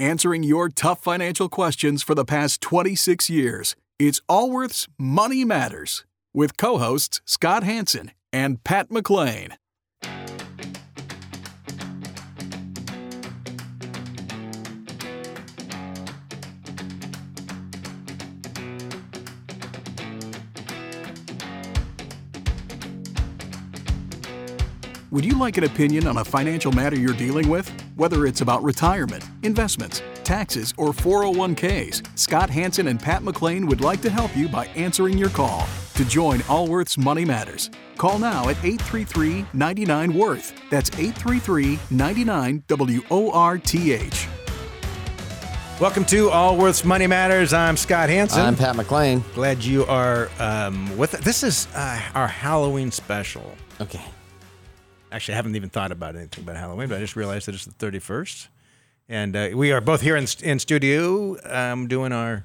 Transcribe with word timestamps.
answering 0.00 0.42
your 0.42 0.68
tough 0.68 1.00
financial 1.00 1.48
questions 1.48 2.02
for 2.02 2.14
the 2.14 2.24
past 2.24 2.60
26 2.60 3.28
years. 3.28 3.76
It's 3.98 4.20
Allworth's 4.28 4.88
Money 4.98 5.44
Matters 5.44 6.04
with 6.32 6.56
co 6.56 6.78
hosts 6.78 7.20
Scott 7.24 7.62
Hanson 7.62 8.12
and 8.32 8.64
Pat 8.64 8.90
McLean. 8.90 9.56
Would 25.12 25.24
you 25.24 25.36
like 25.36 25.56
an 25.56 25.64
opinion 25.64 26.06
on 26.06 26.18
a 26.18 26.24
financial 26.24 26.70
matter 26.70 26.96
you're 26.96 27.14
dealing 27.14 27.48
with? 27.48 27.68
Whether 27.96 28.26
it's 28.26 28.42
about 28.42 28.62
retirement, 28.62 29.24
investments, 29.42 30.04
taxes, 30.22 30.72
or 30.76 30.90
401ks, 30.90 32.16
Scott 32.16 32.48
Hanson 32.48 32.86
and 32.86 33.00
Pat 33.00 33.24
McLean 33.24 33.66
would 33.66 33.80
like 33.80 34.00
to 34.02 34.10
help 34.10 34.36
you 34.36 34.48
by 34.48 34.66
answering 34.76 35.18
your 35.18 35.30
call. 35.30 35.66
To 35.94 36.04
join 36.04 36.42
Allworth's 36.48 36.96
Money 36.96 37.24
Matters, 37.24 37.70
call 37.98 38.20
now 38.20 38.50
at 38.50 38.56
833 38.64 39.46
99 39.52 40.14
Worth. 40.14 40.52
That's 40.70 40.90
833 40.90 41.80
99 41.90 42.62
W 42.68 43.02
O 43.10 43.32
R 43.32 43.58
T 43.58 43.92
H. 43.92 44.28
Welcome 45.80 46.04
to 46.04 46.30
Allworth's 46.30 46.84
Money 46.84 47.08
Matters. 47.08 47.52
I'm 47.52 47.76
Scott 47.76 48.10
Hanson. 48.10 48.42
I'm 48.42 48.54
Pat 48.54 48.76
McLean. 48.76 49.24
Glad 49.34 49.64
you 49.64 49.84
are 49.86 50.30
um, 50.38 50.96
with 50.96 51.14
us. 51.14 51.24
This 51.24 51.42
is 51.42 51.66
uh, 51.74 52.00
our 52.14 52.28
Halloween 52.28 52.92
special. 52.92 53.56
Okay. 53.80 54.04
Actually, 55.12 55.34
I 55.34 55.36
haven't 55.36 55.56
even 55.56 55.70
thought 55.70 55.92
about 55.92 56.16
anything 56.16 56.44
about 56.44 56.56
Halloween, 56.56 56.88
but 56.88 56.96
I 56.96 57.00
just 57.00 57.16
realized 57.16 57.46
that 57.46 57.54
it's 57.54 57.64
the 57.64 57.72
31st. 57.72 58.48
And 59.08 59.34
uh, 59.34 59.48
we 59.54 59.72
are 59.72 59.80
both 59.80 60.02
here 60.02 60.16
in, 60.16 60.26
in 60.42 60.58
studio 60.58 61.36
um, 61.44 61.88
doing 61.88 62.12
our 62.12 62.44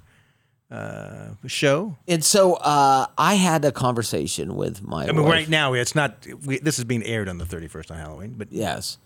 uh, 0.71 1.29
show. 1.45 1.95
And 2.07 2.23
so 2.23 2.55
uh, 2.55 3.05
I 3.17 3.35
had 3.35 3.63
a 3.65 3.71
conversation 3.71 4.55
with 4.55 4.81
my. 4.83 5.03
I 5.03 5.11
mean, 5.11 5.23
wife. 5.23 5.31
right 5.31 5.49
now 5.49 5.73
it's 5.73 5.93
not. 5.93 6.25
We, 6.43 6.57
this 6.59 6.79
is 6.79 6.85
being 6.85 7.03
aired 7.03 7.29
on 7.29 7.37
the 7.37 7.45
31st 7.45 7.91
on 7.91 7.97
Halloween, 7.97 8.33
but 8.37 8.51
Yes. 8.51 8.97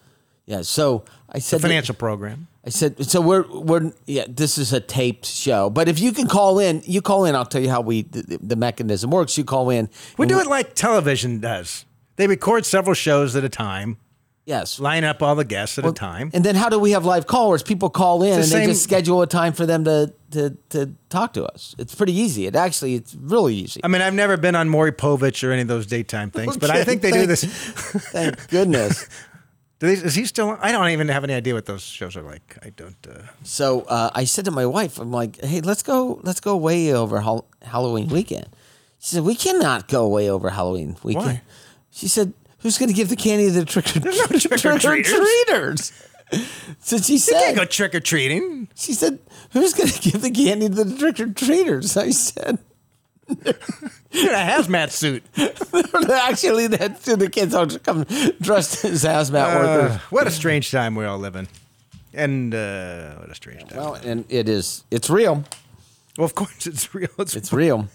Yeah. 0.45 0.63
So 0.63 1.05
I 1.29 1.37
said. 1.37 1.59
the 1.59 1.67
financial 1.67 1.93
program. 1.93 2.47
I 2.65 2.69
said. 2.71 3.05
So 3.05 3.21
we're 3.21 3.45
we're 3.47 3.91
yeah. 4.07 4.25
This 4.27 4.57
is 4.57 4.73
a 4.73 4.79
taped 4.79 5.27
show, 5.27 5.69
but 5.69 5.87
if 5.87 5.99
you 5.99 6.11
can 6.11 6.27
call 6.27 6.57
in, 6.57 6.81
you 6.85 7.03
call 7.03 7.25
in. 7.25 7.35
I'll 7.35 7.45
tell 7.45 7.61
you 7.61 7.69
how 7.69 7.81
we 7.81 8.01
the, 8.01 8.39
the 8.41 8.55
mechanism 8.55 9.11
works. 9.11 9.37
You 9.37 9.43
call 9.43 9.69
in. 9.69 9.89
We 10.17 10.25
do 10.25 10.39
it 10.39 10.47
like 10.47 10.73
television 10.73 11.39
does. 11.39 11.85
They 12.19 12.27
record 12.27 12.65
several 12.65 12.95
shows 12.95 13.37
at 13.37 13.45
a 13.45 13.49
time, 13.49 13.95
Yes. 14.45 14.77
line 14.77 15.05
up 15.05 15.23
all 15.23 15.35
the 15.35 15.45
guests 15.45 15.77
at 15.79 15.85
a 15.85 15.93
time. 15.93 16.31
And 16.33 16.43
then 16.43 16.55
how 16.55 16.67
do 16.67 16.77
we 16.77 16.91
have 16.91 17.05
live 17.05 17.27
callers? 17.27 17.63
People 17.63 17.89
call 17.89 18.23
in 18.23 18.33
and 18.33 18.39
It's 18.41 18.49
the 18.51 18.57
they 18.57 18.65
just 18.65 18.83
schedule 18.83 19.21
a 19.21 19.27
time 19.27 19.53
for 19.53 19.65
them 19.65 19.85
to, 19.85 20.13
to 20.31 20.57
to 20.71 20.89
talk 21.09 21.31
to 21.35 21.45
us. 21.45 21.75
It's 21.77 21.95
pretty 21.95 22.11
easy. 22.13 22.45
It 22.45 22.57
actually 22.57 22.95
it's 22.95 23.15
really 23.15 23.55
easy. 23.55 23.79
I 23.85 23.87
mean, 23.87 24.01
I've 24.01 24.13
never 24.13 24.35
been 24.35 24.55
on 24.55 24.67
Maury 24.67 24.91
Povich 24.91 25.47
or 25.47 25.53
any 25.53 25.61
of 25.61 25.69
those 25.69 25.85
daytime 25.85 26.29
things, 26.29 26.57
but 26.57 26.69
I 26.69 26.83
think 26.83 27.01
they 27.01 27.11
do 27.11 27.25
this. 27.25 27.43
Thank 28.11 28.49
goodness. 28.49 29.07
Do 29.79 29.87
they, 29.87 29.93
is 29.93 30.13
he 30.13 30.25
still? 30.25 30.57
I 30.59 30.73
don't 30.73 30.89
even 30.89 31.07
have 31.07 31.23
any 31.23 31.33
idea 31.33 31.53
what 31.53 31.65
those 31.65 31.83
shows 31.83 32.17
are 32.17 32.21
like. 32.21 32.57
I 32.61 32.71
don't. 32.71 32.97
Uh, 33.07 33.21
So 33.43 33.83
uh, 33.83 34.09
I 34.13 34.25
said 34.25 34.43
to 34.43 34.51
my 34.51 34.65
wife, 34.65 34.99
I'm 34.99 35.09
like, 35.09 35.39
hey, 35.41 35.61
let's 35.61 35.83
go, 35.83 36.19
let's 36.23 36.41
go 36.41 36.57
way 36.57 36.91
over 36.93 37.21
Hall- 37.21 37.47
Halloween 37.61 38.09
weekend. 38.09 38.47
She 38.99 39.15
said, 39.15 39.23
we 39.23 39.35
cannot 39.35 39.87
go 39.87 40.05
way 40.09 40.29
over 40.29 40.49
Halloween 40.49 40.97
weekend. 41.01 41.25
Why? 41.25 41.41
She 41.91 42.07
said, 42.07 42.33
who's 42.59 42.77
going 42.77 42.89
to 42.89 42.95
give 42.95 43.09
the 43.09 43.15
candy 43.15 43.45
to 43.47 43.51
the 43.51 43.65
trick 43.65 43.87
or 43.95 43.99
treaters? 45.03 45.91
So 46.79 46.97
she 46.97 47.13
you 47.13 47.19
said, 47.19 47.33
can't 47.43 47.57
go 47.57 47.65
trick 47.65 47.95
or 47.95 47.99
treating. 47.99 48.67
she 48.75 48.93
said, 48.93 49.19
who's 49.51 49.73
going 49.73 49.89
to 49.97 49.99
give 50.11 50.21
the 50.21 50.31
candy 50.31 50.69
to 50.69 50.83
the 50.83 50.97
trick 50.97 51.19
or 51.19 51.27
treaters? 51.33 51.97
I 51.97 52.11
said, 52.11 52.59
You're 53.27 54.29
in 54.29 54.35
a 54.35 54.37
hazmat 54.37 54.91
suit. 54.91 55.23
actually, 56.11 56.67
that's 56.67 57.03
to 57.05 57.15
the 57.15 57.29
kids 57.29 57.53
all 57.55 57.67
come 57.67 58.03
dressed 58.41 58.85
as 58.85 59.03
hazmat 59.03 59.55
Uh, 59.55 59.59
workers. 59.59 59.97
what 60.11 60.27
a 60.27 60.31
strange 60.31 60.71
time 60.71 60.95
we 60.95 61.05
all 61.05 61.19
live 61.19 61.35
in, 61.35 61.47
and 62.13 62.53
uh, 62.55 63.15
what 63.15 63.29
a 63.29 63.35
strange 63.35 63.65
time. 63.67 63.77
Well, 63.77 63.93
and 63.95 64.25
it 64.29 64.49
is, 64.49 64.83
it's 64.89 65.09
real. 65.09 65.43
Well, 66.17 66.25
of 66.25 66.33
course 66.35 66.65
it's 66.67 66.93
real. 66.93 67.09
It's, 67.19 67.35
It's 67.35 67.53
real. 67.53 67.87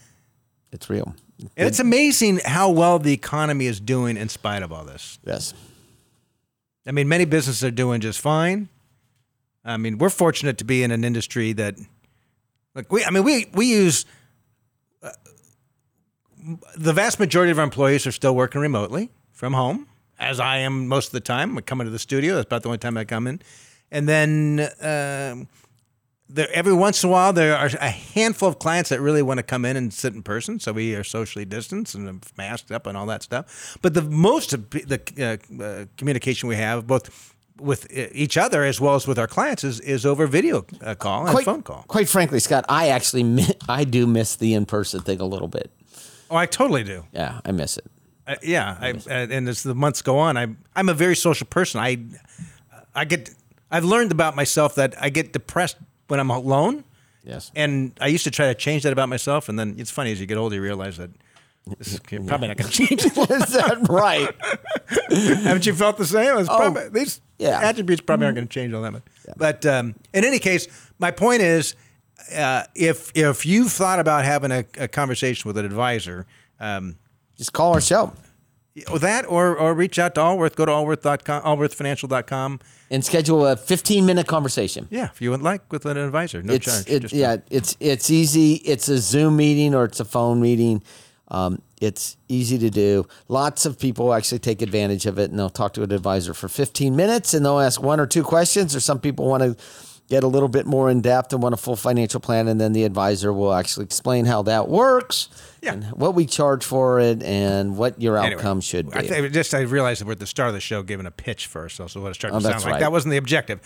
It's 0.72 0.88
real. 0.88 1.14
And 1.38 1.68
it's 1.68 1.80
amazing 1.80 2.40
how 2.44 2.70
well 2.70 2.98
the 2.98 3.12
economy 3.12 3.66
is 3.66 3.80
doing 3.80 4.16
in 4.16 4.28
spite 4.28 4.62
of 4.62 4.72
all 4.72 4.84
this. 4.84 5.18
Yes. 5.24 5.54
I 6.86 6.92
mean, 6.92 7.08
many 7.08 7.24
businesses 7.24 7.64
are 7.64 7.70
doing 7.70 8.00
just 8.00 8.20
fine. 8.20 8.68
I 9.64 9.76
mean, 9.76 9.98
we're 9.98 10.10
fortunate 10.10 10.58
to 10.58 10.64
be 10.64 10.82
in 10.82 10.90
an 10.90 11.04
industry 11.04 11.52
that, 11.54 11.76
like 12.74 12.92
we, 12.92 13.04
I 13.04 13.10
mean, 13.10 13.24
we 13.24 13.46
we 13.54 13.66
use 13.66 14.04
uh, 15.02 15.10
the 16.76 16.92
vast 16.92 17.18
majority 17.18 17.50
of 17.50 17.58
our 17.58 17.64
employees 17.64 18.06
are 18.06 18.12
still 18.12 18.34
working 18.34 18.60
remotely 18.60 19.10
from 19.32 19.54
home, 19.54 19.86
as 20.18 20.38
I 20.38 20.58
am 20.58 20.86
most 20.86 21.06
of 21.06 21.12
the 21.12 21.20
time. 21.20 21.56
I 21.56 21.62
come 21.62 21.80
into 21.80 21.90
the 21.90 21.98
studio. 21.98 22.34
That's 22.34 22.46
about 22.46 22.62
the 22.62 22.68
only 22.68 22.78
time 22.78 22.96
I 22.98 23.04
come 23.04 23.26
in, 23.26 23.40
and 23.90 24.08
then. 24.08 24.68
Um, 24.80 25.48
there, 26.34 26.48
every 26.52 26.72
once 26.72 27.02
in 27.02 27.08
a 27.08 27.12
while, 27.12 27.32
there 27.32 27.56
are 27.56 27.70
a 27.80 27.90
handful 27.90 28.48
of 28.48 28.58
clients 28.58 28.90
that 28.90 29.00
really 29.00 29.22
want 29.22 29.38
to 29.38 29.42
come 29.42 29.64
in 29.64 29.76
and 29.76 29.92
sit 29.92 30.14
in 30.14 30.22
person. 30.22 30.58
So 30.58 30.72
we 30.72 30.94
are 30.96 31.04
socially 31.04 31.44
distanced 31.44 31.94
and 31.94 32.24
masked 32.36 32.72
up 32.72 32.86
and 32.86 32.96
all 32.96 33.06
that 33.06 33.22
stuff. 33.22 33.78
But 33.82 33.94
the 33.94 34.02
most 34.02 34.52
of 34.52 34.68
the 34.70 35.00
uh, 35.18 35.62
uh, 35.62 35.84
communication 35.96 36.48
we 36.48 36.56
have, 36.56 36.86
both 36.86 37.34
with 37.58 37.84
uh, 37.96 38.08
each 38.12 38.36
other 38.36 38.64
as 38.64 38.80
well 38.80 38.96
as 38.96 39.06
with 39.06 39.18
our 39.18 39.28
clients, 39.28 39.62
is, 39.62 39.78
is 39.80 40.04
over 40.04 40.26
video 40.26 40.66
uh, 40.82 40.96
call 40.96 41.26
and 41.26 41.44
phone 41.44 41.62
call. 41.62 41.84
Quite 41.86 42.08
frankly, 42.08 42.40
Scott, 42.40 42.64
I 42.68 42.88
actually 42.88 43.22
mi- 43.22 43.54
I 43.68 43.84
do 43.84 44.06
miss 44.06 44.34
the 44.36 44.54
in 44.54 44.66
person 44.66 45.00
thing 45.02 45.20
a 45.20 45.26
little 45.26 45.48
bit. 45.48 45.70
Oh, 46.30 46.36
I 46.36 46.46
totally 46.46 46.82
do. 46.82 47.04
Yeah, 47.12 47.40
I 47.44 47.52
miss 47.52 47.76
it. 47.76 47.86
Uh, 48.26 48.36
yeah, 48.42 48.76
I, 48.80 48.90
uh, 48.90 49.26
and 49.30 49.48
as 49.48 49.62
the 49.62 49.74
months 49.74 50.02
go 50.02 50.18
on, 50.18 50.36
I'm 50.36 50.58
I'm 50.74 50.88
a 50.88 50.94
very 50.94 51.14
social 51.14 51.46
person. 51.46 51.80
I 51.80 51.98
I 52.94 53.04
get 53.04 53.30
I've 53.70 53.84
learned 53.84 54.10
about 54.10 54.34
myself 54.34 54.74
that 54.74 54.94
I 55.00 55.10
get 55.10 55.32
depressed 55.32 55.76
when 56.08 56.20
I'm 56.20 56.30
alone. 56.30 56.84
Yes. 57.24 57.50
And 57.56 57.92
I 58.00 58.08
used 58.08 58.24
to 58.24 58.30
try 58.30 58.46
to 58.48 58.54
change 58.54 58.82
that 58.82 58.92
about 58.92 59.08
myself, 59.08 59.48
and 59.48 59.58
then 59.58 59.76
it's 59.78 59.90
funny 59.90 60.12
as 60.12 60.20
you 60.20 60.26
get 60.26 60.36
older, 60.36 60.56
you 60.56 60.62
realize 60.62 60.98
that 60.98 61.10
this 61.78 61.94
is 61.94 62.00
probably 62.00 62.48
not 62.48 62.56
going 62.58 62.70
to 62.70 62.86
change. 62.86 63.04
Is 63.04 63.12
that 63.14 63.86
right? 63.88 64.28
Haven't 65.44 65.64
you 65.66 65.74
felt 65.74 65.96
the 65.96 66.04
same? 66.06 66.36
It's 66.38 66.48
probably, 66.48 66.88
these 66.90 67.20
Oh, 67.40 67.44
yeah. 67.44 67.60
attributes 67.68 68.00
probably 68.00 68.26
aren't 68.26 68.36
going 68.36 68.46
to 68.46 68.52
change 68.52 68.72
all 68.72 68.82
that 68.82 68.92
much. 68.92 69.02
But 69.36 69.66
um, 69.66 69.96
in 70.12 70.24
any 70.24 70.38
case, 70.38 70.68
my 71.00 71.10
point 71.10 71.42
is, 71.42 71.74
uh, 72.34 72.62
if 72.76 73.10
if 73.16 73.44
you've 73.44 73.72
thought 73.72 73.98
about 73.98 74.24
having 74.24 74.52
a, 74.52 74.64
a 74.78 74.86
conversation 74.86 75.48
with 75.48 75.58
an 75.58 75.64
advisor, 75.64 76.26
um, 76.60 76.96
Just 77.36 77.52
call 77.52 77.72
our 77.74 77.80
show 77.80 78.12
or 78.90 78.98
that 78.98 79.24
or 79.26 79.56
or 79.56 79.74
reach 79.74 79.98
out 79.98 80.14
to 80.16 80.20
Allworth. 80.20 80.56
Go 80.56 80.64
to 80.64 80.72
allworth.com, 80.72 81.42
allworthfinancial.com. 81.42 82.60
and 82.90 83.04
schedule 83.04 83.46
a 83.46 83.56
15 83.56 84.04
minute 84.06 84.26
conversation. 84.26 84.86
Yeah, 84.90 85.10
if 85.12 85.20
you 85.20 85.30
would 85.30 85.42
like 85.42 85.70
with 85.72 85.86
an 85.86 85.96
advisor, 85.96 86.42
no 86.42 86.54
it's 86.54 86.64
charge. 86.66 86.88
it, 86.90 87.00
just- 87.02 87.14
yeah, 87.14 87.36
it's 87.50 87.76
it's 87.80 88.10
easy. 88.10 88.54
It's 88.54 88.88
a 88.88 88.98
Zoom 88.98 89.36
meeting 89.36 89.74
or 89.74 89.84
it's 89.84 90.00
a 90.00 90.04
phone 90.04 90.40
meeting. 90.40 90.82
Um, 91.28 91.62
it's 91.80 92.16
easy 92.28 92.58
to 92.58 92.70
do. 92.70 93.06
Lots 93.28 93.66
of 93.66 93.78
people 93.78 94.12
actually 94.14 94.38
take 94.38 94.62
advantage 94.62 95.06
of 95.06 95.18
it, 95.18 95.30
and 95.30 95.38
they'll 95.38 95.50
talk 95.50 95.72
to 95.74 95.82
an 95.82 95.90
advisor 95.92 96.34
for 96.34 96.48
15 96.48 96.94
minutes, 96.94 97.34
and 97.34 97.44
they'll 97.44 97.60
ask 97.60 97.82
one 97.82 97.98
or 98.00 98.06
two 98.06 98.22
questions. 98.22 98.74
Or 98.76 98.80
some 98.80 99.00
people 99.00 99.26
want 99.26 99.42
to 99.42 99.56
get 100.08 100.22
a 100.22 100.26
little 100.28 100.48
bit 100.48 100.66
more 100.66 100.90
in 100.90 101.00
depth 101.00 101.32
and 101.32 101.42
want 101.42 101.54
a 101.54 101.56
full 101.58 101.76
financial 101.76 102.20
plan, 102.20 102.46
and 102.46 102.60
then 102.60 102.72
the 102.74 102.84
advisor 102.84 103.32
will 103.32 103.52
actually 103.54 103.84
explain 103.84 104.26
how 104.26 104.42
that 104.42 104.68
works, 104.68 105.28
Yeah. 105.64 105.72
and 105.74 105.84
what 105.92 106.14
we 106.14 106.26
charge 106.26 106.64
for 106.64 107.00
it, 107.00 107.22
and 107.22 107.76
what 107.76 108.00
your 108.00 108.16
Anyway, 108.18 108.34
outcome 108.36 108.60
should 108.60 108.90
be. 108.90 108.96
I 108.98 109.02
th- 109.02 109.32
just 109.32 109.54
I 109.54 109.60
realized 109.60 110.00
that 110.00 110.06
we're 110.06 110.12
at 110.12 110.18
the 110.20 110.26
start 110.26 110.48
of 110.48 110.54
the 110.54 110.60
show 110.60 110.82
giving 110.82 111.06
a 111.06 111.10
pitch 111.10 111.46
for 111.46 111.62
ourselves, 111.62 111.92
so 111.94 112.00
what 112.00 112.10
it 112.10 112.14
started 112.14 112.36
Oh, 112.36 112.38
to 112.38 112.42
sound 112.44 112.54
that's 112.54 112.64
like. 112.64 112.72
right. 112.74 112.80
That 112.80 112.92
wasn't 112.92 113.12
the 113.12 113.16
objective. 113.18 113.60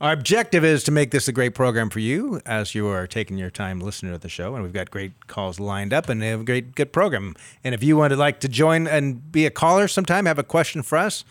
Our 0.00 0.12
objective 0.12 0.64
is 0.64 0.82
to 0.84 0.90
make 0.90 1.10
this 1.10 1.28
a 1.28 1.32
great 1.32 1.54
program 1.54 1.90
for 1.90 1.98
you 2.00 2.40
as 2.46 2.74
you 2.74 2.86
are 2.88 3.06
taking 3.06 3.36
your 3.36 3.50
time 3.50 3.80
listening 3.80 4.12
to 4.12 4.18
the 4.18 4.30
show, 4.30 4.54
and 4.54 4.62
we've 4.64 4.72
got 4.72 4.90
great 4.90 5.26
calls 5.26 5.60
lined 5.60 5.92
up 5.92 6.08
and 6.08 6.22
have 6.22 6.40
a 6.40 6.44
great 6.44 6.74
good 6.74 6.90
program. 6.92 7.34
And 7.62 7.74
if 7.74 7.82
you 7.82 7.98
would 7.98 8.12
like 8.12 8.40
to 8.40 8.48
join 8.48 8.86
and 8.86 9.30
be 9.30 9.44
a 9.44 9.50
caller 9.50 9.88
sometime, 9.88 10.24
have 10.24 10.38
a 10.38 10.42
question 10.42 10.82
for 10.82 10.96
us, 10.96 11.22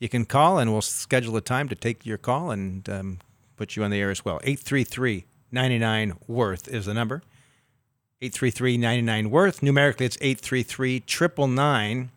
you 0.00 0.08
can 0.08 0.24
call 0.24 0.58
and 0.58 0.72
we'll 0.72 0.82
schedule 0.82 1.36
a 1.36 1.40
time 1.40 1.68
to 1.68 1.76
take 1.76 2.04
your 2.04 2.18
call 2.18 2.50
and 2.50 2.88
um, 2.88 3.18
put 3.56 3.76
you 3.76 3.84
on 3.84 3.90
the 3.92 4.00
air 4.00 4.10
as 4.10 4.24
well. 4.24 4.40
833 4.42 5.24
99 5.52 6.14
Worth 6.26 6.66
is 6.66 6.86
the 6.86 6.94
number. 6.94 7.22
833 8.22 8.78
99 8.78 9.30
Worth. 9.30 9.62
Numerically, 9.62 10.06
it's 10.06 10.16
833 10.20 11.02
999 11.06 12.10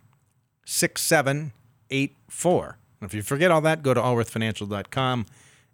6784. 0.66 2.78
If 3.02 3.14
you 3.14 3.22
forget 3.22 3.52
all 3.52 3.62
that, 3.62 3.84
go 3.84 3.94
to 3.94 4.00
allworthfinancial.com 4.00 5.26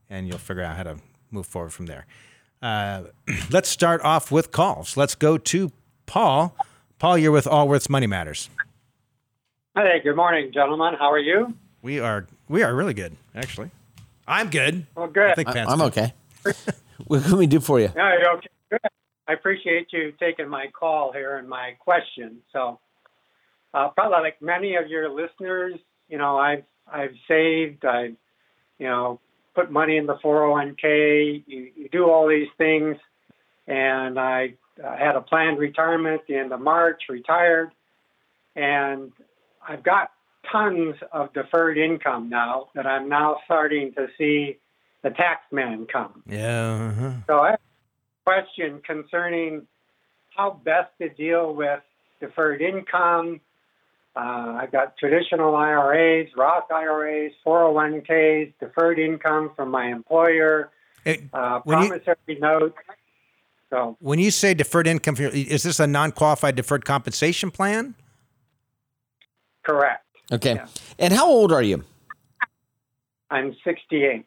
and 0.10 0.28
you'll 0.28 0.38
figure 0.38 0.64
out 0.64 0.78
how 0.78 0.84
to 0.84 0.98
move 1.32 1.46
forward 1.46 1.74
from 1.74 1.88
there. 1.88 2.06
Uh, 2.62 3.04
let's 3.52 3.70
start 3.70 4.02
off 4.02 4.32
with 4.32 4.52
calls. 4.52 4.98
Let's 4.98 5.16
go 5.16 5.38
to 5.38 5.72
Paul. 6.06 6.56
Paul, 6.98 7.18
you're 7.18 7.32
with 7.32 7.46
Allworth's 7.46 7.90
Money 7.90 8.08
Matters. 8.08 8.50
Hey, 9.76 10.00
good 10.04 10.16
morning, 10.16 10.52
gentlemen. 10.54 10.94
How 10.98 11.12
are 11.12 11.20
you? 11.20 11.54
We 11.82 12.00
are 12.00 12.26
we 12.48 12.64
are 12.64 12.74
really 12.74 12.94
good, 12.94 13.16
actually. 13.36 13.70
I'm 14.28 14.50
good. 14.50 14.88
Well, 14.96 15.08
good. 15.08 15.32
I 15.32 15.34
think 15.36 15.50
I, 15.50 15.66
I'm 15.66 15.80
good. 15.80 15.98
okay. 15.98 16.14
what 17.06 17.24
can 17.24 17.38
we 17.38 17.46
do 17.46 17.60
for 17.60 17.80
you? 17.80 17.92
No, 17.96 18.10
you're 18.18 18.32
okay. 18.38 18.48
Good. 18.72 18.80
I 19.28 19.34
appreciate 19.34 19.88
you 19.92 20.14
taking 20.20 20.48
my 20.48 20.68
call 20.68 21.12
here 21.12 21.38
and 21.38 21.50
my 21.50 21.76
question. 21.80 22.38
So, 22.54 22.80
uh, 23.74 23.90
probably 23.90 24.20
like 24.22 24.42
many 24.42 24.76
of 24.76 24.88
your 24.88 25.10
listeners, 25.10 25.76
you 26.10 26.18
know, 26.18 26.38
I've 26.38 26.64
I've 26.92 27.16
saved, 27.28 27.86
I've 27.86 28.16
you 28.78 28.88
know 28.88 29.20
put 29.56 29.72
money 29.72 29.98
in 29.98 30.06
the 30.06 30.16
401k. 30.16 31.44
You, 31.48 31.72
you 31.76 31.90
do 31.90 32.10
all 32.10 32.28
these 32.28 32.50
things, 32.58 32.98
and 33.68 34.20
I 34.20 34.56
uh, 34.84 34.96
had 34.98 35.16
a 35.16 35.22
planned 35.22 35.58
retirement 35.58 36.22
at 36.22 36.28
the 36.28 36.36
end 36.36 36.52
of 36.52 36.60
March, 36.60 37.04
retired, 37.10 37.72
and 38.56 39.12
I've 39.68 39.84
got 39.84 40.12
tons 40.52 40.96
of 41.12 41.34
deferred 41.34 41.78
income 41.78 42.30
now 42.30 42.68
that 42.76 42.86
I'm 42.86 43.10
now 43.10 43.38
starting 43.46 43.94
to 43.94 44.08
see 44.18 44.58
the 45.02 45.10
tax 45.10 45.42
man 45.52 45.88
come. 45.92 46.24
Yeah. 46.28 46.92
Uh-huh. 46.92 47.12
So 47.28 47.40
I 47.40 47.56
question 48.36 48.82
concerning 48.86 49.68
how 50.36 50.60
best 50.66 50.90
to 51.00 51.10
deal 51.10 51.54
with 51.54 51.80
deferred 52.20 52.62
income. 52.62 53.40
Uh, 54.16 54.60
I've 54.62 54.72
got 54.72 54.98
traditional 54.98 55.56
IRAs, 55.56 56.30
Roth 56.36 56.72
IRAs, 56.72 57.32
401ks, 57.46 58.54
deferred 58.60 58.98
income 58.98 59.52
from 59.56 59.70
my 59.70 59.88
employer, 59.88 60.72
It- 61.04 61.24
uh, 61.34 61.60
when 61.66 61.82
you- 61.84 61.90
promissory 61.90 62.40
notes. 62.40 62.78
So 63.70 63.98
when 64.00 64.20
you 64.20 64.32
say 64.32 64.54
deferred 64.54 64.88
income, 64.88 65.16
is 65.20 65.64
this 65.64 65.80
a 65.80 65.88
non-qualified 65.88 66.56
deferred 66.56 66.86
compensation 66.86 67.52
plan? 67.52 67.96
correct. 69.64 70.06
Okay. 70.32 70.54
Yeah. 70.54 70.68
And 71.00 71.12
how 71.12 71.28
old 71.28 71.52
are 71.52 71.64
you? 71.64 71.84
I'm 73.32 73.56
68. 73.64 74.24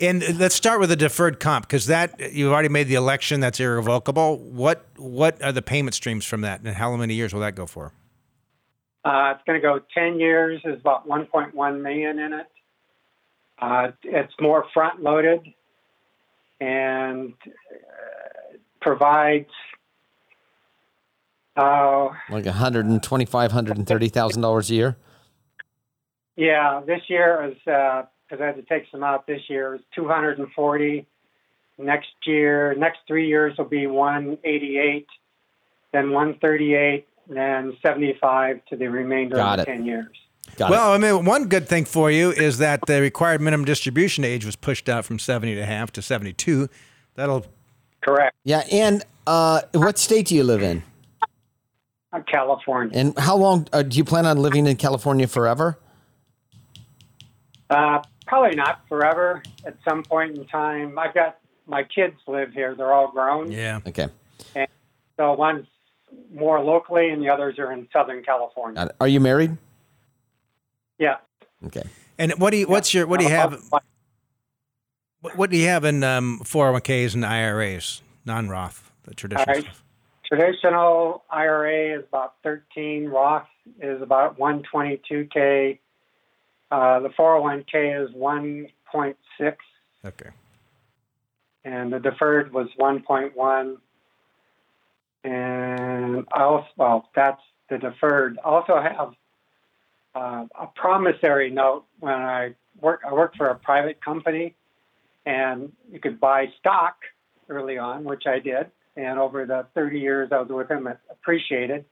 And 0.00 0.38
let's 0.38 0.54
start 0.54 0.80
with 0.80 0.88
the 0.88 0.96
deferred 0.96 1.38
comp 1.38 1.66
because 1.66 1.86
that 1.86 2.32
you've 2.32 2.52
already 2.52 2.68
made 2.68 2.88
the 2.88 2.96
election. 2.96 3.40
That's 3.40 3.60
irrevocable. 3.60 4.38
What 4.38 4.84
what 4.96 5.40
are 5.42 5.52
the 5.52 5.62
payment 5.62 5.94
streams 5.94 6.24
from 6.24 6.40
that, 6.40 6.60
and 6.60 6.74
how 6.74 6.94
many 6.96 7.14
years 7.14 7.32
will 7.32 7.40
that 7.42 7.54
go 7.54 7.66
for? 7.66 7.92
Uh, 9.04 9.34
it's 9.34 9.42
going 9.46 9.60
to 9.60 9.62
go 9.62 9.80
10 9.94 10.18
years. 10.18 10.60
There's 10.64 10.80
about 10.80 11.06
1.1 11.06 11.82
million 11.82 12.18
in 12.18 12.32
it. 12.32 12.46
Uh, 13.58 13.88
it's 14.02 14.32
more 14.40 14.64
front 14.72 15.02
loaded 15.02 15.40
and 16.60 17.34
uh, 17.46 18.56
provides 18.80 19.50
uh, 21.56 22.08
Like 22.30 22.46
125, 22.46 23.50
130,000 23.52 24.42
dollars 24.42 24.70
a 24.70 24.74
year. 24.74 24.96
Yeah, 26.36 26.80
this 26.84 27.02
year 27.08 27.52
is 27.52 27.56
because 28.34 28.42
I 28.42 28.46
had 28.46 28.56
to 28.56 28.62
take 28.62 28.90
some 28.90 29.02
out. 29.02 29.26
This 29.26 29.42
year 29.48 29.74
is 29.74 29.80
240. 29.94 31.06
Next 31.76 32.08
year, 32.24 32.74
next 32.76 32.98
three 33.06 33.26
years 33.26 33.56
will 33.58 33.64
be 33.64 33.86
188, 33.86 35.06
then 35.92 36.12
138, 36.12 37.06
then 37.28 37.76
75 37.82 38.64
to 38.66 38.76
the 38.76 38.86
remainder 38.86 39.36
Got 39.36 39.58
of 39.58 39.66
the 39.66 39.72
it. 39.72 39.76
10 39.76 39.86
years. 39.86 40.16
Got 40.56 40.70
well, 40.70 40.92
I 40.92 40.98
mean, 40.98 41.24
one 41.24 41.48
good 41.48 41.68
thing 41.68 41.84
for 41.84 42.10
you 42.10 42.30
is 42.30 42.58
that 42.58 42.80
the 42.86 43.00
required 43.00 43.40
minimum 43.40 43.64
distribution 43.64 44.24
age 44.24 44.44
was 44.44 44.56
pushed 44.56 44.88
out 44.88 45.04
from 45.04 45.18
70 45.18 45.52
and 45.52 45.60
a 45.60 45.66
half 45.66 45.90
to 45.92 46.02
72. 46.02 46.68
That'll 47.14 47.46
Correct. 48.02 48.36
Yeah. 48.44 48.62
And 48.70 49.02
uh, 49.26 49.62
what 49.72 49.98
state 49.98 50.26
do 50.26 50.36
you 50.36 50.44
live 50.44 50.62
in? 50.62 50.82
Uh, 52.12 52.20
California. 52.30 52.96
And 52.96 53.18
how 53.18 53.36
long 53.36 53.66
uh, 53.72 53.82
do 53.82 53.96
you 53.96 54.04
plan 54.04 54.26
on 54.26 54.36
living 54.36 54.66
in 54.66 54.76
California 54.76 55.26
forever? 55.26 55.78
Uh, 57.70 58.02
probably 58.26 58.56
not 58.56 58.80
forever. 58.88 59.42
At 59.66 59.76
some 59.86 60.02
point 60.02 60.36
in 60.36 60.46
time, 60.46 60.98
I've 60.98 61.14
got 61.14 61.38
my 61.66 61.82
kids 61.82 62.16
live 62.26 62.52
here. 62.52 62.74
They're 62.74 62.92
all 62.92 63.10
grown. 63.10 63.50
yeah. 63.50 63.80
Okay. 63.86 64.08
So 65.16 65.32
one's 65.34 65.66
more 66.32 66.62
locally, 66.62 67.10
and 67.10 67.22
the 67.22 67.28
others 67.28 67.58
are 67.58 67.72
in 67.72 67.86
Southern 67.92 68.24
California. 68.24 68.90
Are 69.00 69.06
you 69.08 69.20
married? 69.20 69.56
Yeah. 70.98 71.16
Okay. 71.66 71.84
And 72.18 72.32
what 72.32 72.50
do 72.50 72.56
you 72.56 72.66
what's 72.66 72.92
your 72.92 73.06
what 73.06 73.20
do 73.20 73.26
you 73.26 73.30
have 73.30 73.62
what, 75.20 75.36
what 75.36 75.50
do 75.50 75.56
you 75.56 75.66
have 75.68 75.84
in 75.84 76.04
um, 76.04 76.40
401ks 76.44 77.14
and 77.14 77.24
IRAs, 77.24 78.02
non-Roth, 78.26 78.92
the 79.04 79.14
traditional 79.14 79.48
All 79.48 79.54
right. 79.54 79.64
stuff? 79.64 79.82
Traditional 80.26 81.24
IRA 81.30 81.98
is 81.98 82.04
about 82.08 82.34
13. 82.42 83.06
Roth 83.08 83.46
is 83.80 84.02
about 84.02 84.38
122k. 84.38 85.78
Uh, 86.74 86.98
the 86.98 87.08
401k 87.10 88.04
is 88.04 88.10
1.6, 88.16 89.54
Okay. 90.04 90.30
and 91.64 91.92
the 91.92 92.00
deferred 92.00 92.52
was 92.52 92.66
1.1. 92.80 93.76
And 95.22 96.26
I 96.34 96.42
also, 96.42 96.66
well, 96.76 97.08
that's 97.14 97.40
the 97.70 97.78
deferred. 97.78 98.40
I 98.44 98.48
also 98.48 98.80
have 98.80 99.14
uh, 100.16 100.46
a 100.60 100.66
promissory 100.74 101.48
note 101.48 101.84
when 102.00 102.12
I 102.12 102.56
work. 102.80 103.02
I 103.08 103.12
work 103.12 103.36
for 103.36 103.46
a 103.46 103.54
private 103.54 104.04
company, 104.04 104.56
and 105.24 105.70
you 105.92 106.00
could 106.00 106.18
buy 106.18 106.46
stock 106.58 106.96
early 107.48 107.78
on, 107.78 108.02
which 108.02 108.24
I 108.26 108.40
did. 108.40 108.68
And 108.96 109.20
over 109.20 109.46
the 109.46 109.66
30 109.74 110.00
years 110.00 110.30
I 110.32 110.40
was 110.40 110.48
with 110.48 110.68
him, 110.68 110.88
it 110.88 110.98
appreciated. 111.08 111.84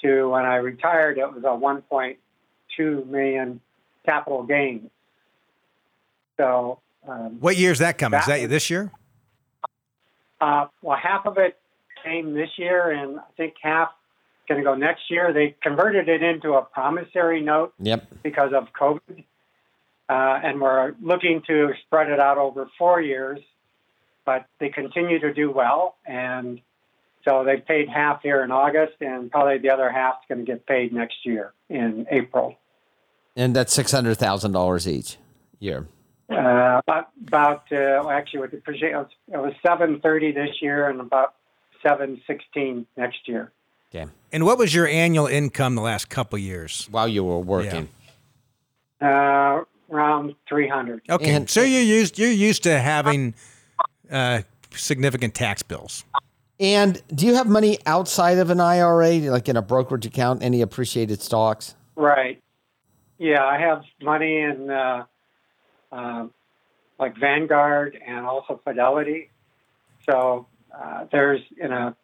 To 0.00 0.30
when 0.30 0.44
I 0.44 0.56
retired, 0.56 1.18
it 1.18 1.32
was 1.32 1.44
a 1.44 1.56
1.2 1.56 3.06
million 3.06 3.60
capital 4.04 4.42
gains. 4.42 4.90
So, 6.36 6.80
um, 7.06 7.40
What 7.40 7.56
year's 7.56 7.78
that 7.78 7.98
coming? 7.98 8.20
Is 8.20 8.26
That- 8.26 8.40
that 8.42 8.48
this 8.48 8.70
year? 8.70 8.90
uh, 10.40 10.66
well, 10.82 10.96
half 10.96 11.26
of 11.26 11.38
it 11.38 11.58
came 12.02 12.34
this 12.34 12.58
year, 12.58 12.90
and 12.90 13.20
I 13.20 13.24
think 13.36 13.54
half 13.62 13.92
going 14.48 14.60
to 14.60 14.64
go 14.64 14.74
next 14.74 15.08
year. 15.10 15.32
They 15.32 15.54
converted 15.62 16.08
it 16.08 16.22
into 16.22 16.54
a 16.54 16.62
promissory 16.62 17.40
note 17.40 17.74
Yep. 17.78 18.06
because 18.22 18.52
of 18.52 18.72
COVID, 18.72 19.24
uh, 20.08 20.40
and 20.42 20.60
we're 20.60 20.94
looking 21.00 21.42
to 21.42 21.72
spread 21.86 22.10
it 22.10 22.18
out 22.18 22.38
over 22.38 22.66
four 22.76 23.00
years. 23.00 23.40
But 24.24 24.46
they 24.58 24.68
continue 24.68 25.18
to 25.20 25.32
do 25.32 25.50
well, 25.50 25.96
and 26.06 26.60
so 27.24 27.42
they 27.44 27.56
paid 27.58 27.88
half 27.88 28.22
here 28.22 28.42
in 28.44 28.50
August, 28.52 28.94
and 29.00 29.30
probably 29.32 29.58
the 29.58 29.70
other 29.70 29.90
half's 29.90 30.24
going 30.28 30.38
to 30.38 30.44
get 30.44 30.64
paid 30.66 30.92
next 30.92 31.24
year 31.26 31.52
in 31.68 32.06
April. 32.10 32.56
And 33.36 33.56
that's 33.56 33.72
six 33.72 33.90
hundred 33.90 34.16
thousand 34.16 34.52
dollars 34.52 34.86
each 34.86 35.16
year. 35.58 35.86
Uh, 36.30 36.80
about, 36.86 37.08
about 37.26 37.64
uh, 37.72 38.08
actually, 38.08 38.40
with 38.40 38.50
the 38.52 38.56
appreciate, 38.58 38.92
it 38.92 38.96
was, 38.96 39.08
it 39.32 39.36
was 39.38 39.52
seven 39.66 40.00
thirty 40.00 40.32
this 40.32 40.60
year, 40.60 40.88
and 40.88 41.00
about 41.00 41.34
seven 41.82 42.20
sixteen 42.26 42.86
next 42.96 43.26
year. 43.28 43.52
Okay. 43.94 44.10
And 44.32 44.44
what 44.44 44.58
was 44.58 44.74
your 44.74 44.86
annual 44.86 45.26
income 45.26 45.74
the 45.74 45.82
last 45.82 46.08
couple 46.08 46.38
years? 46.38 46.88
While 46.90 47.08
you 47.08 47.24
were 47.24 47.38
working. 47.38 47.88
Uh, 49.00 49.62
around 49.90 50.34
three 50.48 50.68
hundred. 50.68 51.02
Okay, 51.08 51.34
And- 51.34 51.50
so 51.50 51.62
you're 51.62 51.82
used 51.82 52.18
you're 52.18 52.30
used 52.30 52.62
to 52.64 52.78
having 52.78 53.34
uh, 54.10 54.42
significant 54.70 55.34
tax 55.34 55.62
bills. 55.62 56.04
And 56.60 57.02
do 57.12 57.26
you 57.26 57.34
have 57.34 57.48
money 57.48 57.78
outside 57.86 58.38
of 58.38 58.48
an 58.50 58.60
IRA, 58.60 59.18
like 59.18 59.48
in 59.48 59.56
a 59.56 59.62
brokerage 59.62 60.06
account, 60.06 60.42
any 60.44 60.60
appreciated 60.62 61.20
stocks? 61.20 61.74
Right. 61.96 62.40
Yeah, 63.22 63.44
I 63.44 63.56
have 63.56 63.84
money 64.02 64.38
in 64.38 64.68
uh, 64.68 65.04
uh, 65.92 66.26
like 66.98 67.16
Vanguard 67.16 67.96
and 68.04 68.26
also 68.26 68.60
Fidelity. 68.64 69.30
So 70.04 70.48
uh, 70.76 71.04
there's 71.12 71.40
in 71.56 71.70
a 71.70 71.94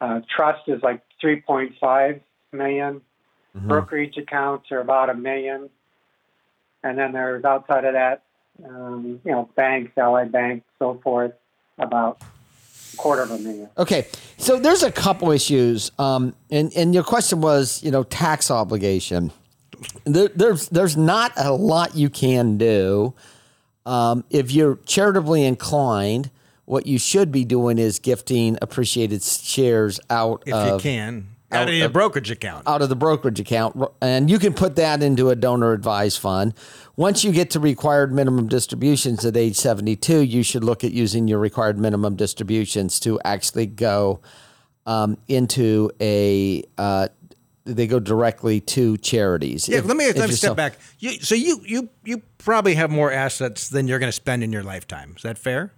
uh, 0.00 0.20
trust 0.28 0.66
is 0.66 0.82
like 0.82 1.02
3.5 1.22 2.20
million. 2.50 3.02
Brokerage 3.54 4.16
accounts 4.16 4.72
are 4.72 4.80
about 4.80 5.10
a 5.10 5.14
million, 5.14 5.70
and 6.82 6.98
then 6.98 7.12
there's 7.12 7.44
outside 7.44 7.84
of 7.84 7.94
that, 7.94 8.22
um, 8.64 9.20
you 9.24 9.30
know, 9.30 9.48
banks, 9.54 9.96
Allied 9.96 10.32
Bank, 10.32 10.64
so 10.78 11.00
forth, 11.04 11.32
about 11.78 12.22
a 12.92 12.96
quarter 12.96 13.22
of 13.22 13.30
a 13.30 13.38
million. 13.38 13.68
Okay, 13.78 14.06
so 14.38 14.58
there's 14.58 14.82
a 14.84 14.90
couple 14.92 15.30
issues, 15.30 15.92
um, 15.98 16.34
and 16.50 16.72
and 16.76 16.94
your 16.94 17.04
question 17.04 17.40
was, 17.40 17.82
you 17.84 17.90
know, 17.92 18.02
tax 18.02 18.50
obligation. 18.50 19.32
There, 20.04 20.28
there's 20.28 20.68
there's 20.68 20.96
not 20.96 21.32
a 21.36 21.52
lot 21.52 21.94
you 21.96 22.10
can 22.10 22.58
do 22.58 23.14
um, 23.86 24.24
if 24.30 24.52
you're 24.52 24.76
charitably 24.86 25.44
inclined. 25.44 26.30
What 26.64 26.86
you 26.86 26.98
should 26.98 27.32
be 27.32 27.44
doing 27.44 27.78
is 27.78 27.98
gifting 27.98 28.56
appreciated 28.62 29.22
shares 29.24 29.98
out 30.08 30.44
If 30.46 30.54
of 30.54 30.66
you 30.74 30.78
can, 30.80 31.28
out 31.50 31.62
of 31.62 31.68
out 31.68 31.74
your 31.74 31.86
of- 31.86 31.92
brokerage 31.92 32.30
account. 32.30 32.68
out 32.68 32.80
of 32.80 32.88
the 32.88 32.94
brokerage 32.94 33.40
account, 33.40 33.76
and 34.00 34.30
you 34.30 34.38
can 34.38 34.54
put 34.54 34.76
that 34.76 35.02
into 35.02 35.30
a 35.30 35.34
donor 35.36 35.72
advised 35.72 36.20
fund. 36.20 36.54
Once 36.96 37.24
you 37.24 37.32
get 37.32 37.50
to 37.50 37.58
required 37.58 38.12
minimum 38.12 38.46
distributions 38.46 39.24
at 39.24 39.36
age 39.36 39.56
72, 39.56 40.20
you 40.20 40.42
should 40.44 40.62
look 40.62 40.84
at 40.84 40.92
using 40.92 41.26
your 41.26 41.38
required 41.40 41.76
minimum 41.78 42.14
distributions 42.14 43.00
to 43.00 43.18
actually 43.24 43.66
go 43.66 44.20
um, 44.86 45.16
into 45.26 45.90
a 46.00 46.62
uh, 46.78 47.08
they 47.64 47.86
go 47.86 48.00
directly 48.00 48.60
to 48.60 48.96
charities. 48.98 49.68
Yeah, 49.68 49.78
If- 49.78 49.86
let 49.86 49.96
me 49.96 50.06
let 50.12 50.28
me 50.28 50.34
step 50.34 50.50
so- 50.50 50.54
back. 50.54 50.78
You, 50.98 51.12
so 51.20 51.34
you 51.34 51.60
you 51.66 51.88
you 52.04 52.22
probably 52.38 52.74
have 52.74 52.90
more 52.90 53.12
assets 53.12 53.68
than 53.68 53.86
you're 53.88 53.98
going 53.98 54.08
to 54.08 54.12
spend 54.16 54.42
in 54.42 54.52
your 54.52 54.62
lifetime. 54.62 55.14
Is 55.16 55.22
that 55.22 55.38
fair? 55.38 55.72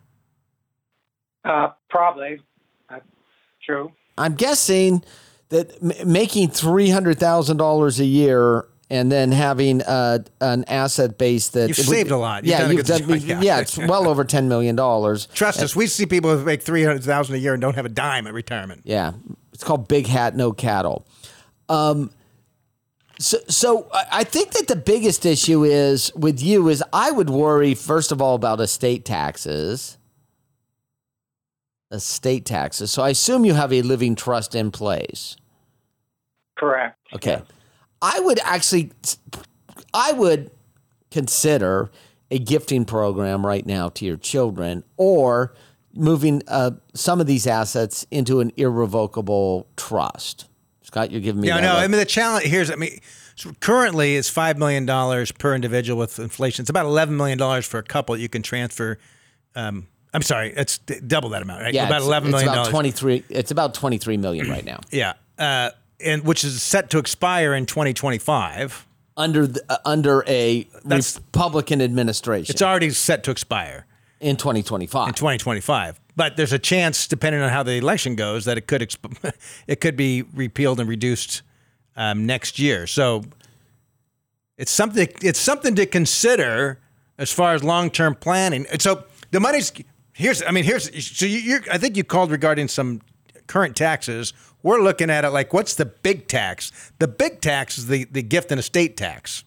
Uh, 1.45 1.69
probably. 1.91 2.41
That's 2.89 3.05
true. 3.65 3.93
I'm 4.17 4.35
guessing 4.35 5.03
that 5.49 5.73
m- 5.83 6.11
making 6.11 6.51
three 6.51 6.91
hundred 6.91 7.19
thousand 7.19 7.57
dollars 7.57 7.99
a 7.99 8.05
year 8.05 8.67
and 8.91 9.11
then 9.11 9.33
having 9.33 9.81
uh, 9.83 10.19
an 10.41 10.65
asset 10.69 11.17
base 11.19 11.49
that 11.51 11.69
You've 11.69 11.79
saved 11.79 12.11
a 12.11 12.17
lot. 12.17 12.45
You've 12.45 12.51
yeah, 12.51 12.59
done 12.61 12.71
a 12.71 12.75
you've 12.75 12.87
good 12.87 12.99
done, 13.07 13.19
job. 13.19 13.29
Yeah. 13.29 13.41
yeah, 13.41 13.61
it's 13.61 13.77
well 13.79 14.07
over 14.09 14.23
ten 14.23 14.49
million 14.49 14.77
dollars. 14.77 15.27
Trust 15.35 15.61
us, 15.63 15.75
we 15.75 15.87
see 15.87 16.07
people 16.07 16.37
who 16.37 16.45
make 16.45 16.63
three 16.63 16.85
hundred 16.85 17.03
thousand 17.03 17.35
a 17.35 17.39
year 17.39 17.55
and 17.55 17.61
don't 17.61 17.75
have 17.75 17.87
a 17.87 17.91
dime 17.91 18.27
at 18.27 18.35
retirement. 18.35 18.83
Yeah, 18.85 19.13
it's 19.53 19.65
called 19.65 19.89
Big 19.89 20.07
Hat 20.07 20.37
No 20.37 20.53
Cattle. 20.53 21.07
Um, 21.73 22.11
so, 23.19 23.39
so 23.49 23.89
I 23.93 24.25
think 24.25 24.53
that 24.53 24.69
the 24.69 24.77
biggest 24.77 25.25
issue 25.25 25.65
is 25.65 26.15
with 26.15 26.43
you 26.43 26.69
is 26.69 26.85
I 26.93 27.11
would 27.11 27.31
worry 27.31 27.75
first 27.75 28.13
of 28.13 28.21
all 28.21 28.35
about 28.35 28.61
estate 28.61 29.05
taxes. 29.05 29.97
Estate 31.91 32.45
taxes. 32.45 32.91
So 32.91 33.03
I 33.03 33.11
assume 33.11 33.45
you 33.45 33.55
have 33.55 33.73
a 33.73 33.83
living 33.83 34.15
trust 34.15 34.55
in 34.55 34.71
place. 34.71 35.37
Correct. 36.59 36.99
Okay. 37.15 37.43
I 38.03 38.21
would 38.21 38.41
actually, 38.41 38.91
I 39.95 40.13
would 40.13 40.51
consider 41.11 41.91
a 42.31 42.39
gifting 42.39 42.85
program 42.85 43.47
right 43.47 43.65
now 43.65 43.89
to 43.91 44.05
your 44.05 44.17
children 44.17 44.85
or 44.97 45.55
moving 45.95 46.43
uh, 46.49 46.73
some 46.95 47.21
of 47.21 47.27
these 47.27 47.47
assets 47.47 48.07
into 48.11 48.41
an 48.41 48.53
irrevocable 48.57 49.69
trust. 49.77 50.49
Scott, 50.93 51.11
you're 51.11 51.23
giving 51.23 51.41
me 51.41 51.49
that 51.49 51.63
no. 51.63 51.69
look. 51.73 51.79
I 51.79 51.87
mean, 51.87 51.99
the 51.99 52.05
challenge 52.05 52.45
here's. 52.45 52.71
I 52.71 52.75
mean, 52.75 52.99
so 53.35 53.53
currently 53.61 54.17
it's 54.17 54.29
five 54.29 54.59
million 54.59 54.85
dollars 54.85 55.33
per 55.33 55.55
individual 55.55 55.99
with 55.99 56.19
inflation. 56.19 56.63
It's 56.65 56.71
about 56.71 56.85
eleven 56.85 57.17
million 57.17 57.39
dollars 57.39 57.65
for 57.67 57.79
a 57.79 57.83
couple. 57.83 58.15
You 58.17 58.29
can 58.29 58.43
transfer. 58.43 58.99
Um, 59.55 59.87
I'm 60.13 60.21
sorry, 60.21 60.53
it's 60.55 60.77
d- 60.77 61.01
double 61.07 61.31
that 61.31 61.41
amount, 61.41 61.63
right? 61.63 61.73
yeah, 61.73 61.85
about 61.87 61.97
it's- 61.97 62.07
eleven 62.07 62.29
it's 62.29 62.33
million 62.35 62.49
about 62.51 62.55
dollars. 62.57 62.71
23 62.71 63.25
It's 63.31 63.51
about 63.51 63.73
23 63.73 64.19
million 64.19 64.51
right 64.51 64.65
now. 64.65 64.81
Yeah, 64.91 65.15
uh, 65.39 65.71
and 66.05 66.25
which 66.25 66.45
is 66.45 66.63
set 66.63 66.91
to 66.91 66.99
expire 66.99 67.55
in 67.55 67.65
2025. 67.65 68.87
Under 69.17 69.47
the, 69.47 69.63
uh, 69.71 69.79
under 69.87 70.25
a 70.27 70.65
That's- 70.85 71.17
Republican 71.17 71.81
administration 71.81 72.53
It's 72.53 72.61
already 72.61 72.91
set 72.91 73.25
to 73.25 73.31
expire 73.31 73.87
in 74.21 74.37
2025. 74.37 75.09
in 75.09 75.15
2025. 75.15 75.99
But 76.15 76.37
there's 76.37 76.53
a 76.53 76.59
chance, 76.59 77.07
depending 77.07 77.41
on 77.41 77.49
how 77.49 77.63
the 77.63 77.73
election 77.73 78.17
goes, 78.17 78.45
that 78.45 78.59
it 78.59 78.67
could 78.67 78.83
exp- 78.83 79.35
it 79.67 79.81
could 79.81 79.97
be 79.97 80.23
repealed 80.23 80.81
and 80.81 80.89
reduced 80.89 81.43
um, 81.97 82.27
next 82.27 82.59
year. 82.59 82.87
So 82.87 83.25
it's 84.59 84.71
something 84.71 85.09
it's 85.23 85.41
something 85.41 85.75
to 85.77 85.87
consider 85.87 86.81
as 87.19 87.33
far 87.33 87.55
as 87.55 87.65
long 87.65 87.91
term 87.91 88.15
planning. 88.15 88.67
And 88.71 88.83
so 88.83 89.05
the 89.31 89.41
money's 89.41 89.73
here's 90.13 90.43
I 90.43 90.51
mean 90.51 90.65
here's 90.65 90.85
so 91.05 91.27
you, 91.27 91.61
I 91.71 91.79
think 91.79 91.97
you 91.97 92.05
called 92.05 92.31
regarding 92.31 92.69
some 92.69 93.01
current 93.47 93.75
taxes. 93.75 94.35
We're 94.63 94.81
looking 94.81 95.11
at 95.11 95.25
it 95.25 95.31
like 95.31 95.53
what's 95.53 95.75
the 95.75 95.87
big 95.87 96.29
tax? 96.29 96.73
The 96.99 97.09
big 97.09 97.41
tax 97.41 97.79
is 97.79 97.87
the 97.87 98.05
the 98.05 98.23
gift 98.23 98.51
and 98.51 98.59
estate 98.59 98.97
tax 98.97 99.45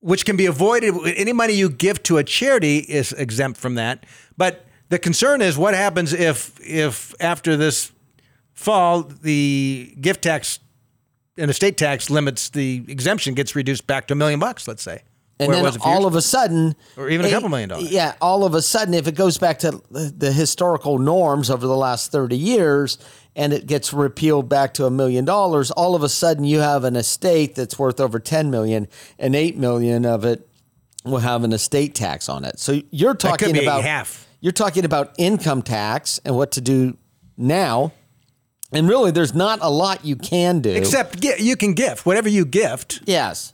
which 0.00 0.24
can 0.24 0.36
be 0.36 0.46
avoided. 0.46 0.94
Any 1.16 1.32
money 1.32 1.52
you 1.52 1.68
give 1.68 2.02
to 2.04 2.16
a 2.16 2.24
charity 2.24 2.78
is 2.78 3.12
exempt 3.12 3.60
from 3.60 3.74
that. 3.74 4.06
But 4.36 4.64
the 4.90 4.98
concern 4.98 5.40
is 5.40 5.56
what 5.56 5.74
happens 5.74 6.12
if 6.12 6.60
if 6.60 7.14
after 7.20 7.56
this 7.56 7.90
fall 8.52 9.02
the 9.02 9.94
gift 10.00 10.22
tax 10.22 10.58
and 11.38 11.50
estate 11.50 11.78
tax 11.78 12.10
limits 12.10 12.50
the 12.50 12.84
exemption 12.88 13.34
gets 13.34 13.56
reduced 13.56 13.86
back 13.86 14.06
to 14.08 14.12
a 14.12 14.16
million 14.16 14.38
bucks, 14.38 14.68
let's 14.68 14.82
say. 14.82 15.02
And 15.38 15.54
then 15.54 15.62
was 15.62 15.76
a 15.76 15.80
few 15.80 15.90
all 15.90 16.04
of 16.04 16.14
a 16.14 16.20
sudden, 16.20 16.76
Or 16.98 17.08
even 17.08 17.24
a 17.24 17.30
couple 17.30 17.48
million 17.48 17.70
dollars. 17.70 17.90
Yeah, 17.90 18.14
all 18.20 18.44
of 18.44 18.52
a 18.52 18.60
sudden, 18.60 18.92
if 18.92 19.06
it 19.06 19.14
goes 19.14 19.38
back 19.38 19.60
to 19.60 19.80
the 19.90 20.32
historical 20.32 20.98
norms 20.98 21.48
over 21.48 21.66
the 21.66 21.76
last 21.76 22.12
30 22.12 22.36
years 22.36 22.98
and 23.34 23.54
it 23.54 23.66
gets 23.66 23.94
repealed 23.94 24.50
back 24.50 24.74
to 24.74 24.84
a 24.84 24.90
million 24.90 25.24
dollars, 25.24 25.70
all 25.70 25.94
of 25.94 26.02
a 26.02 26.10
sudden 26.10 26.44
you 26.44 26.58
have 26.58 26.84
an 26.84 26.94
estate 26.94 27.54
that's 27.54 27.78
worth 27.78 28.00
over 28.00 28.20
10 28.20 28.50
million 28.50 28.86
and 29.18 29.34
8 29.34 29.56
million 29.56 30.04
of 30.04 30.26
it 30.26 30.46
will 31.06 31.18
have 31.18 31.42
an 31.42 31.54
estate 31.54 31.94
tax 31.94 32.28
on 32.28 32.44
it. 32.44 32.60
So 32.60 32.82
you're 32.90 33.14
talking 33.14 33.56
about 33.56 33.82
half. 33.82 34.26
You're 34.40 34.52
talking 34.52 34.84
about 34.84 35.12
income 35.18 35.62
tax 35.62 36.18
and 36.24 36.34
what 36.36 36.52
to 36.52 36.60
do 36.60 36.96
now. 37.36 37.92
And 38.72 38.88
really, 38.88 39.10
there's 39.10 39.34
not 39.34 39.58
a 39.62 39.68
lot 39.70 40.04
you 40.04 40.16
can 40.16 40.60
do. 40.60 40.70
Except 40.70 41.20
gi- 41.20 41.34
you 41.42 41.56
can 41.56 41.74
gift 41.74 42.06
whatever 42.06 42.28
you 42.28 42.44
gift. 42.44 43.02
yes. 43.04 43.52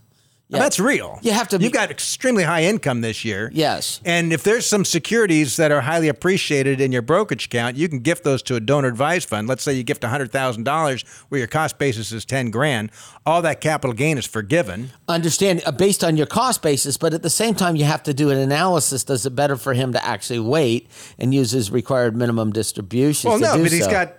Yeah. 0.49 0.61
That's 0.61 0.79
real. 0.79 1.19
You 1.23 1.33
have 1.33 1.49
to 1.49 1.59
be- 1.59 1.65
You've 1.65 1.73
got 1.73 1.91
extremely 1.91 2.45
high 2.45 2.63
income 2.63 3.01
this 3.01 3.25
year. 3.25 3.51
Yes. 3.53 4.01
And 4.05 4.33
if 4.33 4.45
there's 4.45 4.65
some 4.65 4.85
securities 4.85 5.57
that 5.57 5.73
are 5.73 5.81
highly 5.81 6.07
appreciated 6.07 6.81
in 6.81 6.93
your 6.93 7.03
brokerage 7.03 7.47
account, 7.47 7.77
you 7.77 7.89
can 7.89 7.99
gift 7.99 8.23
those 8.23 8.43
to 8.45 8.55
a 8.55 8.61
donor 8.61 8.87
advised 8.87 9.29
fund. 9.29 9.49
Let's 9.49 9.65
say 9.65 9.73
you 9.73 9.83
gift 9.83 10.03
$100,000 10.03 11.05
where 11.31 11.39
your 11.41 11.49
cost 11.49 11.79
basis 11.79 12.13
is 12.13 12.25
10 12.25 12.51
grand. 12.51 12.93
All 13.25 13.43
that 13.43 13.61
capital 13.61 13.93
gain 13.93 14.19
is 14.19 14.27
forgiven. 14.27 14.91
understand 15.09 15.63
uh, 15.67 15.73
based 15.73 16.05
on 16.05 16.17
your 16.17 16.27
cost 16.27 16.63
basis, 16.63 16.97
but 16.97 17.13
at 17.13 17.25
the 17.25 17.31
same 17.31 17.57
time, 17.57 17.75
you 17.75 17.85
have 17.85 18.05
to 18.05 18.15
do 18.15 18.31
an 18.31 18.39
analysis. 18.39 19.03
Does 19.03 19.27
it 19.27 19.35
better 19.35 19.57
for 19.57 19.75
him 19.75 19.93
to 19.95 20.05
actually 20.07 20.39
wait 20.39 20.89
and 21.19 21.35
use 21.35 21.51
his 21.51 21.73
required 21.73 22.15
minimum 22.15 22.53
distributions? 22.53 23.25
Well, 23.29 23.41
no, 23.41 23.61
but 23.61 23.73
he's 23.73 23.85
so? 23.85 23.91
got. 23.91 24.17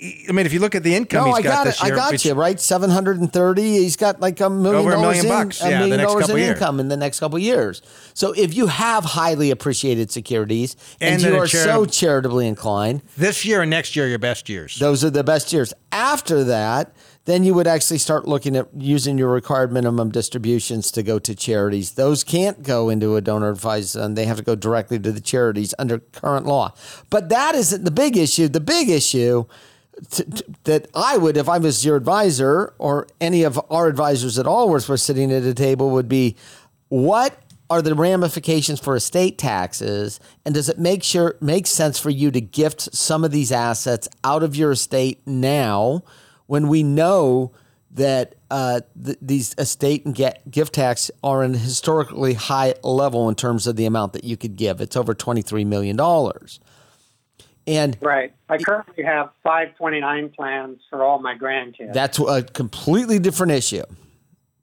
I 0.00 0.30
mean, 0.32 0.46
if 0.46 0.52
you 0.52 0.60
look 0.60 0.76
at 0.76 0.84
the 0.84 0.94
income 0.94 1.24
No, 1.24 1.34
he's 1.34 1.38
I 1.38 1.42
got, 1.42 1.50
got 1.54 1.64
this 1.64 1.80
it. 1.82 1.86
year, 1.86 1.94
I 1.94 1.96
got 1.96 2.12
which- 2.12 2.24
you 2.24 2.34
right. 2.34 2.60
Seven 2.60 2.88
hundred 2.90 3.18
and 3.20 3.32
thirty. 3.32 3.78
He's 3.78 3.96
got 3.96 4.20
like 4.20 4.38
a 4.40 4.48
million 4.48 4.76
Over 4.80 4.90
a 4.90 4.92
dollars 4.94 5.16
million 5.22 5.26
in, 5.26 5.32
bucks, 5.32 5.60
a 5.62 5.70
yeah, 5.70 5.78
million 5.80 5.98
dollars 6.00 6.28
in 6.28 6.36
years. 6.36 6.50
income 6.50 6.78
in 6.78 6.86
the 6.88 6.96
next 6.96 7.18
couple 7.18 7.36
of 7.36 7.42
years. 7.42 7.82
So 8.14 8.32
if 8.32 8.54
you 8.54 8.68
have 8.68 9.04
highly 9.04 9.50
appreciated 9.50 10.12
securities 10.12 10.76
and, 11.00 11.14
And 11.22 11.34
you 11.34 11.40
are 11.40 11.48
so 11.48 11.84
charitably 11.84 12.46
inclined, 12.46 13.02
This 13.16 13.44
year 13.44 13.62
and 13.62 13.70
next 13.70 13.96
year 13.96 14.04
are 14.04 14.08
your 14.08 14.18
best 14.20 14.48
years. 14.48 14.78
those 14.78 15.02
are 15.04 15.10
the 15.10 15.24
best 15.24 15.52
years. 15.52 15.74
After 15.90 16.44
that, 16.44 16.92
then 17.24 17.42
you 17.42 17.52
would 17.54 17.66
actually 17.66 17.98
start 17.98 18.26
looking 18.28 18.54
at 18.56 18.68
using 18.76 19.18
your 19.18 19.28
required 19.30 19.72
minimum 19.72 20.10
distributions 20.12 20.92
to 20.92 21.02
go 21.02 21.18
to 21.18 21.34
charities. 21.34 21.92
Those 21.92 22.22
can't 22.22 22.62
go 22.62 22.88
into 22.88 23.16
a 23.16 23.20
donor 23.20 23.50
advised 23.50 23.94
fund. 23.94 24.16
They 24.16 24.26
have 24.26 24.36
to 24.36 24.42
go 24.44 24.54
directly 24.54 24.98
to 25.00 25.10
the 25.12 25.20
charities 25.20 25.74
under 25.78 25.98
current 25.98 26.46
law. 26.46 26.72
But 27.10 27.28
that 27.30 27.54
isn't 27.56 27.84
the 27.84 27.90
big 27.90 28.16
issue. 28.16 28.46
The 28.48 28.60
big 28.60 28.88
issue 28.88 29.44
that 30.64 30.88
I 30.94 31.16
would, 31.16 31.36
if 31.36 31.48
I 31.48 31.58
was 31.58 31.84
your 31.84 31.96
advisor 31.96 32.74
or 32.78 33.08
any 33.20 33.42
of 33.42 33.60
our 33.70 33.86
advisors 33.88 34.38
at 34.38 34.46
all, 34.46 34.68
were 34.70 34.80
sitting 34.80 35.32
at 35.32 35.42
a 35.42 35.54
table, 35.54 35.90
would 35.90 36.08
be 36.08 36.36
what 36.88 37.38
are 37.70 37.82
the 37.82 37.94
ramifications 37.94 38.80
for 38.80 38.96
estate 38.96 39.38
taxes? 39.38 40.20
And 40.44 40.54
does 40.54 40.68
it 40.68 40.78
make 40.78 41.02
sure 41.02 41.36
make 41.40 41.66
sense 41.66 41.98
for 41.98 42.10
you 42.10 42.30
to 42.30 42.40
gift 42.40 42.94
some 42.94 43.24
of 43.24 43.30
these 43.30 43.52
assets 43.52 44.08
out 44.24 44.42
of 44.42 44.56
your 44.56 44.72
estate 44.72 45.20
now 45.26 46.02
when 46.46 46.68
we 46.68 46.82
know 46.82 47.52
that 47.90 48.36
uh, 48.50 48.80
th- 49.02 49.18
these 49.20 49.54
estate 49.58 50.06
and 50.06 50.14
get, 50.14 50.50
gift 50.50 50.74
tax 50.74 51.10
are 51.22 51.42
an 51.42 51.54
historically 51.54 52.34
high 52.34 52.74
level 52.82 53.28
in 53.28 53.34
terms 53.34 53.66
of 53.66 53.76
the 53.76 53.84
amount 53.84 54.12
that 54.14 54.24
you 54.24 54.36
could 54.36 54.56
give? 54.56 54.80
It's 54.80 54.96
over 54.96 55.14
$23 55.14 55.66
million 55.66 55.98
and 57.68 57.96
Right. 58.00 58.32
I 58.48 58.58
currently 58.58 59.04
have 59.04 59.30
529 59.44 60.30
plans 60.30 60.80
for 60.90 61.04
all 61.04 61.18
my 61.20 61.36
grandkids. 61.36 61.92
that's 61.92 62.18
a 62.18 62.42
completely 62.42 63.18
different 63.18 63.52
issue 63.52 63.82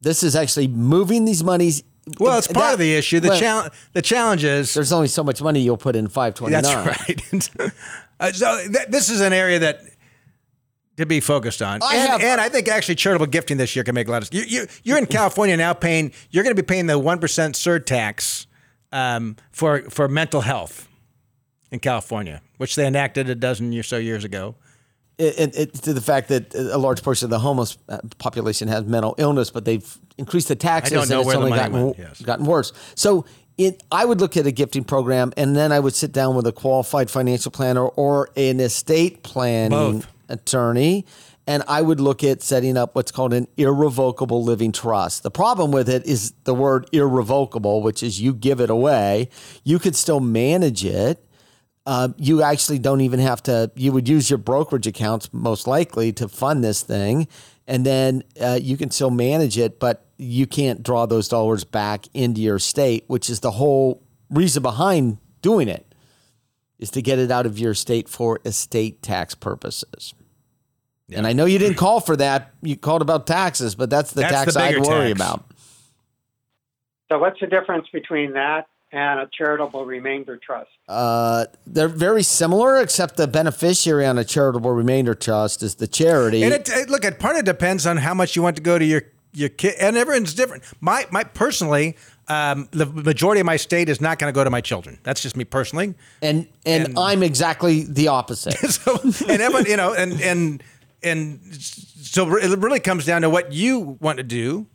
this 0.02 0.22
is 0.22 0.36
actually 0.36 0.68
moving 0.68 1.24
these 1.24 1.42
monies 1.42 1.82
well, 2.20 2.38
it's 2.38 2.46
part 2.46 2.66
that- 2.66 2.72
of 2.74 2.78
the 2.78 2.94
issue. 2.94 3.18
The 3.18 3.30
well, 3.30 3.40
challenge. 3.40 3.72
The 3.92 4.02
challenge 4.02 4.44
is 4.44 4.74
there's 4.74 4.92
only 4.92 5.08
so 5.08 5.24
much 5.24 5.42
money 5.42 5.58
you'll 5.58 5.76
put 5.76 5.96
in 5.96 6.06
529 6.06 6.62
That's 6.62 7.56
right. 7.56 7.72
Uh, 8.20 8.32
so 8.32 8.58
th- 8.72 8.86
this 8.88 9.10
is 9.10 9.20
an 9.20 9.32
area 9.32 9.58
that 9.58 9.80
to 10.96 11.04
be 11.04 11.18
focused 11.20 11.60
on, 11.62 11.82
I 11.82 11.96
and, 11.96 12.08
have- 12.08 12.20
and 12.22 12.40
I 12.40 12.48
think 12.48 12.68
actually 12.68 12.94
charitable 12.94 13.26
gifting 13.26 13.56
this 13.58 13.74
year 13.76 13.82
can 13.84 13.94
make 13.94 14.06
a 14.08 14.10
lot 14.12 14.22
of. 14.22 14.32
You, 14.32 14.42
you, 14.46 14.66
you're 14.84 14.96
in 14.98 15.06
California 15.06 15.56
now, 15.56 15.74
paying. 15.74 16.12
You're 16.30 16.44
going 16.44 16.54
to 16.56 16.62
be 16.62 16.64
paying 16.66 16.86
the 16.86 16.98
one 16.98 17.18
percent 17.18 17.56
surtax 17.56 18.46
um, 18.92 19.36
for 19.50 19.82
for 19.90 20.06
mental 20.08 20.40
health 20.42 20.88
in 21.70 21.80
California, 21.80 22.42
which 22.58 22.76
they 22.76 22.86
enacted 22.86 23.28
a 23.28 23.34
dozen 23.34 23.76
or 23.76 23.82
so 23.82 23.96
years 23.96 24.24
ago. 24.24 24.54
it, 25.18 25.56
it, 25.56 25.74
to 25.74 25.94
the 25.94 26.00
fact 26.00 26.28
that 26.28 26.54
a 26.54 26.76
large 26.76 27.02
portion 27.02 27.26
of 27.26 27.30
the 27.30 27.38
homeless 27.38 27.78
uh, 27.88 27.98
population 28.18 28.68
has 28.68 28.84
mental 28.84 29.14
illness, 29.18 29.50
but 29.50 29.64
they've 29.64 29.98
increased 30.18 30.48
the 30.48 30.56
taxes 30.56 30.92
I 30.92 31.00
don't 31.00 31.08
know 31.08 31.20
and 31.20 31.28
it's 31.28 31.36
only 31.36 31.50
gotten, 31.50 31.82
went, 31.86 31.98
yes. 31.98 32.20
gotten 32.20 32.44
worse. 32.44 32.72
So 32.94 33.24
it, 33.56 33.82
I 33.90 34.04
would 34.04 34.20
look 34.20 34.36
at 34.36 34.46
a 34.46 34.52
gifting 34.52 34.84
program 34.84 35.32
and 35.36 35.56
then 35.56 35.72
I 35.72 35.80
would 35.80 35.94
sit 35.94 36.12
down 36.12 36.36
with 36.36 36.46
a 36.46 36.52
qualified 36.52 37.10
financial 37.10 37.50
planner 37.50 37.86
or 37.86 38.30
an 38.36 38.60
estate 38.60 39.22
planning 39.22 39.70
Both. 40.00 40.06
attorney. 40.28 41.06
And 41.48 41.62
I 41.68 41.80
would 41.80 42.00
look 42.00 42.24
at 42.24 42.42
setting 42.42 42.76
up 42.76 42.96
what's 42.96 43.12
called 43.12 43.32
an 43.32 43.46
irrevocable 43.56 44.42
living 44.42 44.72
trust. 44.72 45.22
The 45.22 45.30
problem 45.30 45.70
with 45.70 45.88
it 45.88 46.04
is 46.04 46.32
the 46.42 46.54
word 46.54 46.88
irrevocable, 46.92 47.82
which 47.82 48.02
is 48.02 48.20
you 48.20 48.34
give 48.34 48.60
it 48.60 48.68
away. 48.68 49.30
You 49.62 49.78
could 49.78 49.94
still 49.94 50.18
manage 50.18 50.84
it 50.84 51.24
uh, 51.86 52.08
you 52.18 52.42
actually 52.42 52.78
don't 52.78 53.00
even 53.00 53.20
have 53.20 53.42
to. 53.44 53.70
You 53.76 53.92
would 53.92 54.08
use 54.08 54.28
your 54.28 54.38
brokerage 54.38 54.86
accounts 54.86 55.32
most 55.32 55.66
likely 55.66 56.12
to 56.14 56.28
fund 56.28 56.62
this 56.64 56.82
thing, 56.82 57.28
and 57.66 57.86
then 57.86 58.24
uh, 58.40 58.58
you 58.60 58.76
can 58.76 58.90
still 58.90 59.10
manage 59.10 59.56
it, 59.56 59.78
but 59.78 60.04
you 60.18 60.46
can't 60.46 60.82
draw 60.82 61.06
those 61.06 61.28
dollars 61.28 61.64
back 61.64 62.06
into 62.12 62.40
your 62.40 62.58
state, 62.58 63.04
which 63.06 63.30
is 63.30 63.40
the 63.40 63.52
whole 63.52 64.02
reason 64.30 64.62
behind 64.62 65.18
doing 65.42 65.68
it, 65.68 65.94
is 66.78 66.90
to 66.90 67.02
get 67.02 67.18
it 67.18 67.30
out 67.30 67.46
of 67.46 67.58
your 67.58 67.74
state 67.74 68.08
for 68.08 68.40
estate 68.44 69.02
tax 69.02 69.34
purposes. 69.34 70.14
And 71.12 71.24
I 71.24 71.34
know 71.34 71.44
you 71.44 71.60
didn't 71.60 71.76
call 71.76 72.00
for 72.00 72.16
that. 72.16 72.52
You 72.62 72.76
called 72.76 73.00
about 73.00 73.28
taxes, 73.28 73.76
but 73.76 73.90
that's 73.90 74.10
the 74.12 74.22
That's 74.22 74.32
tax 74.32 74.54
the 74.54 74.60
I'd 74.60 74.78
worry 74.80 75.14
tax. 75.14 75.20
about. 75.20 75.44
So 77.08 77.18
what's 77.20 77.38
the 77.38 77.46
difference 77.46 77.86
between 77.92 78.32
that 78.32 78.66
and 78.96 79.20
a 79.20 79.28
charitable 79.30 79.84
remainder 79.84 80.36
trust? 80.38 80.70
Uh, 80.88 81.44
they're 81.66 81.86
very 81.88 82.22
similar, 82.22 82.78
except 82.80 83.16
the 83.16 83.26
beneficiary 83.28 84.06
on 84.06 84.16
a 84.18 84.24
charitable 84.24 84.70
remainder 84.70 85.14
trust 85.14 85.62
is 85.62 85.74
the 85.76 85.86
charity. 85.86 86.42
And 86.42 86.54
it, 86.54 86.68
it- 86.70 86.88
look, 86.88 87.04
it 87.04 87.18
part 87.18 87.34
of 87.36 87.40
it 87.40 87.44
depends 87.44 87.86
on 87.86 87.98
how 87.98 88.14
much 88.14 88.34
you 88.36 88.42
want 88.42 88.56
to 88.56 88.62
go 88.62 88.78
to 88.78 88.84
your 88.84 89.02
your 89.34 89.50
kid, 89.50 89.74
and 89.78 89.98
everyone's 89.98 90.32
different. 90.32 90.62
My 90.80 91.06
my 91.10 91.22
personally, 91.22 91.96
um, 92.28 92.68
the 92.70 92.86
majority 92.86 93.40
of 93.40 93.46
my 93.46 93.56
state 93.58 93.90
is 93.90 94.00
not 94.00 94.18
going 94.18 94.32
to 94.32 94.34
go 94.34 94.42
to 94.42 94.48
my 94.50 94.62
children. 94.62 94.98
That's 95.02 95.20
just 95.20 95.36
me 95.36 95.44
personally. 95.44 95.94
and, 96.22 96.48
and 96.64 96.86
and- 96.86 96.98
I'm 96.98 97.22
exactly 97.22 97.82
the 97.84 98.08
opposite. 98.08 98.54
So 98.70 98.98
and 99.28 99.42
everyone, 99.42 99.66
you 99.66 99.76
know, 99.76 99.92
and 99.92 100.18
and 100.22 100.62
and 101.02 101.40
so 101.54 102.34
it 102.36 102.58
really 102.58 102.80
comes 102.80 103.04
down 103.04 103.22
to 103.22 103.30
what 103.30 103.52
you 103.52 103.98
want 104.00 104.16
to 104.16 104.22
do. 104.24 104.66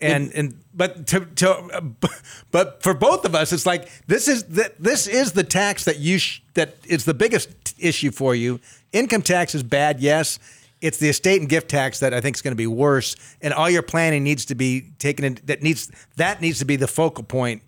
And 0.00 0.32
and 0.34 0.60
but 0.74 1.06
to, 1.08 1.20
to 1.20 1.94
but 2.50 2.82
for 2.82 2.92
both 2.92 3.24
of 3.24 3.34
us, 3.34 3.52
it's 3.52 3.66
like 3.66 3.88
this 4.06 4.28
is 4.28 4.44
that 4.44 4.74
this 4.78 5.06
is 5.06 5.32
the 5.32 5.44
tax 5.44 5.84
that 5.84 5.98
you 5.98 6.18
sh- 6.18 6.42
that 6.54 6.76
is 6.84 7.04
the 7.04 7.14
biggest 7.14 7.74
issue 7.78 8.10
for 8.10 8.34
you. 8.34 8.60
Income 8.92 9.22
tax 9.22 9.54
is 9.54 9.62
bad, 9.62 10.00
yes. 10.00 10.38
It's 10.82 10.98
the 10.98 11.08
estate 11.08 11.40
and 11.40 11.48
gift 11.48 11.70
tax 11.70 12.00
that 12.00 12.12
I 12.12 12.20
think 12.20 12.36
is 12.36 12.42
going 12.42 12.52
to 12.52 12.56
be 12.56 12.66
worse, 12.66 13.16
and 13.40 13.54
all 13.54 13.70
your 13.70 13.82
planning 13.82 14.22
needs 14.22 14.44
to 14.46 14.54
be 14.54 14.90
taken 14.98 15.24
in. 15.24 15.38
That 15.44 15.62
needs 15.62 15.90
that 16.16 16.42
needs 16.42 16.58
to 16.58 16.66
be 16.66 16.76
the 16.76 16.86
focal 16.86 17.24
point 17.24 17.62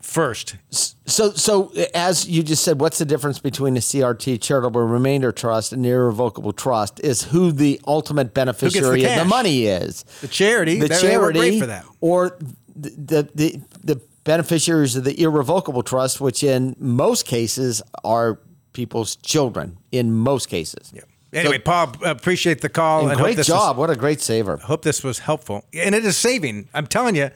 first. 0.00 0.56
So, 0.70 1.30
so 1.32 1.72
as 1.94 2.28
you 2.28 2.42
just 2.42 2.62
said, 2.64 2.80
what's 2.80 2.98
the 2.98 3.04
difference 3.04 3.38
between 3.38 3.76
a 3.76 3.80
CRT 3.80 4.40
charitable 4.40 4.80
remainder 4.82 5.32
trust 5.32 5.72
and 5.72 5.84
irrevocable 5.84 6.52
trust? 6.52 7.00
Is 7.00 7.24
who 7.24 7.52
the 7.52 7.80
ultimate 7.86 8.34
beneficiary 8.34 9.04
of 9.04 9.16
the 9.16 9.24
money 9.24 9.66
is. 9.66 10.04
The 10.20 10.28
charity, 10.28 10.78
the 10.80 10.88
they- 10.88 10.96
they 11.00 11.16
were 11.18 11.32
charity, 11.32 11.38
great 11.38 11.60
for 11.60 11.66
that. 11.66 11.84
or 12.00 12.38
the, 12.74 12.90
the 12.90 13.28
the 13.34 13.60
the 13.84 14.00
beneficiaries 14.24 14.94
of 14.96 15.04
the 15.04 15.20
irrevocable 15.20 15.82
trust, 15.82 16.20
which 16.20 16.42
in 16.44 16.76
most 16.78 17.26
cases 17.26 17.82
are 18.04 18.38
people's 18.72 19.16
children. 19.16 19.76
In 19.90 20.12
most 20.12 20.48
cases, 20.48 20.92
Yeah. 20.94 21.02
Anyway, 21.34 21.58
Paul, 21.58 21.92
appreciate 22.04 22.60
the 22.60 22.68
call. 22.68 23.02
And 23.02 23.12
and 23.12 23.20
great 23.20 23.38
job! 23.38 23.76
Was, 23.76 23.80
what 23.80 23.90
a 23.90 23.96
great 23.98 24.20
saver. 24.20 24.58
hope 24.58 24.82
this 24.82 25.02
was 25.02 25.18
helpful, 25.18 25.64
and 25.72 25.94
it 25.94 26.04
is 26.04 26.16
saving. 26.16 26.68
I'm 26.74 26.86
telling 26.86 27.16
you, 27.16 27.30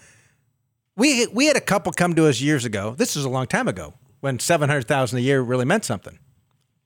we 0.96 1.26
we 1.26 1.46
had 1.46 1.56
a 1.56 1.60
couple 1.60 1.92
come 1.92 2.14
to 2.14 2.26
us 2.26 2.40
years 2.40 2.64
ago. 2.64 2.94
This 2.96 3.16
was 3.16 3.24
a 3.24 3.28
long 3.28 3.46
time 3.46 3.68
ago 3.68 3.94
when 4.20 4.38
seven 4.38 4.68
hundred 4.68 4.86
thousand 4.88 5.18
a 5.18 5.22
year 5.22 5.40
really 5.40 5.64
meant 5.64 5.84
something. 5.84 6.18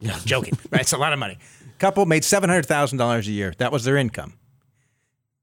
Yeah, 0.01 0.15
I'm 0.15 0.21
joking. 0.25 0.59
right? 0.71 0.83
It's 0.83 0.93
a 0.93 0.99
lot 0.99 1.13
of 1.13 1.19
money. 1.19 1.39
Couple 1.79 2.05
made 2.07 2.25
seven 2.25 2.51
hundred 2.51 2.67
thousand 2.67 2.99
dollars 2.99 3.27
a 3.29 3.33
year. 3.33 3.55
That 3.59 3.73
was 3.73 3.85
their 3.85 3.97
income. 3.97 4.35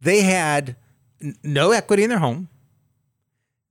They 0.01 0.21
had 0.21 0.75
n- 1.21 1.35
no 1.43 1.71
equity 1.71 2.03
in 2.03 2.09
their 2.09 2.19
home. 2.19 2.49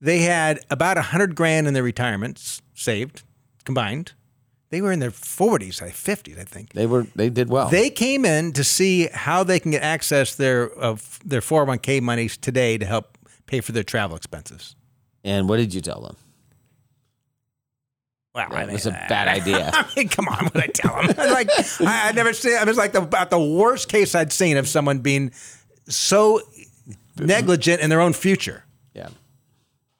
They 0.01 0.19
had 0.19 0.59
about 0.69 0.97
a 0.97 1.01
hundred 1.01 1.35
grand 1.35 1.67
in 1.67 1.73
their 1.73 1.83
retirements 1.83 2.61
saved 2.73 3.23
combined. 3.63 4.13
They 4.69 4.81
were 4.81 4.91
in 4.91 4.99
their 4.99 5.11
forties, 5.11 5.81
I 5.81 5.91
fifties, 5.91 6.37
I 6.37 6.43
think. 6.43 6.73
They 6.73 6.85
were 6.85 7.07
they 7.15 7.29
did 7.29 7.49
well. 7.49 7.69
They 7.69 7.89
came 7.89 8.25
in 8.25 8.51
to 8.53 8.63
see 8.63 9.07
how 9.07 9.43
they 9.43 9.59
can 9.59 9.71
get 9.71 9.81
access 9.81 10.35
their 10.35 10.69
of 10.69 11.19
their 11.23 11.39
401k 11.41 12.01
monies 12.01 12.35
today 12.35 12.77
to 12.77 12.85
help 12.85 13.17
pay 13.45 13.61
for 13.61 13.71
their 13.71 13.83
travel 13.83 14.17
expenses. 14.17 14.75
And 15.23 15.49
what 15.49 15.57
did 15.57 15.73
you 15.73 15.81
tell 15.81 16.01
them? 16.01 16.15
Wow, 18.37 18.49
That 18.51 18.71
was 18.71 18.85
a 18.85 18.91
bad 18.91 19.27
uh, 19.27 19.41
idea. 19.41 19.71
I 19.73 19.87
mean, 19.95 20.09
come 20.09 20.27
on, 20.27 20.45
what 20.45 20.57
I 20.57 20.67
tell 20.67 20.95
them? 21.01 21.07
like 21.31 21.49
I, 21.79 22.09
I 22.09 22.11
never 22.11 22.33
see. 22.33 22.55
I 22.55 22.63
was 22.65 22.77
like 22.77 22.91
the, 22.91 23.01
about 23.01 23.31
the 23.31 23.39
worst 23.39 23.89
case 23.89 24.13
I'd 24.13 24.31
seen 24.31 24.57
of 24.57 24.67
someone 24.67 24.99
being 24.99 25.31
so 25.87 26.41
negligent 27.17 27.81
in 27.81 27.89
their 27.89 27.99
own 27.99 28.13
future. 28.13 28.63
Yeah. 28.93 29.09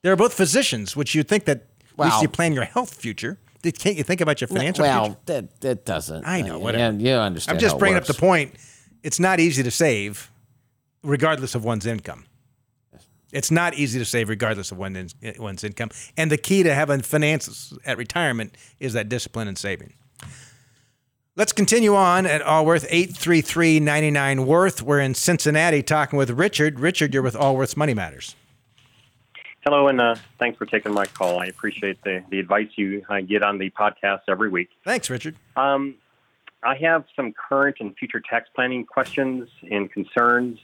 They're 0.03 0.15
both 0.15 0.35
physicians, 0.35 0.95
which 0.95 1.15
you'd 1.15 1.27
think 1.27 1.45
that 1.45 1.65
at 1.97 2.05
least 2.05 2.21
you 2.21 2.29
plan 2.29 2.53
your 2.53 2.65
health 2.65 2.93
future. 2.93 3.39
Can't 3.63 3.97
you 3.97 4.03
think 4.03 4.21
about 4.21 4.39
your 4.39 4.47
financial 4.47 4.83
well, 4.83 5.05
future? 5.05 5.17
that 5.25 5.61
that 5.61 5.85
doesn't. 5.85 6.23
I 6.25 6.41
know, 6.41 6.55
uh, 6.55 6.57
Yeah, 6.57 6.63
whatever. 6.63 6.97
you 6.99 7.13
understand. 7.13 7.57
I'm 7.57 7.59
just 7.59 7.75
it 7.75 7.79
bringing 7.79 7.97
up 7.97 8.05
the 8.05 8.13
point. 8.13 8.53
It's 9.01 9.19
not 9.19 9.39
easy 9.39 9.63
to 9.63 9.71
save, 9.71 10.31
regardless 11.03 11.55
of 11.55 11.65
one's 11.65 11.87
income. 11.87 12.26
It's 13.31 13.51
not 13.51 13.73
easy 13.73 13.99
to 13.99 14.05
save, 14.05 14.29
regardless 14.29 14.71
of 14.71 14.77
one 14.77 14.95
in, 14.95 15.09
one's 15.37 15.63
income. 15.63 15.89
And 16.15 16.31
the 16.31 16.37
key 16.37 16.63
to 16.63 16.73
having 16.73 17.01
finances 17.01 17.77
at 17.85 17.97
retirement 17.97 18.55
is 18.79 18.93
that 18.93 19.09
discipline 19.09 19.47
and 19.47 19.57
saving. 19.57 19.93
Let's 21.35 21.53
continue 21.53 21.93
on 21.93 22.25
at 22.25 22.41
Allworth, 22.41 22.87
833 22.89 23.79
99 23.79 24.45
Worth. 24.47 24.81
We're 24.81 24.99
in 24.99 25.13
Cincinnati 25.13 25.83
talking 25.83 26.17
with 26.17 26.31
Richard. 26.31 26.79
Richard, 26.79 27.13
you're 27.13 27.21
with 27.21 27.35
Allworth's 27.35 27.77
Money 27.77 27.93
Matters. 27.93 28.35
Hello, 29.63 29.87
and 29.87 29.99
uh, 29.99 30.15
thanks 30.39 30.57
for 30.57 30.65
taking 30.65 30.93
my 30.93 31.05
call. 31.05 31.39
I 31.39 31.45
appreciate 31.47 32.01
the, 32.03 32.23
the 32.29 32.39
advice 32.39 32.69
you 32.75 33.05
uh, 33.09 33.19
get 33.19 33.43
on 33.43 33.57
the 33.57 33.69
podcast 33.71 34.21
every 34.29 34.49
week. 34.49 34.69
Thanks, 34.85 35.09
Richard. 35.09 35.35
Um, 35.55 35.95
I 36.63 36.75
have 36.77 37.05
some 37.15 37.33
current 37.33 37.75
and 37.81 37.95
future 37.97 38.21
tax 38.21 38.49
planning 38.55 38.85
questions 38.85 39.49
and 39.69 39.91
concerns 39.91 40.57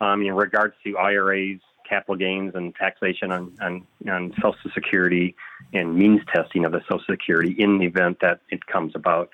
um, 0.00 0.22
in 0.22 0.34
regards 0.34 0.74
to 0.84 0.96
IRAs, 0.96 1.60
capital 1.88 2.16
gains, 2.16 2.54
and 2.54 2.74
taxation 2.74 3.32
on, 3.32 3.52
on, 3.60 3.86
on 4.10 4.32
Social 4.36 4.70
Security 4.74 5.34
and 5.72 5.96
means 5.96 6.20
testing 6.32 6.64
of 6.64 6.72
the 6.72 6.80
Social 6.82 7.04
Security 7.08 7.54
in 7.58 7.78
the 7.78 7.86
event 7.86 8.18
that 8.20 8.40
it 8.50 8.66
comes 8.66 8.92
about. 8.94 9.30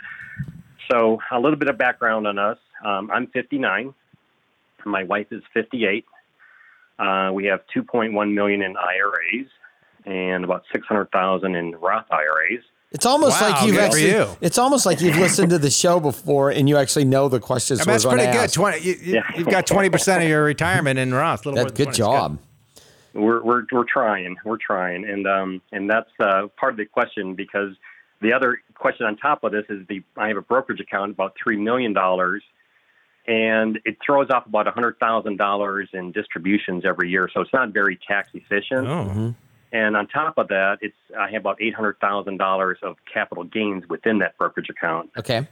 So, 0.91 1.19
a 1.31 1.41
little 1.41 1.59
bit 1.59 1.69
of 1.69 1.79
background 1.79 2.27
on 2.27 2.39
us. 2.39 2.59
Um, 2.85 3.11
I'm 3.11 3.27
59. 3.29 3.95
My 4.85 5.05
wife 5.05 5.29
is 5.31 5.43
58. 5.55 6.05
Uh, 6.99 7.31
we 7.33 7.47
have 7.47 7.61
2.1 7.75 8.35
million 8.35 8.63
in 8.63 8.77
IRAs 8.77 9.49
and 10.05 10.45
about 10.45 10.65
600,000 10.73 11.55
in 11.55 11.73
Roth 11.73 12.07
IRAs. 12.11 12.63
It's 12.95 13.05
almost 13.07 13.41
Wow, 13.41 13.51
like 13.51 13.67
you've 13.67 13.75
good 13.75 13.91
for 13.91 13.97
actually. 13.99 14.11
you. 14.11 14.27
It's 14.41 14.57
almost 14.57 14.87
like 14.87 15.01
you've 15.01 15.19
listened 15.19 15.51
to 15.51 15.59
the 15.59 15.71
show 15.71 15.99
before 15.99 16.51
and 16.51 16.69
you 16.69 16.77
actually 16.77 17.05
know 17.05 17.29
the 17.29 17.41
questions 17.41 17.81
I 17.81 17.83
mean, 17.83 17.87
we're 17.89 17.93
that's 17.93 18.05
pretty 18.07 18.27
good. 18.27 18.37
ask. 18.37 18.55
20, 18.55 18.79
you, 18.79 18.93
you, 19.03 19.15
Yeah. 19.15 19.23
You've 19.37 19.49
got 19.49 19.67
20% 19.67 20.23
of 20.23 20.29
your 20.29 20.45
retirement 20.45 20.99
in 21.01 21.13
Roth. 21.13 21.45
A 21.45 21.49
little 21.51 21.57
more 21.57 21.65
That's 21.65 21.77
good 21.77 21.85
20. 21.87 21.89
It's 21.91 21.99
job. 21.99 22.39
We're 23.15 23.43
we're 23.43 23.65
we're 23.71 23.85
trying. 23.85 24.37
We're 24.45 24.57
trying, 24.59 25.05
and 25.09 25.27
um 25.27 25.63
and 25.71 25.89
that's 25.89 26.11
uh, 26.19 26.49
part 26.57 26.73
of 26.73 26.77
the 26.79 26.85
question 26.85 27.35
because 27.35 27.71
the 28.21 28.33
other 28.33 28.61
question 28.75 29.07
on 29.07 29.17
top 29.17 29.45
of 29.45 29.53
this 29.53 29.65
is 29.69 29.87
the 29.89 30.03
I 30.17 30.29
have 30.29 30.37
a 30.37 30.43
brokerage 30.43 30.81
account 30.81 31.13
about 31.13 31.37
three 31.41 31.57
million 31.57 31.93
dollars, 31.93 32.43
and 33.29 33.79
it 33.85 33.99
throws 34.05 34.31
off 34.31 34.47
about 34.47 34.67
a 34.67 34.73
hundred 34.73 34.99
thousand 34.99 35.37
dollars 35.37 35.89
in 35.93 36.11
distributions 36.11 36.85
every 36.85 37.09
year, 37.09 37.29
so 37.33 37.41
it's 37.41 37.53
not 37.53 37.71
very 37.73 37.99
tax 38.07 38.31
efficient. 38.35 38.87
Oh. 38.87 39.35
And 39.75 39.97
on 39.97 40.07
top 40.07 40.39
of 40.39 40.47
that, 40.49 40.79
it's 40.83 40.95
I 41.19 41.29
have 41.33 41.41
about 41.43 41.61
eight 41.61 41.75
hundred 41.75 41.99
thousand 41.99 42.37
dollars 42.39 42.79
of 42.83 42.95
capital 43.13 43.43
gains 43.43 43.83
within 43.89 44.21
that 44.21 44.39
brokerage 44.39 44.69
account. 44.71 45.11
Okay. 45.19 45.49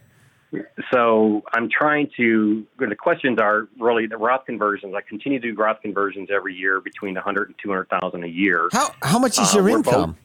So 0.92 1.42
I'm 1.52 1.68
trying 1.68 2.08
to. 2.18 2.64
The 2.78 2.94
questions 2.94 3.40
are 3.40 3.66
really 3.80 4.06
the 4.06 4.16
Roth 4.16 4.46
conversions. 4.46 4.94
I 4.94 5.00
continue 5.00 5.40
to 5.40 5.50
do 5.52 5.60
Roth 5.60 5.80
conversions 5.82 6.28
every 6.32 6.54
year 6.54 6.80
between 6.80 7.14
100 7.14 7.48
and 7.48 7.56
200,000 7.60 8.22
a 8.22 8.26
year. 8.28 8.68
How 8.70 8.94
how 9.02 9.18
much 9.18 9.40
is 9.40 9.52
Uh, 9.52 9.58
your 9.58 9.64
we're 9.64 9.76
income? 9.78 10.16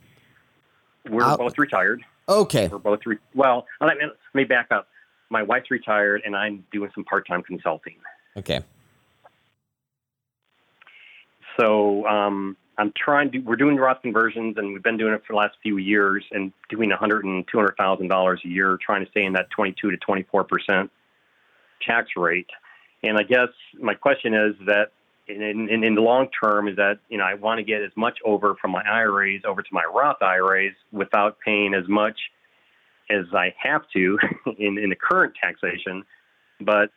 We're 1.09 1.23
Uh, 1.23 1.37
both 1.37 1.57
retired. 1.57 2.03
Okay. 2.29 2.67
We're 2.67 2.77
both 2.77 2.99
re- 3.07 3.17
well. 3.33 3.65
Let 3.81 3.97
me, 3.97 4.03
let 4.05 4.35
me 4.35 4.43
back 4.43 4.67
up. 4.69 4.89
My 5.31 5.41
wife's 5.41 5.71
retired, 5.71 6.21
and 6.23 6.35
I'm 6.35 6.63
doing 6.71 6.91
some 6.93 7.03
part-time 7.03 7.41
consulting. 7.41 7.95
Okay. 8.37 8.61
So 11.59 12.05
um, 12.05 12.55
I'm 12.77 12.93
trying 12.95 13.31
to. 13.31 13.39
We're 13.39 13.55
doing 13.55 13.77
Roth 13.77 14.01
conversions, 14.01 14.57
and 14.57 14.73
we've 14.73 14.83
been 14.83 14.97
doing 14.97 15.13
it 15.13 15.23
for 15.25 15.33
the 15.33 15.37
last 15.37 15.57
few 15.63 15.77
years, 15.77 16.23
and 16.31 16.53
doing 16.69 16.89
100 16.89 17.25
and 17.25 17.45
200 17.51 17.75
thousand 17.77 18.07
dollars 18.07 18.41
a 18.45 18.47
year, 18.47 18.77
trying 18.83 19.03
to 19.03 19.11
stay 19.11 19.25
in 19.25 19.33
that 19.33 19.49
22 19.49 19.91
to 19.91 19.97
24 19.97 20.43
percent 20.43 20.91
tax 21.85 22.09
rate. 22.15 22.49
And 23.03 23.17
I 23.17 23.23
guess 23.23 23.49
my 23.79 23.93
question 23.93 24.33
is 24.33 24.55
that. 24.67 24.91
In, 25.29 25.41
in, 25.41 25.83
in 25.83 25.93
the 25.93 25.99
long 25.99 26.29
term, 26.41 26.69
is 26.69 26.77
that 26.77 26.99
you 27.09 27.17
know 27.17 27.25
I 27.25 27.33
want 27.33 27.57
to 27.57 27.63
get 27.65 27.81
as 27.81 27.91
much 27.97 28.17
over 28.23 28.55
from 28.61 28.71
my 28.71 28.81
IRAs 28.83 29.41
over 29.45 29.61
to 29.61 29.69
my 29.73 29.83
Roth 29.83 30.21
IRAs 30.21 30.71
without 30.93 31.37
paying 31.43 31.73
as 31.73 31.85
much 31.89 32.17
as 33.09 33.25
I 33.33 33.53
have 33.61 33.81
to 33.93 34.17
in, 34.57 34.77
in 34.77 34.89
the 34.89 34.95
current 34.95 35.33
taxation, 35.35 36.05
but 36.61 36.91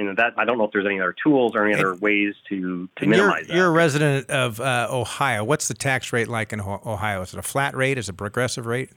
you 0.00 0.06
know 0.06 0.14
that 0.16 0.34
I 0.38 0.44
don't 0.44 0.58
know 0.58 0.64
if 0.64 0.72
there's 0.72 0.86
any 0.86 0.98
other 1.00 1.14
tools 1.22 1.52
or 1.54 1.64
any 1.66 1.74
other 1.74 1.94
ways 1.94 2.34
to 2.48 2.88
to 2.96 3.04
And 3.04 3.14
you're, 3.14 3.26
minimize 3.26 3.46
that. 3.46 3.54
you're 3.56 3.66
a 3.66 3.70
resident 3.70 4.30
of 4.30 4.60
uh, 4.60 4.88
Ohio. 4.90 5.44
What's 5.44 5.68
the 5.68 5.74
tax 5.74 6.12
rate 6.12 6.28
like 6.28 6.52
in 6.52 6.60
Ohio? 6.60 7.22
Is 7.22 7.32
it 7.34 7.38
a 7.38 7.42
flat 7.42 7.76
rate? 7.76 7.98
Is 7.98 8.08
it 8.08 8.12
a 8.12 8.14
progressive 8.14 8.66
rate? 8.66 8.90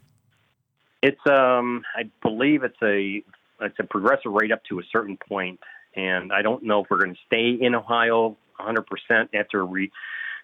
It's 1.02 1.20
um, 1.28 1.84
I 1.98 2.04
believe 2.22 2.64
it's 2.64 2.82
a 2.82 3.22
it's 3.62 3.76
a 3.80 3.84
progressive 3.84 4.32
rate 4.32 4.52
up 4.52 4.64
to 4.70 4.80
a 4.80 4.84
certain 4.92 5.18
point, 5.18 5.60
and 5.96 6.32
I 6.32 6.42
don't 6.42 6.64
know 6.64 6.82
if 6.84 6.90
we're 6.90 7.00
going 7.04 7.14
to 7.14 7.20
stay 7.28 7.52
in 7.64 7.76
Ohio 7.76 8.38
100 8.58 8.82
percent 8.88 9.30
after 9.34 9.66
we 9.66 9.92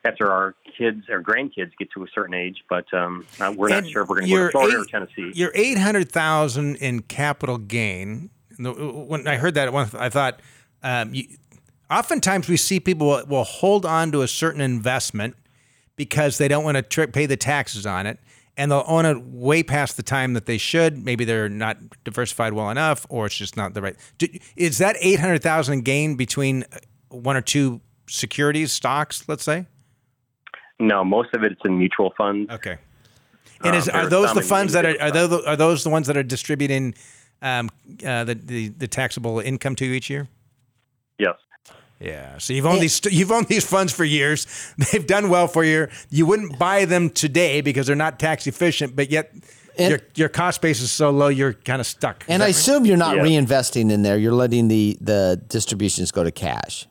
after 0.06 0.32
our 0.32 0.56
kids 0.78 1.10
or 1.10 1.22
grandkids 1.22 1.72
get 1.78 1.91
to 1.91 2.04
a 2.04 2.08
certain 2.13 2.34
age. 2.34 2.63
But 2.69 2.93
um, 2.93 3.26
we're 3.56 3.69
not 3.69 3.80
And 3.84 3.89
sure 3.89 4.02
if 4.04 4.10
we're 4.10 4.17
going 4.19 4.30
to 4.30 4.36
go 4.36 4.45
to 4.48 4.52
Florida 4.52 4.78
or 4.78 4.82
eight- 4.84 4.89
Tennessee. 4.89 5.32
Your 5.34 5.52
eight 5.56 5.78
hundred 5.78 6.12
thousand 6.12 6.76
in 6.78 7.02
capital 7.04 7.58
gain. 7.58 8.30
When 8.60 9.28
I 9.28 9.38
heard 9.38 9.54
that, 9.56 9.74
I 9.95 10.10
thought. 10.10 10.41
Um, 10.84 11.13
you, 11.13 11.28
oftentimes, 11.89 12.48
we 12.48 12.58
see 12.58 12.80
people 12.80 13.08
will, 13.08 13.26
will 13.26 13.43
hold 13.43 13.86
on 13.86 14.12
to 14.12 14.22
a 14.22 14.28
certain 14.28 14.62
investment 14.62 15.36
because 15.95 16.38
they 16.38 16.48
don't 16.48 16.63
want 16.63 16.76
to 16.78 16.82
tri- 16.82 17.06
pay 17.08 17.26
the 17.26 17.36
taxes 17.38 17.86
on 17.86 18.06
it, 18.06 18.19
and 18.58 18.72
they'll 18.72 18.86
own 18.88 19.06
it 19.06 19.22
way 19.22 19.63
past 19.63 19.98
the 19.98 20.04
time 20.04 20.34
that 20.34 20.45
they 20.45 20.58
should. 20.58 21.04
Maybe 21.04 21.26
they're 21.26 21.50
not 21.50 21.78
diversified 22.04 22.54
well 22.54 22.69
enough, 22.69 23.06
or 23.10 23.26
it's 23.26 23.36
just 23.36 23.58
not 23.58 23.74
the 23.74 23.82
right. 23.82 23.95
Do- 24.17 24.28
Is 24.56 24.78
that 24.78 24.95
eight 25.00 25.19
hundred 25.19 25.41
thousand 25.41 25.84
gain 25.84 26.15
between 26.15 26.63
uh, 26.72 26.78
one 27.10 27.36
or 27.36 27.41
two 27.41 27.82
securities, 28.08 28.72
stocks, 28.72 29.28
let's 29.28 29.43
say? 29.43 29.65
No, 30.80 31.04
most 31.04 31.34
of 31.34 31.43
it's 31.43 31.60
in 31.65 31.78
mutual 31.78 32.13
funds. 32.17 32.50
Okay. 32.52 32.78
And 33.62 33.76
Uh, 33.76 33.78
is, 33.78 33.89
are 33.89 34.08
those 34.08 34.34
the 34.34 34.41
funds 34.41 34.72
that 34.74 34.86
are 34.86 34.95
are 35.02 35.12
those, 35.12 35.45
are 35.45 35.56
those 35.58 35.84
the 35.84 35.89
ones 35.89 36.08
that 36.08 36.15
are 36.15 36.24
distributing 36.24 36.93
um, 37.41 37.69
uh, 38.06 38.23
the, 38.23 38.36
the 38.36 38.69
the 38.69 38.88
taxable 38.88 39.39
income 39.39 39.75
to 39.75 39.86
each 39.86 40.10
year? 40.10 40.28
Yes. 41.17 41.36
Yeah. 41.99 42.38
So 42.38 42.54
you've 42.54 42.65
owned 42.65 42.82
these 42.82 43.02
you've 43.12 43.32
owned 43.32 43.47
these 43.47 43.65
funds 43.65 43.91
for 43.93 44.06
years. 44.06 44.47
They've 44.91 45.06
done 45.06 45.30
well 45.30 45.47
for 45.47 45.63
you. 45.63 45.88
You 46.10 46.25
wouldn't 46.25 46.58
buy 46.58 46.86
them 46.86 47.10
today 47.10 47.62
because 47.62 47.88
they're 47.88 47.95
not 47.95 48.19
tax 48.19 48.47
efficient, 48.47 48.95
but 48.95 49.10
yet 49.12 49.32
And- 49.78 49.89
your 49.91 49.99
your 50.15 50.30
cost 50.30 50.62
base 50.62 50.80
is 50.82 50.91
so 50.91 51.10
low 51.10 51.28
you're 51.28 51.54
kind 51.54 51.82
of 51.82 51.88
stuck. 51.88 52.23
Is 52.23 52.30
And 52.30 52.41
I 52.41 52.47
right? 52.47 52.49
assume 52.56 52.86
you're 52.86 52.97
not 52.97 53.17
Yeah. 53.17 53.23
reinvesting 53.23 53.91
in 53.91 54.02
there. 54.04 54.17
You're 54.17 54.34
letting 54.34 54.69
the 54.69 54.97
the 55.02 55.41
distributions 55.49 56.12
go 56.12 56.23
to 56.23 56.32
cash. 56.32 56.88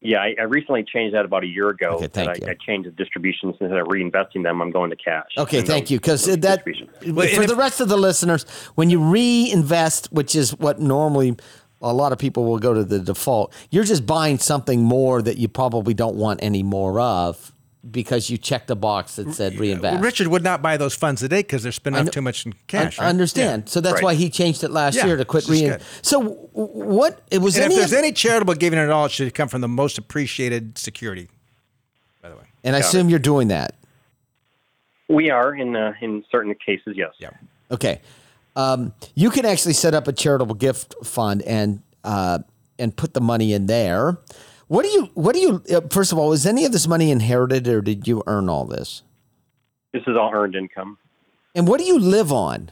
Yeah, 0.00 0.18
I, 0.18 0.34
I 0.38 0.42
recently 0.44 0.84
changed 0.84 1.14
that 1.14 1.24
about 1.24 1.42
a 1.42 1.46
year 1.46 1.70
ago. 1.70 1.96
Okay, 1.96 2.06
thank 2.06 2.28
that 2.28 2.40
you. 2.40 2.46
I, 2.46 2.50
I 2.52 2.54
changed 2.54 2.86
the 2.86 2.92
distributions 2.92 3.56
instead 3.60 3.78
of 3.78 3.88
reinvesting 3.88 4.44
them. 4.44 4.62
I'm 4.62 4.70
going 4.70 4.90
to 4.90 4.96
cash. 4.96 5.26
Okay, 5.36 5.62
thank 5.62 5.84
those- 5.84 5.90
you. 5.90 5.98
Because 5.98 6.24
those 6.24 6.38
that. 6.38 6.64
Well, 7.06 7.26
for 7.28 7.42
and 7.42 7.50
the 7.50 7.56
rest 7.56 7.80
of 7.80 7.88
the 7.88 7.96
listeners, 7.96 8.44
when 8.76 8.90
you 8.90 9.00
reinvest, 9.00 10.12
which 10.12 10.36
is 10.36 10.56
what 10.56 10.80
normally 10.80 11.36
a 11.80 11.92
lot 11.92 12.12
of 12.12 12.18
people 12.18 12.44
will 12.44 12.58
go 12.58 12.74
to 12.74 12.84
the 12.84 12.98
default, 13.00 13.52
you're 13.70 13.84
just 13.84 14.06
buying 14.06 14.38
something 14.38 14.82
more 14.82 15.22
that 15.22 15.36
you 15.38 15.48
probably 15.48 15.94
don't 15.94 16.16
want 16.16 16.40
any 16.42 16.62
more 16.62 17.00
of 17.00 17.52
because 17.90 18.28
you 18.30 18.38
checked 18.38 18.66
the 18.68 18.76
box 18.76 19.16
that 19.16 19.32
said 19.34 19.58
reinvest. 19.58 20.02
Richard 20.02 20.28
would 20.28 20.42
not 20.42 20.62
buy 20.62 20.76
those 20.76 20.94
funds 20.94 21.20
today 21.20 21.40
because 21.40 21.62
they're 21.62 21.72
spending 21.72 21.98
I 21.98 22.00
off 22.00 22.06
know- 22.06 22.10
too 22.12 22.22
much 22.22 22.44
in 22.46 22.54
cash. 22.66 22.98
I 22.98 23.04
right? 23.04 23.08
understand. 23.08 23.68
So 23.68 23.80
that's 23.80 23.94
Right. 23.94 24.02
why 24.04 24.14
he 24.14 24.28
changed 24.30 24.62
it 24.64 24.70
last 24.70 24.96
Yeah, 24.96 25.06
year 25.06 25.16
to 25.16 25.24
quit 25.24 25.44
this 25.46 25.56
is 25.56 25.62
rein. 25.62 25.70
good. 25.72 25.82
So 26.02 26.18
w- 26.20 26.46
what? 26.54 27.22
It 27.30 27.38
was 27.38 27.56
And 27.56 27.64
any 27.66 27.74
if 27.74 27.80
there's 27.80 27.92
of- 27.92 27.98
any 27.98 28.12
charitable 28.12 28.54
giving 28.54 28.78
at 28.78 28.90
all, 28.90 29.06
it 29.06 29.12
should 29.12 29.32
come 29.34 29.48
from 29.48 29.60
the 29.60 29.68
most 29.68 29.98
appreciated 29.98 30.76
security. 30.78 31.28
By 32.22 32.30
the 32.30 32.36
way. 32.36 32.42
and 32.64 32.74
I 32.76 32.80
assume 32.80 33.08
you're 33.08 33.18
doing 33.20 33.48
that. 33.48 33.74
We 35.08 35.30
are 35.30 35.54
in 35.54 35.74
uh, 35.74 35.94
in 36.02 36.24
certain 36.30 36.54
cases, 36.54 36.94
yes. 36.96 37.12
Yeah. 37.18 37.30
Okay. 37.70 38.00
Um, 38.56 38.92
you 39.14 39.30
can 39.30 39.46
actually 39.46 39.72
set 39.74 39.94
up 39.94 40.08
a 40.08 40.12
charitable 40.12 40.56
gift 40.56 40.94
fund 41.04 41.42
and 41.42 41.80
uh, 42.04 42.40
and 42.78 42.94
put 42.94 43.14
the 43.14 43.20
money 43.20 43.52
in 43.52 43.66
there. 43.66 44.18
What 44.68 44.82
do 44.84 44.88
you? 44.90 45.04
What 45.14 45.34
do 45.34 45.40
you? 45.40 45.62
Uh, 45.74 45.80
first 45.90 46.12
of 46.12 46.18
all, 46.18 46.32
is 46.32 46.46
any 46.46 46.64
of 46.64 46.72
this 46.72 46.86
money 46.86 47.10
inherited, 47.10 47.66
or 47.68 47.80
did 47.80 48.06
you 48.06 48.22
earn 48.26 48.48
all 48.48 48.64
this? 48.64 49.02
This 49.92 50.02
is 50.06 50.16
all 50.16 50.30
earned 50.32 50.54
income. 50.54 50.98
And 51.54 51.66
what 51.66 51.80
do 51.80 51.86
you 51.86 51.98
live 51.98 52.30
on? 52.30 52.70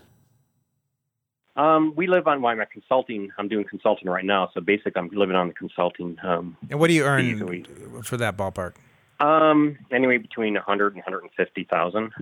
Um, 1.56 1.94
we 1.96 2.06
live 2.06 2.26
on 2.26 2.42
why 2.42 2.52
I'm 2.52 2.62
consulting. 2.70 3.30
I'm 3.38 3.48
doing 3.48 3.64
consulting 3.64 4.08
right 4.10 4.24
now, 4.24 4.50
so 4.52 4.60
basically 4.60 4.92
I'm 4.96 5.08
living 5.08 5.34
on 5.36 5.48
the 5.48 5.54
consulting. 5.54 6.18
Um, 6.22 6.56
And 6.68 6.78
what 6.78 6.88
do 6.88 6.92
you 6.92 7.04
earn 7.04 7.64
for 8.02 8.18
that 8.18 8.36
ballpark? 8.36 8.74
um, 9.20 9.78
anyway, 9.90 10.18
between 10.18 10.52
100 10.54 10.88
and 10.94 11.02
150,000. 11.02 12.12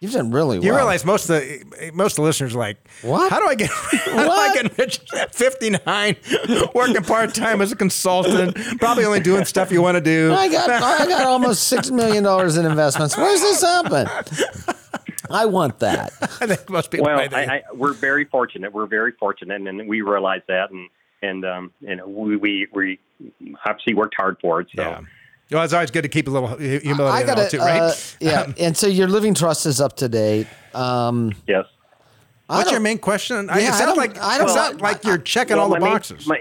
You've 0.00 0.12
done 0.12 0.30
really 0.30 0.58
well. 0.58 0.66
You 0.66 0.74
realize 0.74 1.06
most 1.06 1.30
of 1.30 1.40
the 1.40 1.92
most 1.94 2.12
of 2.12 2.16
the 2.16 2.22
listeners 2.22 2.54
are 2.54 2.58
like, 2.58 2.76
What? 3.00 3.30
How 3.30 3.40
do 3.40 3.46
I 3.46 3.54
get? 3.54 3.70
How 3.70 4.24
do 4.24 4.30
I 4.30 4.54
get 4.54 4.76
rich 4.76 5.00
at 5.14 5.34
59, 5.34 6.16
working 6.74 7.02
part 7.02 7.34
time 7.34 7.62
as 7.62 7.72
a 7.72 7.76
consultant, 7.76 8.56
probably 8.78 9.06
only 9.06 9.20
doing 9.20 9.46
stuff 9.46 9.72
you 9.72 9.80
want 9.80 9.94
to 9.94 10.02
do. 10.02 10.34
I 10.34 10.48
got 10.48 10.68
I 10.68 11.06
got 11.06 11.26
almost 11.26 11.68
six 11.68 11.90
million 11.90 12.24
dollars 12.24 12.58
in 12.58 12.66
investments. 12.66 13.16
Where's 13.16 13.40
this 13.40 13.62
happen? 13.62 14.06
I 15.30 15.46
want 15.46 15.78
that. 15.78 16.12
I 16.20 16.46
think 16.46 16.68
most 16.68 16.90
people. 16.90 17.06
Well, 17.06 17.18
I, 17.18 17.44
I, 17.44 17.62
we're 17.72 17.94
very 17.94 18.26
fortunate. 18.26 18.72
We're 18.74 18.86
very 18.86 19.12
fortunate, 19.12 19.60
and, 19.60 19.88
we 19.88 20.02
realize 20.02 20.42
that, 20.48 20.70
and 20.70 20.90
and 21.22 21.44
um, 21.46 21.72
you 21.80 21.96
know, 21.96 22.06
we 22.06 22.36
we 22.36 22.66
we 22.70 23.00
obviously 23.64 23.94
worked 23.94 24.14
hard 24.14 24.36
for 24.42 24.60
it. 24.60 24.68
So. 24.76 24.82
yeah. 24.82 25.00
Well, 25.50 25.62
it's 25.62 25.72
always 25.72 25.90
good 25.92 26.02
to 26.02 26.08
keep 26.08 26.26
a 26.26 26.30
little 26.30 26.56
humility 26.56 27.02
I 27.02 27.22
gotta, 27.22 27.48
too, 27.48 27.58
right? 27.58 27.80
uh, 27.80 27.92
yeah. 28.20 28.52
and 28.58 28.76
so 28.76 28.86
your 28.88 29.06
living 29.06 29.32
trust 29.34 29.64
is 29.66 29.80
up 29.80 29.96
to 29.98 30.08
date. 30.08 30.46
Um, 30.74 31.32
Yes. 31.46 31.66
I 32.48 32.58
What's 32.58 32.70
your 32.70 32.80
main 32.80 32.98
question? 32.98 33.50
I 33.50 33.58
Yeah, 33.60 33.68
it 33.70 33.72
sounds 33.74 33.80
don't- 33.94 33.96
like 33.96 34.18
I 34.18 34.38
don't- 34.38 34.46
it's 34.46 34.54
not 34.56 34.80
like 34.80 35.04
you're 35.04 35.18
checking 35.18 35.56
Well, 35.56 35.64
all 35.66 35.68
the 35.72 35.80
my 35.80 35.86
main- 35.86 35.94
boxes. 35.94 36.26
my, 36.26 36.40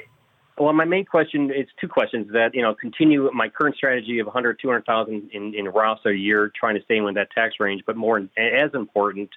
well, 0.58 0.72
my 0.74 0.86
main 0.86 1.06
question 1.06 1.52
is 1.52 1.68
two 1.82 1.88
questions. 1.88 2.32
That 2.32 2.54
you 2.56 2.62
know, 2.62 2.74
continue 2.76 3.30
my 3.34 3.50
current 3.50 3.76
strategy 3.76 4.20
of 4.20 4.28
100, 4.28 4.60
200,000 4.60 5.30
in 5.34 5.54
in 5.56 5.66
Roths 5.66 6.06
a 6.06 6.14
year, 6.16 6.52
trying 6.60 6.76
to 6.76 6.84
stay 6.84 6.98
in 6.98 7.14
that 7.16 7.30
tax 7.32 7.56
range. 7.60 7.84
But 7.88 7.96
more 7.96 8.18
as 8.38 8.74
important 8.74 9.30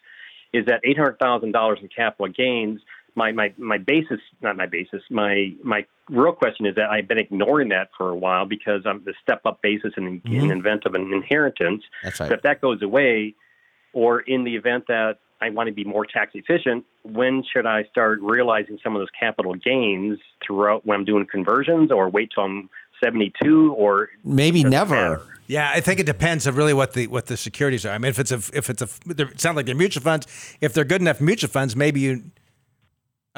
is 0.52 0.64
that 0.66 0.80
eight 0.84 0.96
hundred 0.98 1.18
thousand 1.18 1.52
dollars 1.52 1.78
in 1.82 1.88
capital 1.88 2.28
gains. 2.28 2.80
My 3.18 3.32
my 3.32 3.52
my 3.58 3.78
basis, 3.78 4.20
not 4.40 4.56
my 4.56 4.66
basis. 4.66 5.02
My 5.10 5.52
my 5.62 5.84
real 6.08 6.32
question 6.32 6.66
is 6.66 6.74
that 6.76 6.88
I've 6.90 7.08
been 7.08 7.18
ignoring 7.18 7.68
that 7.70 7.90
for 7.96 8.10
a 8.10 8.16
while 8.16 8.46
because 8.46 8.82
I'm 8.86 9.02
the 9.04 9.14
step 9.22 9.40
up 9.44 9.60
basis 9.60 9.92
in, 9.96 10.06
in 10.06 10.20
mm-hmm. 10.20 10.50
event 10.52 10.86
of 10.86 10.94
an 10.94 11.12
inheritance. 11.12 11.82
That's 12.02 12.20
right. 12.20 12.28
So 12.28 12.34
if 12.34 12.42
that 12.42 12.60
goes 12.60 12.80
away, 12.80 13.34
or 13.92 14.20
in 14.20 14.44
the 14.44 14.54
event 14.54 14.84
that 14.88 15.18
I 15.40 15.50
want 15.50 15.66
to 15.68 15.72
be 15.72 15.84
more 15.84 16.06
tax 16.06 16.32
efficient, 16.34 16.84
when 17.02 17.44
should 17.52 17.66
I 17.66 17.84
start 17.90 18.20
realizing 18.20 18.78
some 18.82 18.94
of 18.94 19.00
those 19.00 19.10
capital 19.18 19.54
gains 19.54 20.18
throughout 20.44 20.86
when 20.86 21.00
I'm 21.00 21.04
doing 21.04 21.26
conversions, 21.30 21.90
or 21.90 22.08
wait 22.08 22.30
till 22.34 22.44
I'm 22.44 22.70
72, 23.02 23.74
or 23.74 24.10
Maybe 24.24 24.64
never. 24.64 24.94
matter? 24.94 25.22
Yeah, 25.48 25.70
I 25.74 25.80
think 25.80 25.98
it 25.98 26.04
depends 26.04 26.46
of 26.46 26.56
really 26.58 26.74
what 26.74 26.92
the 26.92 27.06
what 27.06 27.26
the 27.26 27.36
securities 27.36 27.86
are. 27.86 27.92
I 27.92 27.98
mean, 27.98 28.10
if 28.10 28.18
it's 28.18 28.32
a 28.32 28.40
if 28.52 28.68
it's 28.68 28.82
a 28.82 28.88
they're- 29.06 29.28
it 29.28 29.40
sounds 29.40 29.56
like 29.56 29.64
they're 29.64 29.74
mutual 29.74 30.02
funds. 30.02 30.26
If 30.60 30.74
they're 30.74 30.84
good 30.84 31.00
enough 31.00 31.20
mutual 31.20 31.50
funds, 31.50 31.74
maybe 31.74 32.00
you. 32.00 32.22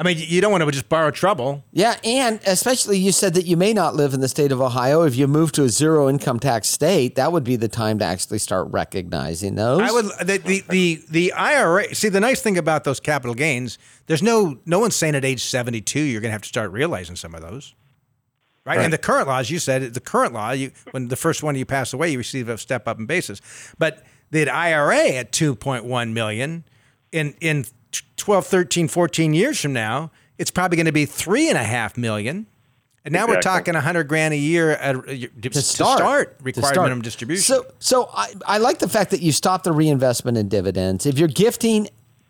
I 0.01 0.03
mean, 0.03 0.17
you 0.17 0.41
don't 0.41 0.51
want 0.51 0.63
to 0.63 0.71
just 0.71 0.89
borrow 0.89 1.11
trouble. 1.11 1.63
Yeah, 1.71 1.95
and 2.03 2.39
especially 2.47 2.97
you 2.97 3.11
said 3.11 3.35
that 3.35 3.45
you 3.45 3.55
may 3.55 3.71
not 3.71 3.93
live 3.93 4.15
in 4.15 4.19
the 4.19 4.27
state 4.27 4.51
of 4.51 4.59
Ohio. 4.59 5.03
If 5.03 5.15
you 5.15 5.27
move 5.27 5.51
to 5.51 5.63
a 5.63 5.69
zero 5.69 6.09
income 6.09 6.39
tax 6.39 6.69
state, 6.69 7.13
that 7.17 7.31
would 7.31 7.43
be 7.43 7.55
the 7.55 7.67
time 7.67 7.99
to 7.99 8.05
actually 8.05 8.39
start 8.39 8.67
recognizing 8.71 9.53
those. 9.53 9.79
I 9.79 9.91
would 9.91 10.05
the, 10.25 10.39
the 10.39 10.63
the 10.69 11.03
the 11.07 11.33
IRA. 11.33 11.93
See, 11.93 12.09
the 12.09 12.19
nice 12.19 12.41
thing 12.41 12.57
about 12.57 12.83
those 12.83 12.99
capital 12.99 13.35
gains, 13.35 13.77
there's 14.07 14.23
no 14.23 14.57
no 14.65 14.79
one's 14.79 14.95
saying 14.95 15.13
at 15.13 15.23
age 15.23 15.43
72 15.43 15.99
you're 15.99 16.19
going 16.19 16.29
to 16.29 16.33
have 16.33 16.41
to 16.41 16.49
start 16.49 16.71
realizing 16.71 17.15
some 17.15 17.35
of 17.35 17.43
those. 17.43 17.75
Right? 18.65 18.79
And 18.79 18.91
the 18.91 18.97
current 18.97 19.27
law, 19.27 19.37
as 19.37 19.51
you 19.51 19.59
said, 19.59 19.93
the 19.93 19.99
current 19.99 20.33
law, 20.33 20.49
you 20.49 20.71
when 20.89 21.09
the 21.09 21.15
first 21.15 21.43
one 21.43 21.55
you 21.55 21.65
pass 21.67 21.93
away, 21.93 22.09
you 22.09 22.17
receive 22.17 22.49
a 22.49 22.57
step 22.57 22.87
up 22.87 22.97
in 22.97 23.05
basis. 23.05 23.39
But 23.77 24.03
the 24.31 24.49
IRA 24.49 25.09
at 25.09 25.31
2.1 25.31 26.11
million 26.11 26.63
in 27.11 27.35
in 27.39 27.65
12, 28.21 28.45
13, 28.45 28.87
14 28.87 29.33
years 29.33 29.59
from 29.61 29.73
now, 29.73 30.11
it's 30.37 30.51
probably 30.51 30.75
going 30.77 30.85
to 30.85 30.91
be 30.91 31.05
three 31.05 31.49
and 31.49 31.57
a 31.57 31.63
half 31.63 31.97
million. 31.97 32.45
And 33.03 33.11
now 33.13 33.25
we're 33.27 33.37
Exactly. 33.37 33.71
talking 33.71 33.73
100 33.73 34.03
grand 34.07 34.33
a 34.35 34.37
year 34.37 34.71
at, 34.71 34.93
to, 35.07 35.27
to 35.49 35.61
start, 35.61 36.37
to 36.37 36.43
required 36.43 36.73
start. 36.73 36.85
minimum 36.85 37.01
distribution. 37.01 37.41
So, 37.41 37.65
so 37.79 38.09
I, 38.13 38.31
I 38.45 38.57
like 38.59 38.77
the 38.77 38.87
fact 38.87 39.09
that 39.09 39.21
you 39.21 39.31
stop 39.31 39.63
the 39.63 39.71
reinvestment 39.71 40.37
in 40.37 40.49
dividends. 40.49 41.07
If 41.07 41.17
you're 41.17 41.27
gifting 41.27 41.87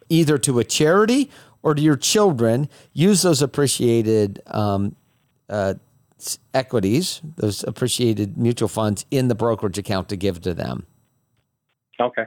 either 0.07 0.37
to 0.37 0.59
a 0.59 0.63
charity 0.63 1.29
or 1.61 1.75
to 1.75 1.81
your 1.81 1.97
children, 1.97 2.69
use 2.93 3.21
those 3.21 3.41
appreciated 3.41 4.41
um, 4.47 4.95
uh, 5.49 5.73
equities, 6.53 7.19
those 7.35 7.65
appreciated 7.65 8.37
mutual 8.37 8.69
funds 8.69 9.05
in 9.11 9.27
the 9.27 9.35
brokerage 9.35 9.77
account 9.77 10.07
to 10.07 10.15
give 10.15 10.39
to 10.41 10.53
them. 10.53 10.85
Okay. 11.99 12.25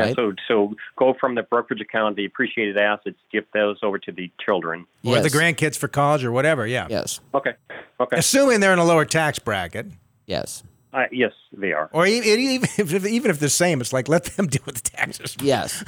Yeah, 0.00 0.06
Right. 0.06 0.16
so 0.16 0.32
so 0.48 0.74
go 0.96 1.14
from 1.20 1.34
the 1.34 1.42
brokerage 1.42 1.80
account, 1.80 2.16
the 2.16 2.24
appreciated 2.24 2.76
assets, 2.76 3.16
give 3.30 3.44
those 3.54 3.78
over 3.82 3.98
to 3.98 4.12
the 4.12 4.30
children. 4.44 4.86
or 5.04 5.20
the 5.20 5.28
grandkids 5.28 5.76
for 5.78 5.88
college 5.88 6.24
or 6.24 6.32
whatever. 6.32 6.66
Yeah. 6.66 6.86
Yes, 6.90 7.20
Okay. 7.34 7.52
Okay. 8.00 8.16
Assuming 8.16 8.60
they're 8.60 8.72
in 8.72 8.78
a 8.78 8.84
lower 8.84 9.04
tax 9.04 9.38
bracket, 9.38 9.86
yes, 10.26 10.62
Uh, 10.92 11.04
yes, 11.12 11.32
they 11.52 11.72
are. 11.72 11.88
or 11.92 12.06
e- 12.06 12.18
e- 12.20 12.54
even 12.54 12.68
if, 12.78 13.06
even 13.06 13.30
if 13.30 13.38
they're 13.38 13.46
the 13.46 13.48
same, 13.50 13.80
it's 13.80 13.92
like 13.92 14.08
let 14.08 14.24
them 14.24 14.46
deal 14.54 14.62
with 14.66 14.82
the 14.82 14.90
taxes. 14.90 15.36
yes, 15.40 15.84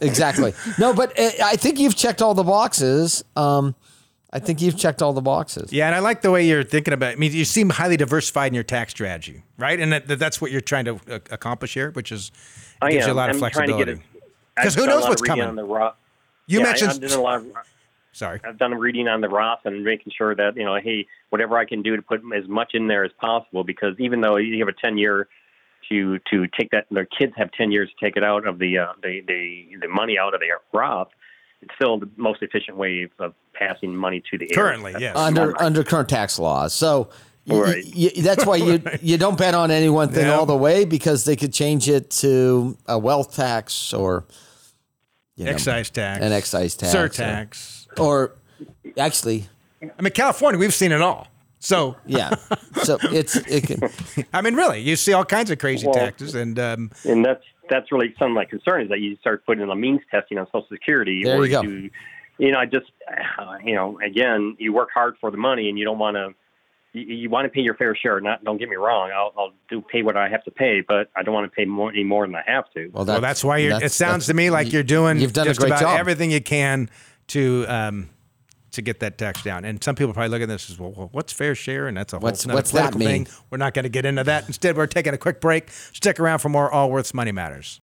exactly. 0.00 0.54
No, 0.78 0.94
but 0.94 1.18
uh, 1.18 1.30
I 1.44 1.56
think 1.56 1.78
you've 1.78 1.96
checked 1.96 2.22
all 2.22 2.34
the 2.34 2.44
boxes. 2.44 3.24
Um, 3.36 3.74
I 4.32 4.38
think 4.40 4.60
you've 4.60 4.76
checked 4.76 5.00
all 5.00 5.12
the 5.14 5.22
boxes. 5.22 5.72
Yeah, 5.72 5.86
and 5.86 5.94
I 5.94 6.00
like 6.00 6.20
the 6.20 6.30
way 6.30 6.46
you're 6.46 6.62
thinking 6.62 6.92
about. 6.92 7.10
it. 7.10 7.12
I 7.12 7.16
mean, 7.16 7.32
you 7.32 7.44
seem 7.46 7.70
highly 7.70 7.96
diversified 7.96 8.48
in 8.48 8.54
your 8.54 8.62
tax 8.62 8.92
strategy, 8.92 9.42
right? 9.56 9.80
And 9.80 9.90
that, 9.92 10.06
that's 10.18 10.38
what 10.40 10.50
you're 10.50 10.60
trying 10.60 10.84
to 10.84 10.94
uh, 11.10 11.18
accomplish 11.30 11.72
here, 11.74 11.90
which 11.92 12.12
is 12.12 12.30
I 12.80 12.92
gives 12.92 13.04
am. 13.04 13.10
you 13.10 13.14
a 13.14 13.16
lot 13.16 13.30
of 13.30 13.36
I'm 13.36 13.40
trying 13.50 13.68
to 13.68 13.74
flexibility. 13.74 13.94
get. 13.94 14.22
Because 14.56 14.74
who 14.74 14.86
knows 14.86 15.04
what's 15.04 15.22
coming? 15.22 15.44
On 15.44 15.56
the 15.56 15.64
Roth. 15.64 15.94
You 16.46 16.58
yeah, 16.58 16.64
mentioned. 16.64 16.90
I, 16.90 16.94
I've 16.94 17.00
done 17.00 17.18
a 17.18 17.22
lot 17.22 17.36
of. 17.36 17.46
sorry. 18.12 18.40
I've 18.44 18.58
done 18.58 18.74
reading 18.74 19.06
on 19.08 19.20
the 19.20 19.28
Roth 19.28 19.60
and 19.64 19.84
making 19.84 20.12
sure 20.16 20.34
that 20.34 20.56
you 20.56 20.64
know, 20.64 20.76
hey, 20.76 21.06
whatever 21.30 21.56
I 21.58 21.64
can 21.64 21.82
do 21.82 21.94
to 21.96 22.02
put 22.02 22.22
as 22.34 22.48
much 22.48 22.74
in 22.74 22.88
there 22.88 23.04
as 23.04 23.12
possible, 23.20 23.64
because 23.64 23.94
even 23.98 24.20
though 24.20 24.36
you 24.36 24.58
have 24.58 24.68
a 24.68 24.72
ten 24.72 24.98
year 24.98 25.28
to 25.88 26.18
to 26.30 26.46
take 26.48 26.70
that, 26.70 26.86
their 26.90 27.06
kids 27.06 27.32
have 27.36 27.52
ten 27.52 27.70
years 27.70 27.88
to 27.90 28.04
take 28.04 28.16
it 28.16 28.24
out 28.24 28.46
of 28.46 28.58
the 28.58 28.78
uh, 28.78 28.92
the, 29.02 29.22
the 29.26 29.76
the 29.82 29.88
money 29.88 30.18
out 30.18 30.34
of 30.34 30.40
the 30.40 30.46
Roth. 30.72 31.08
It's 31.60 31.74
still 31.74 31.98
the 31.98 32.08
most 32.16 32.40
efficient 32.42 32.76
way 32.76 33.08
of 33.18 33.34
passing 33.52 33.94
money 33.94 34.22
to 34.30 34.38
the. 34.38 34.46
Currently, 34.48 34.92
That's 34.92 35.02
yes. 35.02 35.16
under 35.16 35.60
under 35.60 35.82
current 35.82 36.08
tax 36.08 36.38
laws. 36.38 36.72
So 36.72 37.02
y- 37.02 37.16
Right. 37.48 37.84
y- 37.84 38.10
y- 38.16 38.22
that's 38.22 38.44
why 38.46 38.56
you 38.56 38.82
you 39.02 39.16
don't 39.18 39.38
bet 39.38 39.54
on 39.54 39.70
any 39.70 39.88
one 39.88 40.10
thing 40.10 40.26
Yeah. 40.26 40.34
all 40.36 40.46
the 40.46 40.56
way 40.56 40.84
because 40.84 41.24
they 41.24 41.36
could 41.36 41.52
change 41.52 41.88
it 41.88 42.10
to 42.22 42.76
a 42.86 42.98
wealth 42.98 43.34
tax 43.34 43.92
or 43.92 44.24
you 45.36 45.44
know, 45.44 45.50
Excise 45.52 45.90
tax. 45.90 46.24
an 46.24 46.32
excise 46.32 46.74
tax, 46.74 46.92
Surtax. 46.94 47.86
or, 47.98 48.04
or 48.06 48.36
actually, 48.98 49.46
I 49.82 50.02
mean, 50.02 50.12
California, 50.12 50.58
we've 50.58 50.74
seen 50.74 50.90
it 50.92 51.00
all. 51.00 51.28
So, 51.60 51.96
yeah. 52.06 52.30
so 52.82 52.98
it's 53.02 53.36
it 53.36 53.66
can, 53.66 54.26
I 54.32 54.42
mean, 54.42 54.54
really, 54.54 54.80
you 54.80 54.96
see 54.96 55.12
all 55.12 55.24
kinds 55.24 55.50
of 55.50 55.58
crazy 55.58 55.86
Well- 55.86 55.94
taxes. 55.94 56.34
And 56.34 56.58
um, 56.58 56.90
and 57.04 57.24
that's 57.24 57.44
that's 57.70 57.92
really 57.92 58.14
some 58.18 58.30
of 58.30 58.34
my 58.34 58.44
concern 58.46 58.82
is 58.82 58.88
that 58.88 59.00
you 59.00 59.16
start 59.20 59.44
putting 59.46 59.62
in 59.62 59.70
a 59.70 59.76
means 59.76 60.00
testing 60.10 60.38
on 60.38 60.46
Social 60.46 60.66
Security. 60.72 61.22
There 61.24 61.38
or 61.38 61.46
you 61.46 61.52
go. 61.52 61.62
You, 61.62 61.90
you 62.38 62.52
know, 62.52 62.58
I 62.58 62.66
just, 62.66 62.86
uh, 63.38 63.58
you 63.64 63.74
know, 63.74 63.98
again, 64.00 64.56
you 64.58 64.72
work 64.72 64.88
hard 64.94 65.16
for 65.20 65.30
the 65.30 65.36
money, 65.36 65.68
and 65.68 65.78
you 65.78 65.84
don't 65.84 65.98
want 65.98 66.16
to. 66.16 66.34
You, 66.92 67.02
you 67.02 67.30
want 67.30 67.44
to 67.44 67.50
pay 67.50 67.60
your 67.60 67.74
fair 67.74 67.94
share. 67.94 68.20
Not, 68.20 68.44
don't 68.44 68.56
get 68.58 68.68
me 68.68 68.76
wrong. 68.76 69.10
I'll, 69.14 69.32
I'll 69.36 69.52
do 69.68 69.80
pay 69.82 70.02
what 70.02 70.16
I 70.16 70.28
have 70.28 70.42
to 70.44 70.50
pay, 70.50 70.80
but 70.86 71.10
I 71.16 71.22
don't 71.22 71.34
want 71.34 71.50
to 71.50 71.54
pay 71.54 71.64
more 71.64 71.90
any 71.90 72.04
more 72.04 72.26
than 72.26 72.34
I 72.34 72.42
have 72.46 72.64
to. 72.74 72.88
well, 72.92 73.04
well, 73.04 73.20
that's 73.20 73.44
why 73.44 73.58
you're, 73.58 73.82
it 73.82 73.92
sounds 73.92 74.26
to 74.26 74.34
me 74.34 74.50
like 74.50 74.66
you- 74.68 74.74
you're 74.74 74.82
doing 74.82 75.18
You've 75.20 75.32
done 75.32 75.46
just 75.46 75.58
a 75.60 75.62
great 75.62 75.70
about 75.72 75.80
job. 75.80 76.00
everything 76.00 76.30
you 76.30 76.40
can 76.40 76.88
to 77.28 77.66
um, 77.68 78.08
to 78.72 78.82
get 78.82 79.00
that 79.00 79.18
tax 79.18 79.42
down. 79.42 79.64
And 79.64 79.82
some 79.82 79.94
people 79.96 80.12
probably 80.14 80.28
look 80.30 80.42
at 80.42 80.48
this 80.48 80.70
as 80.70 80.78
well, 80.78 80.92
well 80.92 81.08
what's 81.12 81.32
fair 81.32 81.54
share? 81.54 81.88
And 81.88 81.96
that's 81.96 82.12
a 82.12 82.16
whole 82.16 82.22
What's- 82.24 82.46
what's 82.46 82.70
that 82.72 82.92
political 82.92 82.98
mean? 83.00 83.24
thing. 83.26 83.34
We're 83.50 83.58
not 83.58 83.74
going 83.74 83.84
to 83.84 83.88
get 83.90 84.04
into 84.06 84.24
that. 84.24 84.46
Instead, 84.46 84.76
we're 84.76 84.86
taking 84.86 85.14
a 85.14 85.18
quick 85.18 85.40
break. 85.40 85.70
Stick 85.70 86.18
around 86.20 86.38
for 86.40 86.48
more 86.48 86.70
Allworth's 86.72 87.12
Money 87.14 87.32
Matters. 87.32 87.80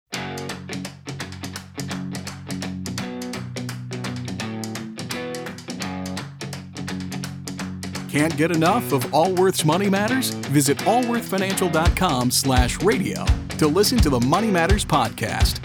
Can't 8.16 8.38
get 8.38 8.50
enough 8.50 8.94
of 8.94 9.14
Allworth's 9.14 9.66
Money 9.66 9.90
Matters? 9.90 10.30
Visit 10.30 10.78
allworthfinancial.com 10.78 12.32
slash 12.32 12.82
radio 12.82 13.26
to 13.58 13.68
listen 13.68 13.98
to 13.98 14.10
the 14.10 14.22
Money 14.22 14.50
Matters 14.50 14.86
podcast. 14.86 15.62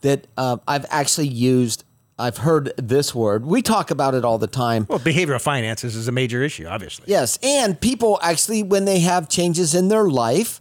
that 0.00 0.26
uh, 0.36 0.56
I've 0.66 0.86
actually 0.90 1.28
used. 1.28 1.84
I've 2.22 2.36
heard 2.36 2.72
this 2.76 3.12
word. 3.12 3.44
We 3.44 3.62
talk 3.62 3.90
about 3.90 4.14
it 4.14 4.24
all 4.24 4.38
the 4.38 4.46
time. 4.46 4.86
Well, 4.88 5.00
behavioral 5.00 5.40
finances 5.40 5.96
is 5.96 6.06
a 6.06 6.12
major 6.12 6.40
issue, 6.40 6.66
obviously. 6.66 7.06
Yes, 7.08 7.36
and 7.42 7.80
people 7.80 8.20
actually, 8.22 8.62
when 8.62 8.84
they 8.84 9.00
have 9.00 9.28
changes 9.28 9.74
in 9.74 9.88
their 9.88 10.04
life, 10.04 10.60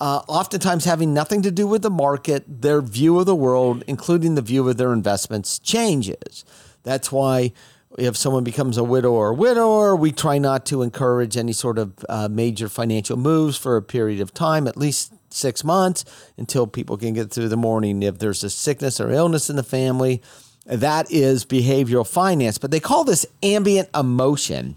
uh, 0.00 0.22
oftentimes 0.28 0.84
having 0.84 1.12
nothing 1.12 1.42
to 1.42 1.50
do 1.50 1.66
with 1.66 1.82
the 1.82 1.90
market, 1.90 2.62
their 2.62 2.80
view 2.80 3.18
of 3.18 3.26
the 3.26 3.34
world, 3.34 3.82
including 3.88 4.36
the 4.36 4.42
view 4.42 4.68
of 4.68 4.76
their 4.76 4.92
investments, 4.92 5.58
changes. 5.58 6.44
That's 6.84 7.10
why 7.10 7.54
if 7.98 8.16
someone 8.16 8.44
becomes 8.44 8.78
a 8.78 8.84
widow 8.84 9.10
or 9.10 9.30
a 9.30 9.34
widower, 9.34 9.96
we 9.96 10.12
try 10.12 10.38
not 10.38 10.64
to 10.66 10.80
encourage 10.80 11.36
any 11.36 11.52
sort 11.52 11.76
of 11.78 11.92
uh, 12.08 12.28
major 12.28 12.68
financial 12.68 13.16
moves 13.16 13.56
for 13.56 13.76
a 13.76 13.82
period 13.82 14.20
of 14.20 14.32
time, 14.32 14.68
at 14.68 14.76
least 14.76 15.12
six 15.28 15.64
months, 15.64 16.04
until 16.36 16.68
people 16.68 16.96
can 16.96 17.14
get 17.14 17.32
through 17.32 17.48
the 17.48 17.56
mourning. 17.56 18.00
If 18.04 18.18
there's 18.20 18.44
a 18.44 18.50
sickness 18.50 19.00
or 19.00 19.10
illness 19.10 19.50
in 19.50 19.56
the 19.56 19.64
family, 19.64 20.22
that 20.66 21.10
is 21.10 21.44
behavioral 21.44 22.06
finance. 22.06 22.58
But 22.58 22.70
they 22.70 22.80
call 22.80 23.04
this 23.04 23.26
ambient 23.42 23.88
emotion. 23.94 24.76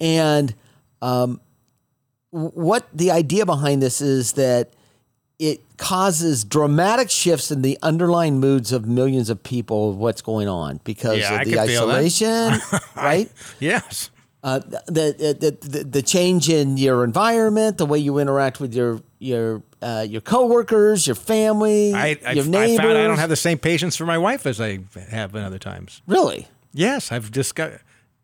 And 0.00 0.54
um, 1.02 1.40
what 2.30 2.86
the 2.92 3.10
idea 3.10 3.46
behind 3.46 3.82
this 3.82 4.00
is 4.00 4.32
that 4.32 4.72
it 5.38 5.60
causes 5.76 6.44
dramatic 6.44 7.10
shifts 7.10 7.50
in 7.50 7.62
the 7.62 7.78
underlying 7.82 8.38
moods 8.40 8.72
of 8.72 8.86
millions 8.86 9.28
of 9.30 9.42
people 9.42 9.90
of 9.90 9.96
what's 9.96 10.22
going 10.22 10.48
on 10.48 10.80
because 10.84 11.18
Yeah, 11.18 11.32
I 11.34 11.42
of 11.42 11.48
the 11.48 11.66
feel 11.66 11.86
that. 11.88 11.96
isolation, 12.04 12.60
right? 12.96 13.30
Yes. 13.60 14.10
Uh, 14.42 14.58
the, 14.58 15.36
the, 15.40 15.56
the 15.68 15.84
the 15.84 16.02
change 16.02 16.50
in 16.50 16.76
your 16.76 17.02
environment, 17.02 17.78
the 17.78 17.86
way 17.86 17.98
you 17.98 18.18
interact 18.18 18.60
with 18.60 18.74
your 18.74 19.00
your 19.18 19.62
uh, 19.84 20.06
your 20.08 20.20
coworkers, 20.22 21.06
your 21.06 21.14
family, 21.16 21.92
I, 21.94 22.18
I, 22.26 22.32
your 22.32 22.44
I 22.44 22.48
neighbors. 22.48 22.76
found 22.78 22.98
I 22.98 23.06
don't 23.06 23.18
have 23.18 23.28
the 23.28 23.36
same 23.36 23.58
patience 23.58 23.96
for 23.96 24.06
my 24.06 24.16
wife 24.18 24.46
as 24.46 24.60
I 24.60 24.78
have 25.10 25.34
in 25.34 25.42
other 25.44 25.58
times. 25.58 26.02
really. 26.06 26.48
Yes, 26.72 27.12
I've 27.12 27.30
discovered. 27.30 27.80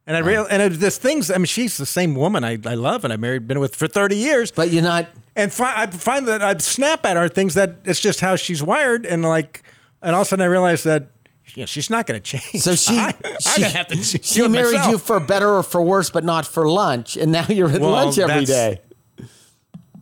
And 0.07 0.17
I 0.17 0.21
real 0.21 0.45
and 0.51 0.75
there's 0.75 0.99
things. 0.99 1.31
I 1.31 1.37
mean, 1.37 1.45
she's 1.45 1.77
the 1.77 1.87
same 1.87 2.17
woman 2.17 2.43
I, 2.43 2.59
I 2.67 2.75
love 2.75 3.05
and 3.05 3.13
I 3.13 3.17
married, 3.17 3.47
been 3.47 3.61
with 3.61 3.77
for 3.77 3.87
30 3.87 4.17
years. 4.17 4.51
But 4.51 4.71
you're 4.71 4.83
not. 4.83 5.07
And 5.37 5.53
fi- 5.53 5.83
I 5.83 5.87
find 5.87 6.27
that 6.27 6.43
I 6.43 6.57
snap 6.59 7.07
at 7.07 7.17
her 7.17 7.29
things 7.29 7.55
that 7.55 7.77
it's 7.85 8.01
just 8.01 8.21
how 8.21 8.35
she's 8.35 8.61
wired, 8.63 9.07
and 9.07 9.23
like, 9.23 9.63
and 10.03 10.17
all 10.17 10.23
of 10.23 10.27
a 10.27 10.29
sudden 10.31 10.43
I 10.43 10.47
realize 10.47 10.83
that 10.83 11.11
you 11.55 11.63
know, 11.63 11.67
she's 11.67 11.91
not 11.91 12.07
going 12.07 12.21
to 12.21 12.39
change. 12.39 12.63
So 12.65 12.75
she 12.75 12.99
I, 12.99 13.13
she, 13.41 13.65
I 13.65 13.69
have 13.69 13.87
to 13.89 14.03
she 14.03 14.49
married 14.49 14.75
myself. 14.75 14.91
you 14.91 14.99
for 14.99 15.21
better 15.21 15.49
or 15.49 15.63
for 15.63 15.81
worse, 15.81 16.11
but 16.11 16.25
not 16.25 16.45
for 16.45 16.69
lunch, 16.69 17.17
and 17.17 17.31
now 17.31 17.47
you're 17.49 17.71
at 17.71 17.81
Well, 17.81 17.91
lunch 17.91 18.19
every 18.19 18.47
day, 18.47 18.81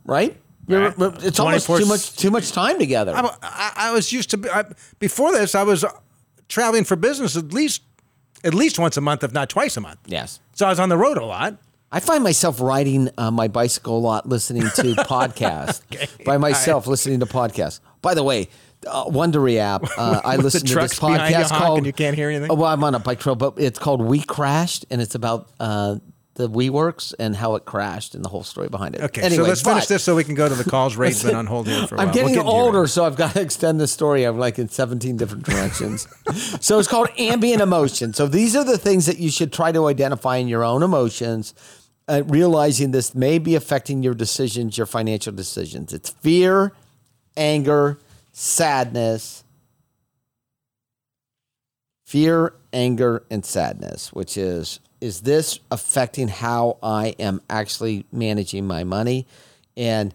right? 0.05 0.35
You're, 0.69 0.91
Right. 0.91 1.23
It's 1.23 1.39
almost 1.39 1.67
too 1.67 1.85
much 1.85 2.15
too 2.15 2.31
much 2.31 2.51
time 2.51 2.77
together. 2.79 3.13
I, 3.15 3.35
I, 3.41 3.71
I 3.75 3.91
was 3.91 4.13
used 4.13 4.29
to 4.29 4.37
be, 4.37 4.49
I, 4.49 4.63
before 4.99 5.31
this. 5.31 5.55
I 5.55 5.63
was 5.63 5.83
traveling 6.47 6.83
for 6.83 6.95
business 6.95 7.35
at 7.35 7.51
least 7.51 7.81
at 8.43 8.53
least 8.53 8.79
once 8.79 8.95
a 8.95 9.01
month, 9.01 9.23
if 9.23 9.33
not 9.33 9.49
twice 9.49 9.75
a 9.77 9.81
month. 9.81 9.99
yes. 10.05 10.39
So 10.53 10.65
I 10.65 10.69
was 10.69 10.79
on 10.79 10.89
the 10.89 10.97
road 10.97 11.17
a 11.17 11.25
lot. 11.25 11.57
I 11.91 11.99
find 11.99 12.23
myself 12.23 12.61
riding 12.61 13.09
uh, 13.17 13.31
my 13.31 13.47
bicycle 13.47 13.97
a 13.97 13.99
lot, 13.99 14.29
listening 14.29 14.61
to 14.61 14.67
podcasts 15.09 15.81
by 16.23 16.37
myself, 16.37 16.85
listening 16.85 17.19
to 17.21 17.25
podcasts. 17.25 17.79
By 18.03 18.13
the 18.13 18.23
way, 18.23 18.47
uh, 18.85 19.05
Wondery 19.05 19.57
app. 19.57 19.83
Uh, 19.97 20.21
I 20.25 20.35
listen 20.35 20.61
to 20.61 20.65
this 20.65 20.71
trucks 20.71 21.01
you 21.01 21.07
podcast 21.07 21.49
honk 21.49 21.63
called. 21.63 21.77
and 21.79 21.87
you 21.87 21.93
can't 21.93 22.15
hear 22.15 22.29
anything? 22.29 22.51
Oh, 22.51 22.55
well, 22.55 22.71
I'm 22.71 22.83
on 22.83 22.93
a 22.93 22.99
bike 22.99 23.19
trail, 23.19 23.35
but 23.35 23.55
it's 23.57 23.79
called 23.79 24.01
"We 24.01 24.21
Crashed," 24.21 24.85
and 24.91 25.01
it's 25.01 25.15
about 25.15 25.49
uh, 25.59 25.95
the 26.39 26.49
WeWorks 26.49 27.13
and 27.19 27.35
how 27.35 27.55
it 27.55 27.65
crashed 27.65 28.15
and 28.15 28.23
the 28.23 28.29
whole 28.29 28.45
story 28.45 28.69
behind 28.69 28.95
it. 28.95 29.01
Okay, 29.01 29.21
Anyway, 29.21 29.43
so 29.43 29.49
let's 29.49 29.61
finish 29.61 29.87
this 29.87 30.05
so 30.05 30.15
we 30.15 30.23
can 30.23 30.35
go 30.35 30.47
to 30.47 30.55
the 30.55 30.63
calls. 30.63 30.95
Ray's 30.95 31.21
been 31.21 31.35
on 31.35 31.45
hold 31.45 31.67
here 31.67 31.85
for 31.85 31.95
a 31.95 31.97
while. 31.97 32.07
I'm 32.07 32.13
getting 32.13 32.33
We'll 32.33 32.43
get 32.45 32.49
older, 32.49 32.87
so 32.87 33.03
I've 33.03 33.17
got 33.17 33.33
to 33.33 33.41
extend 33.41 33.81
the 33.81 33.87
story. 33.87 34.23
I'm 34.23 34.39
like 34.39 34.57
in 34.57 34.69
17 34.69 35.17
different 35.17 35.43
directions. 35.43 36.07
so 36.61 36.79
it's 36.79 36.87
called 36.87 37.09
ambient 37.17 37.61
emotion. 37.61 38.13
So 38.13 38.25
these 38.25 38.55
are 38.55 38.63
the 38.63 38.77
things 38.77 39.05
that 39.07 39.19
you 39.19 39.29
should 39.29 39.51
try 39.51 39.73
to 39.73 39.87
identify 39.87 40.37
in 40.37 40.47
your 40.47 40.63
own 40.63 40.81
emotions, 40.81 41.53
uh, 42.07 42.23
realizing 42.25 42.91
this 42.91 43.13
may 43.13 43.37
be 43.37 43.55
affecting 43.55 44.01
your 44.01 44.13
decisions, 44.13 44.77
your 44.77 44.87
financial 44.87 45.33
decisions. 45.33 45.91
It's 45.91 46.09
fear, 46.09 46.71
anger, 47.35 47.99
sadness, 48.31 49.43
fear, 52.05 52.53
anger, 52.71 53.23
and 53.29 53.43
sadness, 53.43 54.13
which 54.13 54.37
is 54.37 54.79
is 55.01 55.21
this 55.21 55.59
affecting 55.71 56.27
how 56.27 56.77
I 56.83 57.15
am 57.19 57.41
actually 57.49 58.05
managing 58.11 58.67
my 58.67 58.83
money? 58.83 59.27
And 59.77 60.13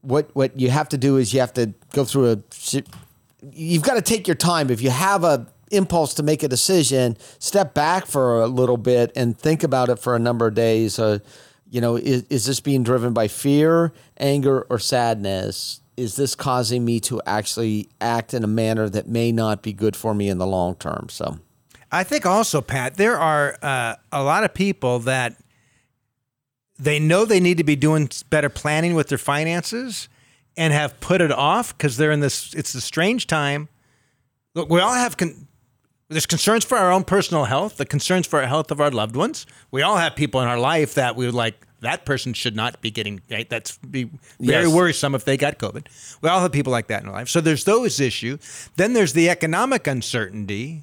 what 0.00 0.34
what 0.34 0.58
you 0.58 0.70
have 0.70 0.88
to 0.90 0.98
do 0.98 1.16
is 1.16 1.32
you 1.32 1.40
have 1.40 1.54
to 1.54 1.74
go 1.92 2.04
through 2.04 2.32
a 2.32 2.82
you've 3.52 3.82
got 3.82 3.94
to 3.94 4.02
take 4.02 4.26
your 4.26 4.34
time. 4.34 4.70
If 4.70 4.80
you 4.82 4.90
have 4.90 5.24
a 5.24 5.46
impulse 5.70 6.14
to 6.14 6.22
make 6.22 6.42
a 6.42 6.48
decision 6.48 7.16
step 7.38 7.74
back 7.74 8.06
for 8.06 8.40
a 8.40 8.46
little 8.46 8.76
bit 8.76 9.10
and 9.16 9.38
think 9.38 9.62
about 9.62 9.88
it 9.88 9.98
for 9.98 10.14
a 10.14 10.18
number 10.18 10.46
of 10.46 10.54
days. 10.54 10.98
Uh, 10.98 11.18
you 11.70 11.80
know 11.80 11.96
is, 11.96 12.22
is 12.30 12.46
this 12.46 12.60
being 12.60 12.82
driven 12.82 13.12
by 13.12 13.28
fear 13.28 13.92
anger 14.18 14.62
or 14.70 14.78
sadness? 14.78 15.80
Is 15.96 16.16
this 16.16 16.34
causing 16.34 16.84
me 16.84 17.00
to 17.00 17.20
actually 17.24 17.88
act 18.00 18.34
in 18.34 18.42
a 18.42 18.48
manner 18.48 18.88
that 18.88 19.06
may 19.06 19.32
not 19.32 19.62
be 19.62 19.72
good 19.72 19.94
for 19.94 20.14
me 20.14 20.28
in 20.28 20.38
the 20.38 20.46
long 20.46 20.76
term? 20.76 21.08
So 21.08 21.38
I 21.94 22.02
think 22.02 22.26
also, 22.26 22.60
Pat, 22.60 22.96
there 22.96 23.16
are 23.16 23.56
uh, 23.62 23.94
a 24.10 24.22
lot 24.24 24.42
of 24.42 24.52
people 24.52 24.98
that 25.00 25.36
they 26.76 26.98
know 26.98 27.24
they 27.24 27.38
need 27.38 27.58
to 27.58 27.64
be 27.64 27.76
doing 27.76 28.10
better 28.30 28.48
planning 28.48 28.94
with 28.94 29.08
their 29.08 29.18
finances 29.18 30.08
and 30.56 30.72
have 30.72 30.98
put 30.98 31.20
it 31.20 31.30
off 31.30 31.76
because 31.76 31.96
they're 31.96 32.10
in 32.10 32.18
this. 32.18 32.52
It's 32.54 32.74
a 32.74 32.80
strange 32.80 33.28
time. 33.28 33.68
Look, 34.54 34.68
we 34.68 34.80
all 34.80 34.94
have. 34.94 35.16
Con- 35.16 35.46
there's 36.08 36.26
concerns 36.26 36.64
for 36.64 36.76
our 36.76 36.90
own 36.90 37.04
personal 37.04 37.44
health, 37.44 37.76
the 37.76 37.86
concerns 37.86 38.26
for 38.26 38.40
the 38.40 38.48
health 38.48 38.72
of 38.72 38.80
our 38.80 38.90
loved 38.90 39.14
ones. 39.14 39.46
We 39.70 39.82
all 39.82 39.96
have 39.96 40.16
people 40.16 40.40
in 40.42 40.48
our 40.48 40.58
life 40.58 40.94
that 40.94 41.14
we 41.14 41.26
would 41.26 41.34
like. 41.34 41.54
That 41.80 42.04
person 42.04 42.32
should 42.34 42.56
not 42.56 42.80
be 42.80 42.90
getting. 42.90 43.20
Right? 43.30 43.48
That's 43.48 43.78
be 43.78 44.10
very 44.40 44.64
Yes. 44.64 44.72
worrisome 44.74 45.14
if 45.14 45.24
they 45.24 45.36
got 45.36 45.58
COVID. 45.58 45.86
We 46.22 46.28
all 46.28 46.40
have 46.40 46.50
people 46.50 46.72
like 46.72 46.88
that 46.88 47.02
in 47.02 47.08
our 47.08 47.14
life. 47.14 47.28
So 47.28 47.40
there's 47.40 47.64
those 47.64 48.00
issues. 48.00 48.68
Then 48.76 48.94
there's 48.94 49.12
the 49.12 49.30
economic 49.30 49.86
uncertainty. 49.86 50.82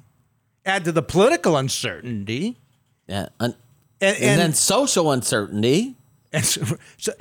Add 0.64 0.84
to 0.84 0.92
the 0.92 1.02
political 1.02 1.56
uncertainty. 1.56 2.58
Yeah. 3.06 3.28
And, 3.40 3.56
And, 4.02 4.16
and 4.16 4.40
then 4.40 4.52
social 4.52 5.12
uncertainty. 5.12 5.96
And 6.32 6.44
so, 6.44 6.62
so 6.96 7.12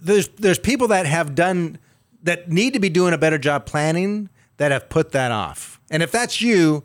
there's 0.00 0.28
there's 0.28 0.58
people 0.58 0.88
that 0.88 1.06
have 1.06 1.34
done 1.34 1.78
that 2.24 2.50
need 2.50 2.72
to 2.72 2.80
be 2.80 2.88
doing 2.88 3.14
a 3.14 3.18
better 3.18 3.38
job 3.38 3.66
planning 3.66 4.28
that 4.56 4.72
have 4.72 4.88
put 4.88 5.12
that 5.12 5.30
off. 5.30 5.80
And 5.90 6.02
if 6.02 6.10
that's 6.10 6.40
you, 6.40 6.82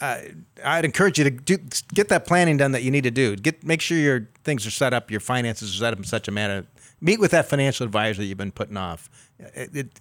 uh, 0.00 0.18
I'd 0.64 0.84
encourage 0.84 1.18
you 1.18 1.24
to 1.24 1.30
do, 1.30 1.58
get 1.92 2.08
that 2.10 2.26
planning 2.26 2.56
done 2.56 2.72
that 2.72 2.82
you 2.82 2.90
need 2.90 3.04
to 3.04 3.10
do. 3.10 3.34
Get 3.34 3.64
make 3.64 3.80
sure 3.80 3.98
your 3.98 4.28
things 4.44 4.66
are 4.66 4.70
set 4.70 4.94
up, 4.94 5.10
your 5.10 5.20
finances 5.20 5.74
are 5.74 5.78
set 5.78 5.92
up 5.92 5.98
in 5.98 6.04
such 6.04 6.28
a 6.28 6.30
manner. 6.30 6.66
Meet 7.00 7.20
with 7.20 7.32
that 7.32 7.46
financial 7.46 7.84
advisor 7.84 8.22
that 8.22 8.26
you've 8.26 8.38
been 8.38 8.52
putting 8.52 8.76
off. 8.76 9.10
It, 9.38 9.76
it, 9.76 10.00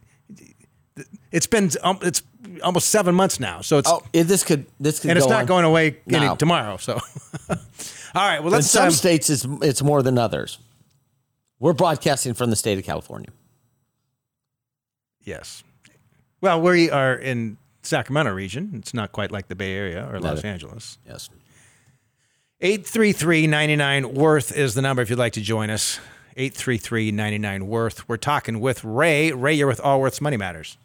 it's 1.32 1.48
been 1.48 1.70
um, 1.84 2.00
it's 2.02 2.22
almost 2.64 2.90
seven 2.90 3.16
months 3.16 3.40
now, 3.40 3.62
so 3.62 3.78
it's 3.80 3.90
Oh, 3.90 4.02
this 4.12 4.44
could 4.44 4.66
this 4.80 5.00
could 5.00 5.10
and 5.12 5.18
it's 5.18 5.28
not 5.28 5.42
on. 5.42 5.46
going 5.46 5.66
away 5.66 5.98
No. 6.06 6.36
tomorrow. 6.36 6.78
So, 6.78 6.94
all 7.50 7.58
right, 8.16 8.42
well 8.42 8.52
let's 8.52 8.70
some 8.70 8.86
um, 8.86 8.92
states, 8.92 9.30
it's 9.30 9.46
it's 9.62 9.82
more 9.82 10.04
than 10.04 10.18
others. 10.18 10.60
We're 11.60 11.74
broadcasting 11.74 12.34
from 12.34 12.50
the 12.50 12.56
state 12.56 12.78
of 12.78 12.84
California. 12.84 13.30
Yes. 15.24 15.64
Well, 16.42 16.60
we 16.62 16.90
are 16.92 17.16
in 17.16 17.58
Sacramento 17.84 18.34
region. 18.34 18.72
It's 18.76 18.94
not 18.94 19.14
quite 19.14 19.32
like 19.32 19.48
the 19.48 19.56
Bay 19.56 19.74
Area 19.74 20.08
or 20.12 20.20
Los 20.20 20.44
No. 20.44 20.50
Angeles. 20.50 20.98
Yes. 21.08 21.30
833-99 22.62 24.14
Worth 24.14 24.56
is 24.56 24.74
the 24.74 24.82
number 24.82 25.02
if 25.02 25.10
you'd 25.10 25.20
like 25.20 25.34
to 25.34 25.42
join 25.42 25.70
us. 25.70 26.00
833-99 26.38 27.64
Worth. 27.64 28.08
We're 28.10 28.18
talking 28.18 28.60
with 28.60 28.84
Ray. 28.84 29.32
Ray, 29.32 29.54
you're 29.54 29.68
with 29.68 29.80
Allworth's 29.82 30.22
Money 30.22 30.38
Matters. 30.38 30.78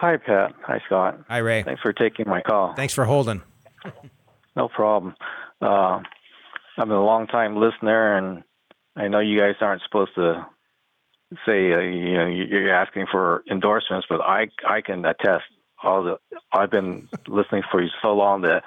Hi, 0.00 0.16
Pat. 0.16 0.54
Hi, 0.66 0.80
Scott. 0.86 1.20
Hi, 1.28 1.38
Ray. 1.38 1.62
Thanks 1.62 1.82
for 1.82 1.92
taking 1.92 2.26
my 2.26 2.40
call. 2.40 2.72
Thanks 2.74 2.94
for 2.94 3.04
holding. 3.04 3.42
No 4.56 4.66
problem. 4.66 5.14
Uh, 5.60 6.00
I'm 6.78 6.90
a 6.90 7.04
long 7.04 7.26
time 7.26 7.56
listener, 7.56 8.16
and 8.16 8.42
I 8.96 9.08
know 9.08 9.20
you 9.20 9.38
guys 9.38 9.56
aren't 9.60 9.82
supposed 9.82 10.14
to 10.14 10.46
say 11.44 11.72
uh, 11.74 11.80
you 11.80 12.14
know 12.14 12.26
you're 12.26 12.74
asking 12.74 13.08
for 13.12 13.44
endorsements, 13.50 14.06
but 14.08 14.22
I 14.22 14.48
I 14.66 14.80
can 14.80 15.04
attest. 15.04 15.44
All 15.82 16.02
the 16.02 16.18
I've 16.50 16.70
been 16.70 17.08
listening 17.28 17.62
for 17.70 17.82
you 17.82 17.90
so 18.00 18.14
long 18.14 18.40
that 18.42 18.64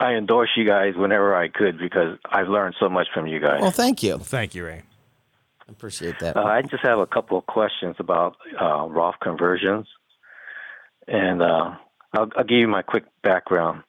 I 0.00 0.14
endorse 0.14 0.50
you 0.56 0.64
guys 0.64 0.94
whenever 0.96 1.36
I 1.36 1.46
could 1.46 1.78
because 1.78 2.18
I've 2.28 2.48
learned 2.48 2.74
so 2.80 2.88
much 2.88 3.06
from 3.14 3.28
you 3.28 3.38
guys. 3.38 3.60
Well, 3.60 3.70
thank 3.70 4.02
you. 4.02 4.18
Thank 4.18 4.56
you, 4.56 4.64
Ray. 4.64 4.82
I 5.68 5.72
appreciate 5.72 6.18
that. 6.20 6.36
Uh, 6.36 6.42
I 6.42 6.62
just 6.62 6.82
have 6.82 6.98
a 6.98 7.06
couple 7.06 7.38
of 7.38 7.46
questions 7.46 7.96
about 7.98 8.36
uh, 8.60 8.86
Roth 8.88 9.16
conversions, 9.20 9.86
and 11.08 11.42
uh, 11.42 11.74
I'll, 12.12 12.28
I'll 12.36 12.44
give 12.44 12.58
you 12.58 12.68
my 12.68 12.82
quick 12.82 13.04
background. 13.22 13.82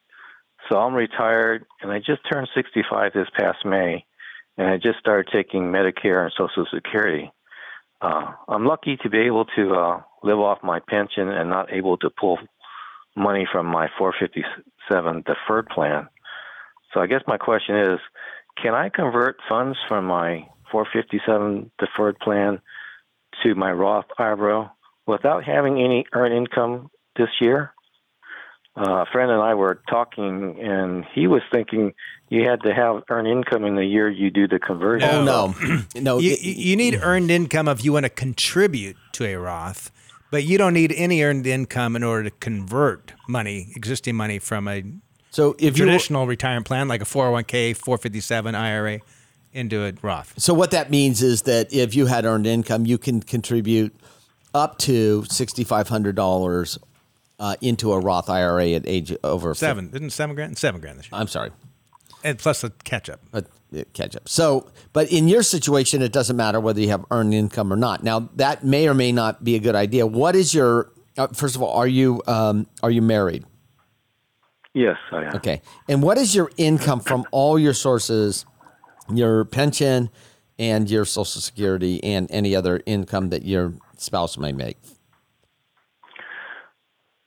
So 0.69 0.77
I'm 0.77 0.93
retired, 0.93 1.65
and 1.81 1.91
I 1.91 1.99
just 1.99 2.21
turned 2.31 2.47
65 2.53 3.13
this 3.13 3.27
past 3.37 3.65
May, 3.65 4.05
and 4.57 4.67
I 4.67 4.77
just 4.77 4.99
started 4.99 5.31
taking 5.31 5.63
Medicare 5.63 6.23
and 6.23 6.33
Social 6.37 6.67
Security. 6.73 7.31
Uh, 8.01 8.33
I'm 8.47 8.65
lucky 8.65 8.97
to 8.97 9.09
be 9.09 9.19
able 9.19 9.45
to 9.57 9.73
uh, 9.73 10.01
live 10.23 10.39
off 10.39 10.59
my 10.63 10.79
pension 10.79 11.27
and 11.29 11.49
not 11.49 11.73
able 11.73 11.97
to 11.97 12.09
pull 12.09 12.37
money 13.15 13.47
from 13.51 13.65
my 13.65 13.89
457 13.97 15.23
deferred 15.25 15.67
plan. 15.69 16.07
So 16.93 17.01
I 17.01 17.07
guess 17.07 17.21
my 17.27 17.37
question 17.37 17.75
is, 17.75 17.99
can 18.61 18.73
I 18.73 18.89
convert 18.89 19.37
funds 19.47 19.77
from 19.87 20.05
my 20.05 20.47
457 20.71 21.71
deferred 21.79 22.19
plan 22.19 22.61
to 23.43 23.55
my 23.55 23.71
Roth 23.71 24.05
IRA 24.17 24.71
without 25.05 25.43
having 25.43 25.79
any 25.79 26.05
earned 26.13 26.35
income 26.35 26.89
this 27.19 27.29
year? 27.39 27.73
Uh, 28.75 29.01
a 29.01 29.05
friend 29.11 29.29
and 29.29 29.41
I 29.41 29.55
were 29.55 29.81
talking, 29.89 30.57
and 30.61 31.05
he 31.13 31.27
was 31.27 31.41
thinking 31.51 31.93
you 32.29 32.47
had 32.49 32.61
to 32.61 32.73
have 32.73 33.03
earned 33.09 33.27
income 33.27 33.65
in 33.65 33.75
the 33.75 33.85
year 33.85 34.09
you 34.09 34.31
do 34.31 34.47
the 34.47 34.57
conversion. 34.59 35.09
oh 35.09 35.23
no, 35.23 35.55
no. 35.95 36.17
You, 36.19 36.37
you 36.39 36.53
you 36.53 36.75
need 36.75 36.95
earned 37.01 37.29
income 37.29 37.67
if 37.67 37.83
you 37.83 37.93
want 37.93 38.05
to 38.05 38.09
contribute 38.09 38.95
to 39.13 39.25
a 39.25 39.35
Roth, 39.35 39.91
but 40.31 40.45
you 40.45 40.57
don't 40.57 40.73
need 40.73 40.93
any 40.93 41.21
earned 41.23 41.45
income 41.45 41.95
in 41.95 42.03
order 42.03 42.29
to 42.29 42.35
convert 42.39 43.13
money, 43.27 43.73
existing 43.75 44.15
money 44.15 44.39
from 44.39 44.67
a 44.67 44.83
so 45.31 45.55
if 45.59 45.77
you 45.77 45.85
traditional 45.85 46.25
retirement 46.25 46.65
plan 46.65 46.87
like 46.87 47.01
a 47.01 47.05
401k, 47.05 47.75
457 47.75 48.55
IRA 48.55 48.99
into 49.53 49.83
a 49.83 49.93
Roth. 50.01 50.33
So 50.37 50.53
what 50.53 50.71
that 50.71 50.89
means 50.89 51.21
is 51.21 51.43
that 51.43 51.73
if 51.73 51.95
you 51.95 52.05
had 52.05 52.25
earned 52.25 52.47
income, 52.47 52.85
you 52.85 52.97
can 52.97 53.21
contribute 53.21 53.95
up 54.53 54.77
to 54.79 55.25
sixty 55.25 55.63
five 55.63 55.89
hundred 55.89 56.15
dollars 56.15 56.79
uh, 57.39 57.55
into 57.61 57.91
a 57.93 57.99
Roth 57.99 58.29
IRA 58.29 58.69
at 58.71 58.83
age 58.87 59.15
over 59.23 59.53
Seven, 59.55 59.89
isn't 59.93 60.09
seven 60.11 60.35
grand? 60.35 60.57
Seven 60.57 60.81
grand 60.81 60.99
this 60.99 61.05
year. 61.11 61.19
I'm 61.19 61.27
sorry, 61.27 61.51
And 62.23 62.37
plus 62.37 62.61
the 62.61 62.71
catch 62.83 63.09
up. 63.09 63.21
but 63.31 63.47
catch 63.93 64.15
up. 64.15 64.27
So, 64.27 64.69
but 64.93 65.11
in 65.11 65.27
your 65.27 65.43
situation, 65.43 66.01
it 66.01 66.11
doesn't 66.11 66.35
matter 66.35 66.59
whether 66.59 66.81
you 66.81 66.89
have 66.89 67.05
earned 67.11 67.33
income 67.33 67.71
or 67.71 67.75
not. 67.75 68.03
Now, 68.03 68.29
that 68.35 68.63
may 68.63 68.87
or 68.87 68.93
may 68.93 69.11
not 69.11 69.43
be 69.43 69.55
a 69.55 69.59
good 69.59 69.75
idea. 69.75 70.05
What 70.07 70.35
is 70.35 70.53
your 70.53 70.91
uh, 71.17 71.27
first 71.27 71.55
of 71.55 71.61
all? 71.61 71.73
Are 71.77 71.87
you 71.87 72.21
um, 72.27 72.67
are 72.83 72.91
you 72.91 73.01
married? 73.01 73.45
Yes, 74.73 74.97
I 75.11 75.23
am. 75.25 75.35
Okay, 75.35 75.61
and 75.87 76.03
what 76.03 76.17
is 76.17 76.35
your 76.35 76.51
income 76.57 76.99
from 76.99 77.25
all 77.31 77.57
your 77.57 77.73
sources, 77.73 78.45
your 79.11 79.45
pension, 79.45 80.09
and 80.59 80.89
your 80.89 81.05
Social 81.05 81.41
Security, 81.41 82.03
and 82.03 82.29
any 82.31 82.55
other 82.55 82.81
income 82.85 83.29
that 83.29 83.43
your 83.43 83.73
spouse 83.97 84.37
may 84.37 84.51
make? 84.51 84.77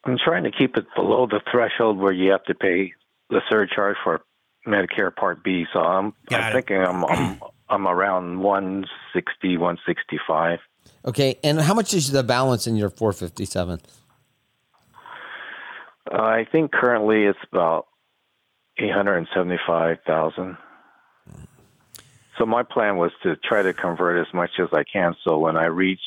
I'm 0.04 0.18
trying 0.22 0.44
to 0.44 0.50
keep 0.50 0.76
it 0.76 0.86
below 0.96 1.26
the 1.26 1.40
threshold 1.50 1.98
where 1.98 2.12
you 2.12 2.32
have 2.32 2.44
to 2.44 2.54
pay 2.54 2.92
the 3.30 3.40
surcharge 3.48 3.96
for 4.02 4.20
Medicare 4.66 5.14
Part 5.14 5.44
B. 5.44 5.64
So 5.72 5.80
I'm, 5.80 6.12
Got 6.28 6.40
I'm 6.40 6.50
it. 6.50 6.52
thinking 6.54 6.76
I'm, 6.78 7.04
I'm 7.04 7.40
I'm 7.72 7.88
around 7.88 8.40
160, 8.40 9.56
165. 9.56 10.58
Okay, 11.06 11.38
and 11.42 11.58
how 11.58 11.72
much 11.72 11.94
is 11.94 12.12
the 12.12 12.22
balance 12.22 12.66
in 12.66 12.76
your 12.76 12.90
457? 12.90 13.80
Uh, 16.10 16.16
I 16.22 16.46
think 16.52 16.70
currently 16.70 17.24
it's 17.24 17.38
about 17.50 17.86
875,000. 18.78 20.58
So 22.38 22.46
my 22.46 22.62
plan 22.62 22.98
was 22.98 23.10
to 23.22 23.36
try 23.36 23.62
to 23.62 23.72
convert 23.72 24.26
as 24.26 24.32
much 24.34 24.50
as 24.58 24.68
I 24.72 24.84
can. 24.84 25.14
So 25.24 25.38
when 25.38 25.56
I 25.56 25.66
reach 25.66 26.00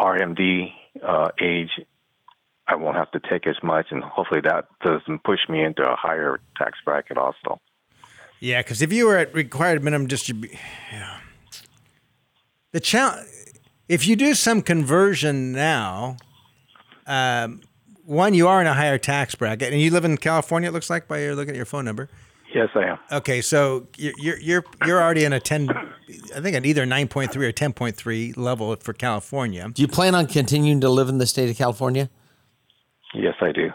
RMD 0.00 0.72
uh, 1.02 1.30
age, 1.40 1.70
I 2.72 2.76
won't 2.76 2.96
have 2.96 3.10
to 3.10 3.20
take 3.20 3.46
as 3.46 3.56
much, 3.62 3.88
and 3.90 4.02
hopefully 4.02 4.40
that 4.44 4.66
doesn't 4.82 5.24
push 5.24 5.40
me 5.48 5.62
into 5.62 5.82
a 5.82 5.94
higher 5.94 6.40
tax 6.56 6.78
bracket 6.84 7.18
also. 7.18 7.60
Yeah, 8.40 8.60
because 8.62 8.80
if 8.80 8.92
you 8.92 9.06
were 9.06 9.18
at 9.18 9.34
required 9.34 9.84
minimum 9.84 10.08
distribution, 10.08 10.58
yeah. 10.90 11.18
the 12.72 12.80
challenge, 12.80 13.28
if 13.88 14.06
you 14.08 14.16
do 14.16 14.32
some 14.34 14.62
conversion 14.62 15.52
now, 15.52 16.16
um, 17.06 17.60
one, 18.04 18.32
you 18.32 18.48
are 18.48 18.60
in 18.60 18.66
a 18.66 18.74
higher 18.74 18.98
tax 18.98 19.34
bracket, 19.34 19.70
and 19.70 19.80
you 19.82 19.90
live 19.90 20.06
in 20.06 20.16
California. 20.16 20.70
It 20.70 20.72
looks 20.72 20.88
like 20.88 21.06
by 21.06 21.20
your 21.20 21.34
looking 21.34 21.50
at 21.50 21.56
your 21.56 21.66
phone 21.66 21.84
number. 21.84 22.08
Yes, 22.54 22.70
I 22.74 22.84
am. 22.84 22.98
Okay, 23.10 23.42
so 23.42 23.86
you're 23.96 24.14
you're 24.18 24.40
you're, 24.40 24.64
you're 24.86 25.02
already 25.02 25.24
in 25.24 25.32
a 25.32 25.40
ten, 25.40 25.68
I 26.34 26.40
think 26.40 26.56
an 26.56 26.64
either 26.64 26.86
nine 26.86 27.08
point 27.08 27.32
three 27.32 27.46
or 27.46 27.52
ten 27.52 27.72
point 27.72 27.96
three 27.96 28.32
level 28.32 28.74
for 28.76 28.92
California. 28.92 29.70
Do 29.72 29.82
you 29.82 29.88
plan 29.88 30.14
on 30.14 30.26
continuing 30.26 30.80
to 30.80 30.88
live 30.88 31.08
in 31.08 31.18
the 31.18 31.26
state 31.26 31.50
of 31.50 31.56
California? 31.56 32.10
Yes, 33.14 33.34
I 33.40 33.52
do. 33.52 33.70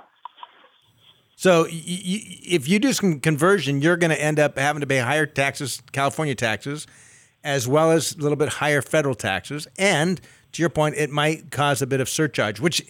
So 1.35 1.63
y- 1.63 1.69
y- 1.71 2.39
if 2.43 2.67
you 2.67 2.79
do 2.79 2.93
some 2.93 3.19
conversion, 3.19 3.81
you're 3.81 3.97
going 3.97 4.09
to 4.11 4.21
end 4.21 4.39
up 4.39 4.57
having 4.57 4.81
to 4.81 4.87
pay 4.87 4.97
higher 4.99 5.25
taxes, 5.25 5.81
California 5.91 6.33
taxes, 6.35 6.87
as 7.43 7.67
well 7.67 7.91
as 7.91 8.13
a 8.15 8.17
little 8.19 8.35
bit 8.35 8.49
higher 8.49 8.81
federal 8.81 9.13
taxes. 9.15 9.67
And 9.77 10.19
to 10.53 10.61
your 10.61 10.69
point, 10.69 10.95
it 10.95 11.11
might 11.11 11.51
cause 11.51 11.81
a 11.81 11.87
bit 11.87 12.01
of 12.01 12.09
surcharge, 12.09 12.59
which 12.59 12.81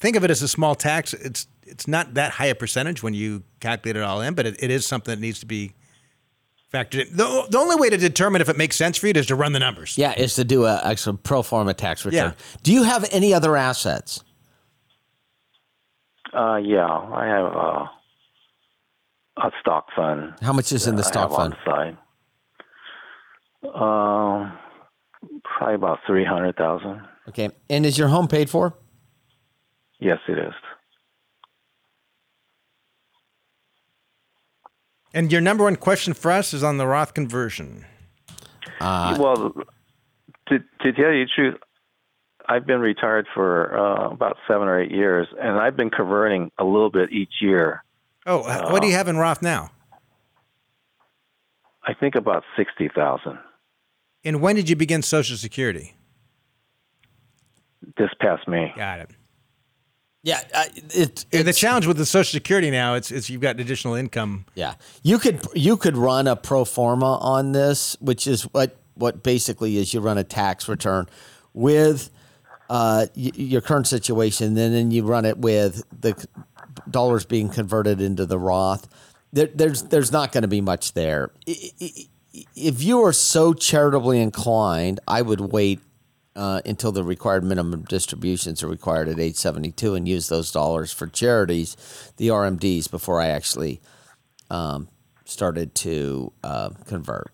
think 0.00 0.16
of 0.16 0.24
it 0.24 0.30
as 0.30 0.42
a 0.42 0.48
small 0.48 0.74
tax. 0.74 1.14
It's 1.14 1.46
it's 1.66 1.86
not 1.88 2.14
that 2.14 2.32
high 2.32 2.46
a 2.46 2.54
percentage 2.54 3.02
when 3.02 3.14
you 3.14 3.42
calculate 3.60 3.96
it 3.96 4.02
all 4.02 4.20
in, 4.20 4.34
but 4.34 4.44
it, 4.46 4.56
it 4.62 4.70
is 4.70 4.86
something 4.86 5.14
that 5.14 5.20
needs 5.20 5.38
to 5.40 5.46
be 5.46 5.72
factored 6.72 7.08
in. 7.08 7.16
The, 7.16 7.46
the 7.48 7.58
only 7.58 7.76
way 7.76 7.88
to 7.88 7.96
determine 7.96 8.42
if 8.42 8.48
it 8.48 8.56
makes 8.58 8.74
sense 8.76 8.98
for 8.98 9.06
you 9.06 9.12
is 9.14 9.26
to 9.26 9.36
run 9.36 9.52
the 9.52 9.60
numbers. 9.60 9.96
Yeah, 9.96 10.12
is 10.14 10.34
to 10.34 10.44
do 10.44 10.64
a 10.66 10.80
actual 10.84 11.16
pro 11.16 11.42
forma 11.42 11.72
tax 11.72 12.04
return. 12.04 12.30
Yeah. 12.36 12.58
Do 12.64 12.72
you 12.72 12.82
have 12.82 13.06
any 13.12 13.32
other 13.32 13.56
assets? 13.56 14.23
Uh, 16.34 16.56
yeah, 16.56 16.86
I 16.86 17.26
have 17.26 17.46
uh, 17.54 17.86
a 19.46 19.50
stock 19.60 19.86
fund. 19.94 20.34
How 20.42 20.52
much 20.52 20.72
is 20.72 20.86
in 20.86 20.96
the 20.96 21.04
I 21.04 21.06
stock 21.06 21.30
have 21.30 21.36
fund? 21.36 21.54
on 21.54 21.58
the 21.64 21.70
side. 21.70 21.96
Um, 23.74 24.58
probably 25.44 25.74
about 25.76 25.98
three 26.06 26.24
hundred 26.24 26.56
thousand. 26.56 27.02
Okay. 27.28 27.50
And 27.70 27.86
is 27.86 27.96
your 27.96 28.08
home 28.08 28.28
paid 28.28 28.50
for? 28.50 28.74
Yes, 30.00 30.18
it 30.28 30.38
is. 30.38 30.52
And 35.14 35.30
your 35.30 35.40
number 35.40 35.64
one 35.64 35.76
question 35.76 36.12
for 36.12 36.30
us 36.32 36.52
is 36.52 36.64
on 36.64 36.76
the 36.76 36.86
Roth 36.86 37.14
conversion. 37.14 37.86
Uh, 38.80 39.16
well, 39.18 39.52
to 40.48 40.58
to 40.58 40.92
tell 40.92 41.12
you 41.12 41.24
the 41.24 41.30
truth, 41.34 41.54
I've 42.48 42.66
been 42.66 42.80
retired 42.80 43.26
for 43.34 43.76
uh, 43.76 44.10
about 44.10 44.36
seven 44.46 44.68
or 44.68 44.80
eight 44.80 44.90
years, 44.90 45.26
and 45.40 45.58
I've 45.58 45.76
been 45.76 45.90
converting 45.90 46.50
a 46.58 46.64
little 46.64 46.90
bit 46.90 47.10
each 47.12 47.32
year. 47.40 47.82
Oh, 48.26 48.40
uh, 48.42 48.70
what 48.70 48.82
do 48.82 48.88
you 48.88 48.94
have 48.94 49.08
in 49.08 49.16
Roth 49.16 49.42
now? 49.42 49.70
I 51.86 51.92
think 51.94 52.14
about 52.14 52.44
sixty 52.56 52.88
thousand 52.94 53.38
And 54.24 54.40
when 54.40 54.56
did 54.56 54.68
you 54.70 54.76
begin 54.76 55.02
Social 55.02 55.36
Security? 55.36 55.94
this 57.98 58.08
past 58.18 58.48
May. 58.48 58.72
Got 58.74 59.00
it. 59.00 59.10
yeah. 60.22 60.40
Uh, 60.54 60.64
it, 60.94 61.26
the 61.30 61.52
challenge 61.52 61.86
with 61.86 61.98
the 61.98 62.06
Social 62.06 62.32
Security 62.32 62.70
now, 62.70 62.94
it's, 62.94 63.10
it's 63.10 63.28
you've 63.28 63.42
got 63.42 63.60
additional 63.60 63.94
income. 63.94 64.46
Yeah, 64.54 64.74
you 65.02 65.18
could 65.18 65.46
you 65.54 65.76
could 65.76 65.96
run 65.98 66.26
a 66.26 66.34
pro 66.36 66.64
forma 66.64 67.18
on 67.18 67.52
this, 67.52 67.96
which 68.00 68.26
is 68.26 68.44
what 68.44 68.78
what 68.94 69.22
basically 69.22 69.76
is 69.76 69.92
you 69.92 70.00
run 70.00 70.16
a 70.16 70.24
tax 70.24 70.66
return 70.68 71.06
with 71.52 72.10
uh, 72.74 73.06
y- 73.16 73.30
your 73.34 73.60
current 73.60 73.86
situation, 73.86 74.54
then 74.54 74.72
then 74.72 74.90
you 74.90 75.04
run 75.04 75.24
it 75.24 75.38
with 75.38 75.84
the 76.00 76.12
dollars 76.90 77.24
being 77.24 77.48
converted 77.48 78.00
into 78.00 78.26
the 78.26 78.38
Roth. 78.38 78.88
There, 79.32 79.48
there's 79.54 79.82
there's 79.84 80.10
not 80.12 80.32
going 80.32 80.42
to 80.42 80.48
be 80.48 80.60
much 80.60 80.92
there. 80.94 81.30
I- 81.48 81.70
I- 81.80 81.84
I- 82.34 82.44
If 82.56 82.82
you 82.82 83.00
are 83.06 83.12
so 83.12 83.54
charitably 83.54 84.20
inclined, 84.20 84.98
I 85.06 85.22
would 85.22 85.40
wait 85.40 85.78
uh, 86.36 86.60
until 86.66 86.90
the 86.90 87.04
required 87.04 87.44
minimum 87.44 87.82
distributions 87.88 88.60
are 88.64 88.68
required 88.68 89.08
at 89.08 89.20
age 89.20 89.36
72 89.36 89.94
and 89.94 90.08
use 90.08 90.26
those 90.28 90.50
dollars 90.50 90.90
for 90.92 91.06
charities, 91.06 91.76
the 92.16 92.26
RMDs, 92.28 92.90
before 92.90 93.20
I 93.20 93.28
actually 93.28 93.80
um, 94.50 94.88
started 95.24 95.76
to 95.76 96.32
uh, 96.42 96.70
convert. 96.86 97.30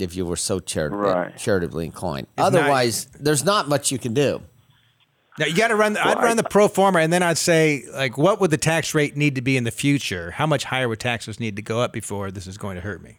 If 0.00 0.16
you 0.16 0.26
were 0.26 0.34
so 0.36 0.58
chari- 0.58 0.90
Right. 0.90 1.36
charitably 1.38 1.84
inclined, 1.84 2.26
not- 2.36 2.46
otherwise, 2.48 3.06
there's 3.20 3.44
not 3.44 3.68
much 3.68 3.92
you 3.92 3.98
can 4.00 4.14
do. 4.14 4.42
Now 5.38 5.46
you 5.46 5.56
got 5.56 5.68
to 5.68 5.76
run. 5.76 5.96
I'd 5.96 6.18
run 6.18 6.36
the 6.36 6.44
pro 6.44 6.68
forma, 6.68 7.00
and 7.00 7.12
then 7.12 7.22
I'd 7.22 7.38
say, 7.38 7.84
like, 7.92 8.16
what 8.16 8.40
would 8.40 8.50
the 8.50 8.56
tax 8.58 8.94
rate 8.94 9.16
need 9.16 9.34
to 9.34 9.42
be 9.42 9.56
in 9.56 9.64
the 9.64 9.72
future? 9.72 10.30
How 10.30 10.46
much 10.46 10.64
higher 10.64 10.88
would 10.88 11.00
taxes 11.00 11.40
need 11.40 11.56
to 11.56 11.62
go 11.62 11.80
up 11.80 11.92
before 11.92 12.30
this 12.30 12.46
is 12.46 12.56
going 12.56 12.76
to 12.76 12.82
hurt 12.82 13.02
me? 13.02 13.18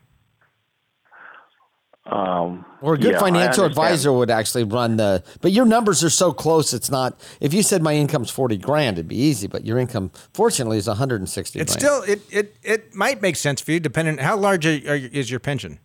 Um, 2.06 2.64
Or 2.82 2.94
a 2.94 2.98
good 3.00 3.14
yeah, 3.14 3.20
financial 3.20 3.66
advisor 3.66 4.14
would 4.14 4.30
actually 4.30 4.64
run 4.64 4.98
the. 4.98 5.24
But 5.42 5.54
your 5.54 5.66
numbers 5.66 6.04
are 6.04 6.10
so 6.10 6.32
close, 6.32 6.72
it's 6.72 6.92
not. 6.92 7.20
If 7.42 7.52
you 7.52 7.64
said 7.64 7.82
my 7.82 7.94
income's 7.96 8.30
forty 8.30 8.58
grand, 8.58 9.00
it'd 9.00 9.08
be 9.08 9.18
easy. 9.18 9.48
But 9.48 9.66
your 9.66 9.80
income, 9.80 10.12
fortunately, 10.32 10.78
is 10.78 10.88
one 10.88 10.98
hundred 10.98 11.22
and 11.22 11.28
sixty. 11.28 11.60
It's 11.60 11.74
still 11.74 12.04
it 12.04 12.22
it 12.32 12.56
it 12.62 12.94
might 12.94 13.24
make 13.24 13.36
sense 13.36 13.60
for 13.60 13.72
you, 13.72 13.80
depending 13.80 14.20
how 14.20 14.38
large 14.38 14.68
are, 14.68 14.80
are, 14.88 14.96
is 14.96 15.32
your 15.32 15.40
pension. 15.40 15.80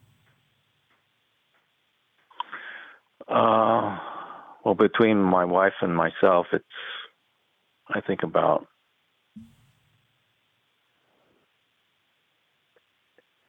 Uh, 3.26 3.98
well, 4.64 4.74
between 4.74 5.22
my 5.22 5.44
wife 5.44 5.74
and 5.80 5.96
myself, 5.96 6.46
it's 6.52 6.64
I 7.92 8.00
think 8.00 8.22
about 8.22 8.66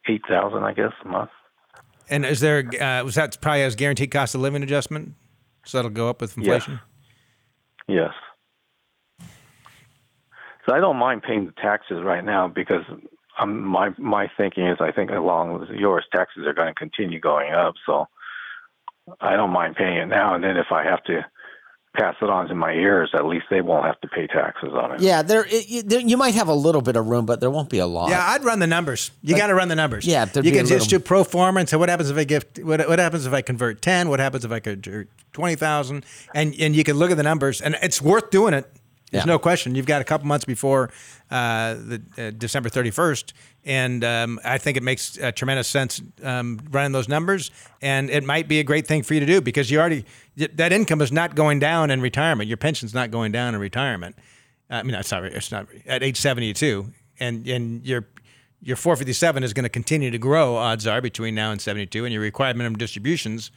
eight 0.10 0.22
thousand, 0.28 0.64
I 0.64 0.74
guess, 0.74 0.94
a 1.04 1.08
month. 1.08 1.30
And 2.10 2.26
is 2.26 2.40
there 2.40 2.60
uh, 2.82 3.04
was 3.04 3.16
that 3.16 3.40
probably 3.42 3.64
as 3.64 3.76
guaranteed 3.76 4.12
cost 4.12 4.36
of 4.36 4.42
living 4.42 4.64
adjustment? 4.64 5.14
So 5.66 5.78
that'll 5.78 5.92
go 5.92 6.10
up 6.10 6.22
with 6.22 6.38
inflation. 6.38 6.80
Yes. 7.88 8.12
So 10.66 10.76
I 10.76 10.80
don't 10.80 10.98
mind 10.98 11.24
paying 11.24 11.46
the 11.46 11.54
taxes 11.54 12.02
right 12.04 12.24
now 12.24 12.48
because 12.48 12.84
um, 13.40 13.64
my 13.64 13.90
my 13.98 14.28
thinking 14.38 14.68
is 14.68 14.78
I 14.80 14.92
think 14.92 15.10
along 15.12 15.60
with 15.60 15.70
yours, 15.70 16.06
taxes 16.14 16.46
are 16.46 16.54
going 16.54 16.68
to 16.68 16.74
continue 16.74 17.20
going 17.20 17.52
up. 17.54 17.76
So 17.86 18.08
I 19.20 19.36
don't 19.36 19.52
mind 19.52 19.76
paying 19.76 19.98
it 19.98 20.06
now, 20.08 20.34
and 20.36 20.44
then 20.44 20.58
if 20.58 20.68
I 20.72 20.84
have 20.84 21.04
to 21.06 21.26
pass 21.98 22.16
it 22.22 22.30
on 22.30 22.48
to 22.48 22.56
my 22.56 22.72
heirs, 22.72 23.12
at 23.14 23.26
least 23.26 23.46
they 23.50 23.60
won't 23.60 23.86
have 23.86 24.00
to 24.00 24.08
pay 24.08 24.26
taxes 24.26 24.70
on 24.74 24.94
it. 24.94 25.02
Yeah, 25.02 25.24
there, 25.24 25.46
it, 25.46 25.68
you- 25.68 25.84
there. 25.84 26.00
You 26.00 26.16
might 26.16 26.36
have 26.36 26.48
a 26.48 26.54
little 26.54 26.82
bit 26.82 26.96
of 26.96 27.06
room, 27.08 27.26
but 27.26 27.42
there 27.42 27.52
won't 27.52 27.70
be 27.70 27.80
a 27.80 27.86
lot. 27.86 28.10
Yeah, 28.10 28.24
I'd 28.26 28.46
run 28.46 28.60
the 28.60 28.68
numbers. 28.68 29.12
You 29.22 29.36
got 29.36 29.48
to 29.48 29.56
run 29.56 29.68
the 29.68 29.76
numbers. 29.76 30.06
yeah, 30.06 30.26
you 30.36 30.52
can 30.52 30.66
just 30.66 30.72
little- 30.72 30.86
do 30.88 31.00
pro 31.00 31.24
forma 31.26 31.60
and 31.60 31.68
say 31.68 31.76
what 31.76 31.90
happens 31.90 32.10
if 32.10 32.18
I 32.18 32.24
give 32.24 32.46
what, 32.64 32.88
what 32.88 33.00
happens 33.00 33.26
if 33.26 33.34
I 33.34 33.42
convert 33.42 33.82
ten? 33.82 34.08
What 34.08 34.20
happens 34.22 34.46
if 34.46 34.52
I 34.54 34.60
convert 34.62 35.10
twenty 35.34 35.56
thousand? 35.56 36.06
And 36.34 36.56
and 36.60 36.76
you 36.76 36.84
can 36.86 36.96
look 36.96 37.12
at 37.12 37.18
the 37.18 37.24
numbers, 37.24 37.60
and 37.60 37.78
it's 37.82 38.02
worth 38.02 38.30
doing 38.30 38.54
it. 38.54 38.72
There's 39.12 39.26
Yeah. 39.26 39.32
no 39.34 39.40
question. 39.40 39.76
You've 39.76 39.86
got 39.86 40.02
a 40.02 40.06
couple 40.06 40.26
months 40.28 40.46
before 40.46 40.90
uh, 41.30 41.74
the 41.76 42.02
uh, 42.18 42.32
December 42.32 42.70
31st, 42.70 43.34
and 43.66 44.04
um, 44.04 44.40
I 44.44 44.58
think 44.58 44.78
it 44.78 44.84
makes 44.84 45.20
uh, 45.20 45.32
tremendous 45.34 45.68
sense 45.68 46.02
um, 46.24 46.60
running 46.72 46.94
those 46.94 47.10
numbers. 47.10 47.52
And 47.82 48.10
it 48.10 48.24
might 48.24 48.48
be 48.48 48.60
a 48.60 48.64
great 48.64 48.88
thing 48.88 49.04
for 49.04 49.14
you 49.14 49.20
to 49.20 49.26
do 49.26 49.42
because 49.42 49.70
you 49.70 49.80
already 49.80 50.06
that 50.38 50.72
income 50.72 51.02
is 51.02 51.12
not 51.12 51.36
going 51.36 51.60
down 51.60 51.92
in 51.92 52.02
retirement. 52.02 52.48
Your 52.48 52.58
pension's 52.58 52.94
not 52.94 53.12
going 53.12 53.32
down 53.32 53.54
in 53.54 53.60
retirement. 53.62 54.16
I 54.70 54.84
mean, 54.84 54.94
not. 54.94 55.12
It's 55.26 55.52
not 55.52 55.68
at 55.86 56.02
age 56.04 56.18
72, 56.18 56.92
and 57.20 57.46
and 57.48 57.86
your 57.86 58.08
your 58.62 58.78
457 58.78 59.44
is 59.44 59.54
going 59.54 59.64
to 59.64 59.70
continue 59.70 60.12
to 60.12 60.18
grow. 60.20 60.56
Odds 60.56 60.88
are 60.88 61.02
between 61.02 61.36
now 61.36 61.52
and 61.52 61.60
72, 61.60 62.06
and 62.06 62.14
your 62.14 62.22
required 62.22 62.56
minimum 62.56 62.78
distributions 62.78 63.52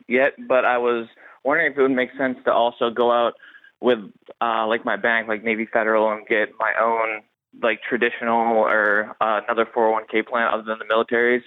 yet. 0.08 0.32
But 0.48 0.64
I 0.64 0.78
was 0.78 1.06
wondering 1.44 1.70
if 1.70 1.78
it 1.78 1.82
would 1.82 1.92
make 1.92 2.10
sense 2.18 2.38
to 2.44 2.52
also 2.52 2.90
go 2.90 3.12
out 3.12 3.34
with 3.82 3.98
uh, 4.40 4.66
like 4.66 4.84
my 4.84 4.96
bank, 4.96 5.28
like 5.28 5.42
Navy 5.42 5.66
Federal, 5.70 6.10
and 6.12 6.26
get 6.26 6.50
my 6.58 6.72
own 6.80 7.22
like 7.62 7.80
traditional 7.86 8.56
or 8.56 9.14
uh, 9.20 9.40
another 9.44 9.66
401k 9.66 10.26
plan 10.26 10.48
other 10.52 10.62
than 10.62 10.78
the 10.78 10.86
military's. 10.86 11.42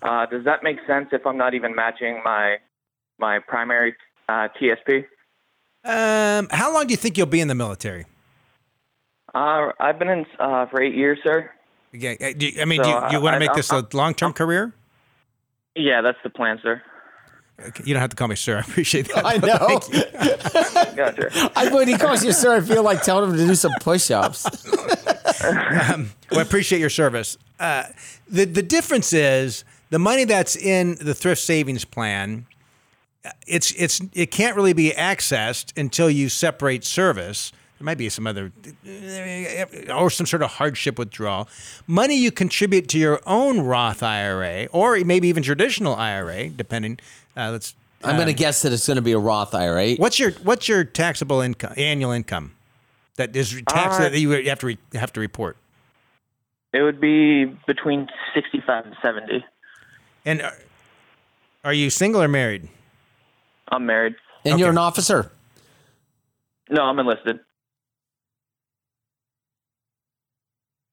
Uh, 0.00 0.24
does 0.26 0.44
that 0.44 0.62
make 0.62 0.78
sense 0.86 1.08
if 1.12 1.26
I'm 1.26 1.36
not 1.36 1.52
even 1.54 1.74
matching 1.74 2.22
my 2.24 2.56
my 3.18 3.40
primary 3.40 3.94
uh, 4.28 4.48
TSP? 4.60 5.04
Um, 5.84 6.48
how 6.50 6.72
long 6.72 6.86
do 6.86 6.92
you 6.92 6.96
think 6.96 7.18
you'll 7.18 7.26
be 7.26 7.40
in 7.40 7.48
the 7.48 7.54
military? 7.54 8.06
Uh, 9.34 9.72
I've 9.80 9.98
been 9.98 10.08
in 10.08 10.26
uh, 10.38 10.66
for 10.66 10.80
eight 10.80 10.94
years, 10.94 11.18
sir. 11.22 11.50
Yeah, 11.92 12.14
uh, 12.20 12.28
you- 12.38 12.60
I 12.60 12.64
mean, 12.64 12.82
So, 12.82 12.84
do 12.84 12.90
you, 12.90 12.96
you 13.12 13.20
want 13.20 13.34
to 13.34 13.40
make 13.40 13.50
I- 13.50 13.54
this 13.56 13.70
a 13.72 13.86
long-term 13.92 14.32
career? 14.32 14.72
Yeah, 15.76 16.00
that's 16.02 16.18
the 16.22 16.30
plan, 16.30 16.58
sir. 16.62 16.80
Okay, 17.60 17.84
You 17.86 17.94
don't 17.94 18.00
have 18.00 18.10
to 18.10 18.16
call 18.16 18.28
me 18.28 18.36
sir. 18.36 18.56
I 18.58 18.60
appreciate 18.60 19.08
that. 19.14 19.24
I 19.24 19.36
know. 19.36 19.78
Gotcha. 20.94 21.52
I, 21.56 21.72
when 21.72 21.88
he 21.88 21.96
calls 21.96 22.24
you 22.24 22.32
sir, 22.32 22.56
I 22.56 22.60
feel 22.60 22.82
like 22.82 23.02
telling 23.02 23.30
him 23.30 23.36
to 23.36 23.46
do 23.46 23.54
some 23.54 23.72
push-ups. 23.80 24.46
well, 25.42 26.06
I 26.32 26.42
appreciate 26.42 26.80
your 26.80 26.90
service. 26.90 27.38
Uh, 27.60 27.84
the 28.28 28.44
the 28.44 28.62
difference 28.62 29.12
is 29.12 29.64
the 29.90 29.98
money 29.98 30.24
that's 30.24 30.56
in 30.56 30.96
the 31.00 31.14
thrift 31.14 31.40
savings 31.40 31.84
plan. 31.84 32.46
It's 33.46 33.70
it's 33.72 34.00
it 34.12 34.30
can't 34.30 34.56
really 34.56 34.72
be 34.72 34.90
accessed 34.90 35.76
until 35.78 36.10
you 36.10 36.28
separate 36.28 36.84
service. 36.84 37.52
there 37.78 37.84
might 37.86 37.96
be 37.98 38.08
some 38.08 38.26
other 38.26 38.52
or 39.94 40.10
some 40.10 40.26
sort 40.26 40.42
of 40.42 40.50
hardship 40.52 40.98
withdrawal. 40.98 41.48
Money 41.86 42.16
you 42.16 42.30
contribute 42.32 42.88
to 42.88 42.98
your 42.98 43.20
own 43.26 43.60
Roth 43.60 44.02
IRA 44.02 44.66
or 44.72 44.98
maybe 45.04 45.28
even 45.28 45.42
traditional 45.42 45.94
IRA, 45.94 46.48
depending. 46.50 46.98
Uh, 47.36 47.50
let's. 47.50 47.74
I'm 48.02 48.16
going 48.16 48.26
to 48.26 48.32
um, 48.32 48.36
guess 48.36 48.62
that 48.62 48.72
it's 48.72 48.86
going 48.86 48.96
to 48.96 49.02
be 49.02 49.12
a 49.12 49.18
Roth 49.18 49.54
IRA. 49.54 49.94
What's 49.94 50.18
your 50.18 50.32
what's 50.42 50.68
your 50.68 50.84
taxable 50.84 51.40
income 51.40 51.72
annual 51.76 52.12
income 52.12 52.52
that 53.16 53.34
is 53.34 53.62
tax 53.68 53.96
Uh, 53.96 54.10
that 54.10 54.18
you 54.18 54.30
have 54.30 54.58
to 54.58 54.66
re, 54.66 54.78
have 54.92 55.12
to 55.14 55.20
report? 55.20 55.56
It 56.74 56.82
would 56.82 57.00
be 57.00 57.44
between 57.66 58.08
65 58.34 58.86
and 58.86 58.96
70. 59.00 59.44
And 60.26 60.42
are, 60.42 60.58
are 61.62 61.72
you 61.72 61.88
single 61.88 62.20
or 62.20 62.28
married? 62.28 62.68
I'm 63.68 63.86
married. 63.86 64.16
And 64.44 64.58
you're 64.58 64.70
an 64.70 64.78
officer. 64.78 65.30
No, 66.68 66.82
I'm 66.82 66.98
enlisted. 66.98 67.38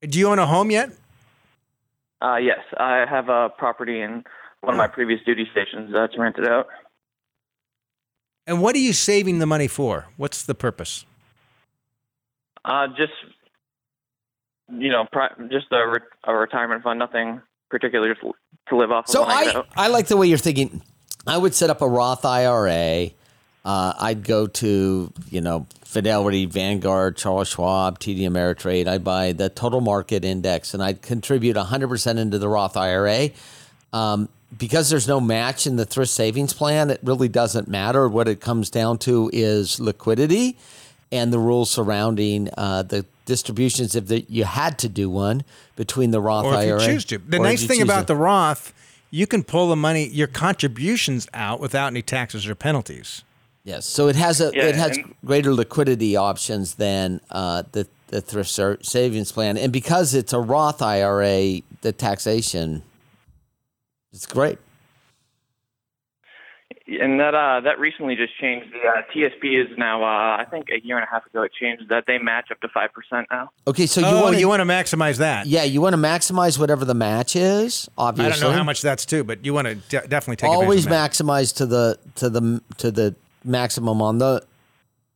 Do 0.02 0.20
you 0.20 0.30
own 0.30 0.40
a 0.40 0.46
home 0.46 0.72
yet? 0.72 0.92
Uh, 2.22 2.38
yes, 2.38 2.60
I 2.78 3.06
have 3.10 3.30
a 3.30 3.50
property 3.50 4.02
in 4.02 4.24
one 4.62 4.74
of 4.74 4.78
my 4.78 4.88
previous 4.88 5.20
duty 5.26 5.48
stations 5.52 5.92
that's 5.94 6.18
rented 6.18 6.48
out. 6.48 6.68
And 8.48 8.62
what 8.62 8.76
are 8.76 8.80
you 8.80 8.94
saving 8.94 9.40
the 9.40 9.46
money 9.46 9.68
for? 9.68 10.08
What's 10.18 10.44
the 10.44 10.56
purpose? 10.56 11.06
Uh, 12.64 12.88
just 12.98 13.14
you 14.70 14.90
know, 14.90 15.06
pri- 15.12 15.34
just 15.52 15.68
a, 15.72 15.88
re- 15.88 16.00
a 16.24 16.34
retirement 16.34 16.84
fund, 16.84 17.00
nothing 17.00 17.42
particular 17.70 18.16
to 18.16 18.34
to 18.70 18.78
live 18.78 18.92
off 18.92 19.06
of. 19.06 19.12
So 19.12 19.22
when 19.22 19.32
I, 19.32 19.64
I. 19.76 19.86
I 19.86 19.88
like 19.88 20.08
the 20.08 20.18
way 20.18 20.28
you're 20.28 20.38
thinking. 20.38 20.82
I 21.28 21.38
would 21.38 21.54
set 21.54 21.70
up 21.70 21.82
a 21.82 21.88
Roth 21.88 22.26
IRA. 22.26 23.10
Uh, 23.64 23.94
I'd 24.00 24.24
go 24.24 24.48
to, 24.48 25.14
you 25.30 25.42
know, 25.42 25.68
Fidelity, 25.84 26.48
Vanguard, 26.48 27.16
Charles 27.16 27.50
Schwab, 27.50 28.00
TD 28.00 28.22
Ameritrade. 28.22 28.88
I'd 28.88 29.04
buy 29.04 29.34
the 29.34 29.50
total 29.50 29.82
market 29.82 30.26
index 30.26 30.74
and 30.74 30.82
I'd 30.82 31.04
contribute 31.04 31.56
100% 31.56 32.18
into 32.18 32.40
the 32.40 32.48
Roth 32.48 32.76
IRA. 32.76 33.30
Um, 33.94 34.30
because 34.58 34.90
there's 34.90 35.08
no 35.08 35.20
match 35.22 35.66
in 35.66 35.76
the 35.78 35.86
thrift 35.86 36.12
savings 36.12 36.54
plan, 36.54 36.90
it 36.90 37.00
really 37.04 37.30
doesn't 37.30 37.68
matter. 37.68 38.08
What 38.08 38.28
it 38.28 38.42
comes 38.42 38.70
down 38.70 38.98
to 39.00 39.30
is 39.34 39.80
liquidity 39.80 40.58
and 41.12 41.32
the 41.34 41.40
rules 41.40 41.70
surrounding 41.70 42.50
uh, 42.58 42.84
the 42.84 43.06
distributions 43.26 43.96
if 43.96 44.08
the, 44.08 44.22
you 44.30 44.44
had 44.44 44.78
to 44.80 44.90
do 44.90 45.10
one 45.10 45.44
between 45.76 46.12
the 46.12 46.22
Roth 46.22 46.46
or 46.46 46.54
if 46.54 46.60
IRA. 46.60 46.82
you 46.82 46.88
choose 46.88 47.06
to. 47.06 47.18
The 47.18 47.40
nice 47.40 47.66
thing 47.66 47.82
about 47.82 48.02
to. 48.02 48.06
the 48.08 48.16
Roth, 48.16 48.74
you 49.10 49.28
can 49.28 49.44
pull 49.44 49.70
the 49.70 49.76
money, 49.76 50.08
your 50.08 50.28
contributions 50.28 51.28
out 51.34 51.60
without 51.60 51.88
any 51.88 52.02
taxes 52.02 52.48
or 52.48 52.56
penalties. 52.56 53.24
Yes, 53.64 53.86
so 53.86 54.08
it 54.08 54.16
has 54.16 54.42
a 54.42 54.52
Yeah, 54.54 54.64
it 54.66 54.76
has 54.76 54.98
and- 54.98 55.14
greater 55.24 55.54
liquidity 55.54 56.16
options 56.16 56.76
than 56.76 57.22
uh, 57.30 57.64
the 57.72 57.88
the 58.08 58.20
thrift 58.20 58.50
savings 58.86 59.32
plan, 59.32 59.58
and 59.58 59.72
because 59.72 60.14
it's 60.14 60.34
a 60.34 60.40
Roth 60.40 60.82
IRA, 60.82 61.62
the 61.82 61.94
taxation 61.94 62.84
it's 64.14 64.26
great. 64.26 64.60
and 66.88 67.20
that 67.20 67.34
uh, 67.34 67.62
that 67.62 67.80
recently 67.80 68.16
just 68.16 68.38
changed. 68.40 68.68
The 68.74 68.88
uh, 68.88 69.02
TSP 69.14 69.62
is 69.62 69.78
now, 69.78 70.04
uh, 70.04 70.42
I 70.42 70.46
think, 70.50 70.68
a 70.70 70.86
year 70.86 70.98
and 70.98 71.06
a 71.06 71.10
half 71.12 71.26
ago. 71.26 71.44
It 71.44 71.52
changed 71.60 71.90
that 71.90 72.06
they 72.08 72.18
match 72.18 72.52
up 72.52 72.60
to 72.62 72.68
five 72.74 72.92
percent 72.94 73.28
now. 73.32 73.52
Okay, 73.68 73.86
so 73.86 74.02
you 74.02 74.08
oh, 74.08 74.24
want 74.24 74.38
you 74.38 74.48
want 74.48 74.62
to 74.62 74.66
maximize 74.66 75.18
that. 75.18 75.48
yeah, 75.48 75.64
you 75.64 75.82
want 75.82 75.94
to 75.94 76.02
maximize 76.02 76.60
whatever 76.60 76.86
the 76.86 76.94
match 76.94 77.36
is. 77.36 77.90
Obviously, 77.98 78.32
I 78.32 78.36
don't 78.36 78.52
know 78.52 78.58
how 78.58 78.64
much 78.64 78.82
that's 78.82 79.06
too, 79.06 79.24
but 79.24 79.46
you 79.46 79.54
want 79.54 79.68
to 79.68 79.76
de- 79.76 80.08
definitely 80.08 80.38
take 80.38 80.50
always 80.50 80.86
advantage 80.86 81.20
of 81.20 81.28
that. 81.28 81.34
maximize 81.34 81.56
to 81.58 81.66
the 81.66 82.00
to 82.16 82.30
the 82.30 82.62
to 82.78 82.92
the 82.92 83.16
maximum 83.44 84.02
on 84.02 84.18
the 84.18 84.44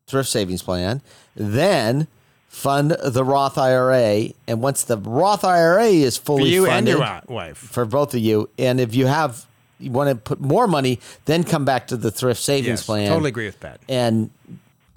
thrift 0.07 0.29
savings 0.29 0.61
plan. 0.61 1.01
Then 1.35 2.07
fund 2.55 2.91
the 3.03 3.23
Roth 3.23 3.57
IRA, 3.57 4.29
and 4.47 4.61
once 4.61 4.83
the 4.83 4.97
Roth 4.97 5.43
IRA 5.43 5.87
is 5.87 6.17
fully 6.17 6.43
for 6.43 6.47
you 6.47 6.65
and 6.65 6.87
funded, 6.87 6.97
your 6.97 7.21
wife. 7.27 7.57
for 7.57 7.85
both 7.85 8.13
of 8.13 8.21
you. 8.21 8.49
And 8.57 8.79
if 8.79 8.95
you 8.95 9.07
have 9.07 9.45
you 9.77 9.91
want 9.91 10.09
to 10.09 10.15
put 10.15 10.39
more 10.39 10.67
money, 10.67 10.99
then 11.25 11.43
come 11.43 11.65
back 11.65 11.87
to 11.87 11.97
the 11.97 12.09
thrift 12.09 12.41
savings 12.41 12.79
Yes, 12.79 12.85
plan 12.85 13.09
totally 13.09 13.27
agree 13.29 13.45
with 13.45 13.59
Pat. 13.59 13.81
and 13.89 14.29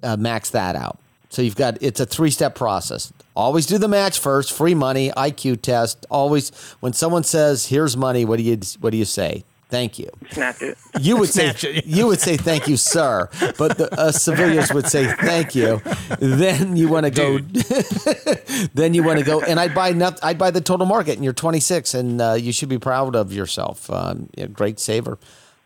uh, 0.04 0.16
max 0.16 0.50
that 0.50 0.76
out. 0.76 0.98
So 1.30 1.42
you've 1.42 1.56
got 1.56 1.82
it's 1.82 1.98
a 2.00 2.06
three 2.06 2.30
step 2.30 2.54
process. 2.54 3.12
Always 3.34 3.66
do 3.66 3.76
the 3.76 3.88
match 3.88 4.18
first, 4.18 4.52
free 4.52 4.74
money, 4.74 5.10
IQ 5.10 5.60
test. 5.62 6.06
Always 6.10 6.50
when 6.80 6.92
someone 6.92 7.24
says, 7.24 7.66
"Here's 7.66 7.96
money," 7.96 8.24
what 8.24 8.36
do 8.38 8.44
you 8.44 8.58
what 8.80 8.90
do 8.90 8.96
you 8.96 9.04
say? 9.04 9.44
Thank 9.70 9.98
you. 9.98 10.08
Snatch 10.30 10.62
it. 10.62 10.78
You 10.98 11.18
would 11.18 11.28
say 11.28 11.50
Snatch 11.50 11.64
it. 11.64 11.86
you 11.86 12.06
would 12.06 12.20
say 12.20 12.36
thank 12.38 12.68
you, 12.68 12.76
sir, 12.78 13.28
but 13.58 13.76
the 13.76 13.88
uh, 13.98 14.12
civilians 14.12 14.72
would 14.72 14.86
say 14.86 15.06
thank 15.16 15.54
you. 15.54 15.82
Then 16.20 16.76
you 16.76 16.88
want 16.88 17.04
to 17.04 17.10
go. 17.10 17.38
then 18.74 18.94
you 18.94 19.02
want 19.02 19.18
to 19.18 19.24
go, 19.24 19.40
and 19.42 19.60
I'd 19.60 19.74
buy 19.74 19.92
not, 19.92 20.18
I'd 20.22 20.38
buy 20.38 20.50
the 20.50 20.60
total 20.62 20.86
market, 20.86 21.16
and 21.16 21.24
you're 21.24 21.32
26, 21.34 21.94
and 21.94 22.20
uh, 22.20 22.32
you 22.34 22.52
should 22.52 22.68
be 22.70 22.78
proud 22.78 23.14
of 23.14 23.32
yourself. 23.32 23.90
Um, 23.90 24.28
yeah, 24.36 24.46
great 24.46 24.80
saver, 24.80 25.18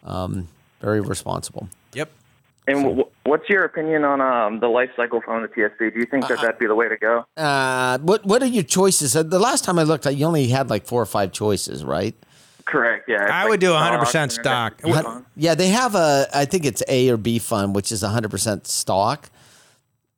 um, 0.04 0.48
very 0.80 1.00
responsible. 1.00 1.68
Yep. 1.94 2.10
And 2.66 2.82
w- 2.82 3.04
what's 3.24 3.48
your 3.48 3.64
opinion 3.64 4.04
on 4.04 4.20
um, 4.20 4.60
the 4.60 4.68
life 4.68 4.90
cycle 4.96 5.20
fund, 5.20 5.44
the 5.44 5.48
TSP? 5.48 5.92
Do 5.94 5.98
you 6.00 6.06
think 6.06 6.26
that 6.28 6.40
that'd 6.40 6.58
be 6.58 6.66
the 6.66 6.74
way 6.74 6.88
to 6.88 6.96
go? 6.96 7.24
Uh, 7.36 7.98
what 7.98 8.24
what 8.24 8.42
are 8.42 8.46
your 8.46 8.62
choices? 8.64 9.14
Uh, 9.16 9.22
The 9.22 9.38
last 9.38 9.64
time 9.64 9.78
I 9.78 9.84
looked, 9.84 10.06
you 10.06 10.26
only 10.26 10.48
had 10.48 10.70
like 10.70 10.86
four 10.86 11.00
or 11.02 11.06
five 11.06 11.32
choices, 11.32 11.84
right? 11.84 12.14
Correct. 12.72 13.08
Yeah. 13.08 13.26
I 13.30 13.42
like 13.42 13.50
would 13.50 13.60
do 13.60 13.70
100% 13.72 14.14
and 14.22 14.32
stock. 14.32 14.72
everything. 14.78 14.90
What- 14.90 15.04
Fun. 15.04 15.26
Yeah, 15.36 15.54
they 15.54 15.68
have 15.68 15.94
a. 15.94 16.26
I 16.34 16.46
think 16.46 16.64
it's 16.64 16.82
A 16.88 17.10
or 17.10 17.16
B 17.18 17.38
fund, 17.38 17.74
which 17.74 17.92
is 17.92 18.02
100% 18.02 18.66
stock. 18.66 19.28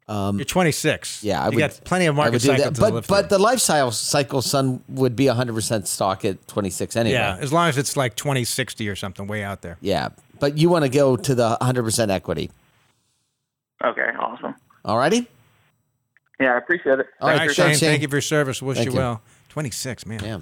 Um, 0.06 0.36
You're 0.38 0.44
26. 0.44 1.24
Yeah, 1.24 1.40
I 1.42 1.48
you 1.48 1.56
would, 1.56 1.58
got 1.60 1.80
plenty 1.84 2.06
of 2.06 2.14
I 2.14 2.16
market 2.16 2.32
would 2.34 2.42
do 2.42 2.48
cycles 2.48 2.78
that. 2.78 2.92
But 2.92 3.06
but 3.08 3.28
the 3.30 3.38
lifestyle 3.38 3.90
cycle 3.90 4.42
sun 4.42 4.84
would 4.88 5.16
be 5.16 5.24
100% 5.24 5.86
stock 5.86 6.24
at 6.26 6.46
26 6.46 6.94
anyway. 6.96 7.14
yeah, 7.14 7.38
as 7.40 7.52
long 7.54 7.68
as 7.70 7.78
it's 7.78 7.96
like 7.96 8.14
2060 8.14 8.86
or 8.88 8.96
something 8.96 9.26
way 9.26 9.42
out 9.42 9.62
there. 9.62 9.78
Yeah, 9.80 10.10
but 10.40 10.58
you 10.58 10.68
want 10.68 10.84
to 10.84 10.90
go 10.90 11.16
to 11.16 11.34
the 11.34 11.56
100% 11.60 12.10
equity. 12.10 12.50
Okay. 13.84 14.10
Awesome. 14.18 14.54
All 14.84 14.98
righty? 14.98 15.26
Yeah, 16.38 16.52
I 16.54 16.58
appreciate 16.58 16.98
it. 16.98 17.06
All 17.20 17.28
All 17.30 17.34
right, 17.36 17.46
right, 17.46 17.54
Shane, 17.54 17.70
Shane. 17.70 17.78
thank 17.90 18.02
you 18.02 18.08
for 18.08 18.16
your 18.16 18.20
service. 18.22 18.60
Wish 18.60 18.76
Thank 18.76 18.86
you 18.88 18.92
you. 18.92 18.98
well. 18.98 19.22
26, 19.50 20.04
man. 20.06 20.22
Yeah. 20.22 20.38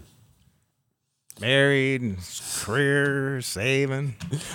Married, 1.41 2.03
and 2.03 2.17
career, 2.61 3.41
saving. 3.41 4.15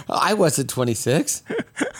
I 0.09 0.33
wasn't 0.33 0.69
26. 0.69 1.43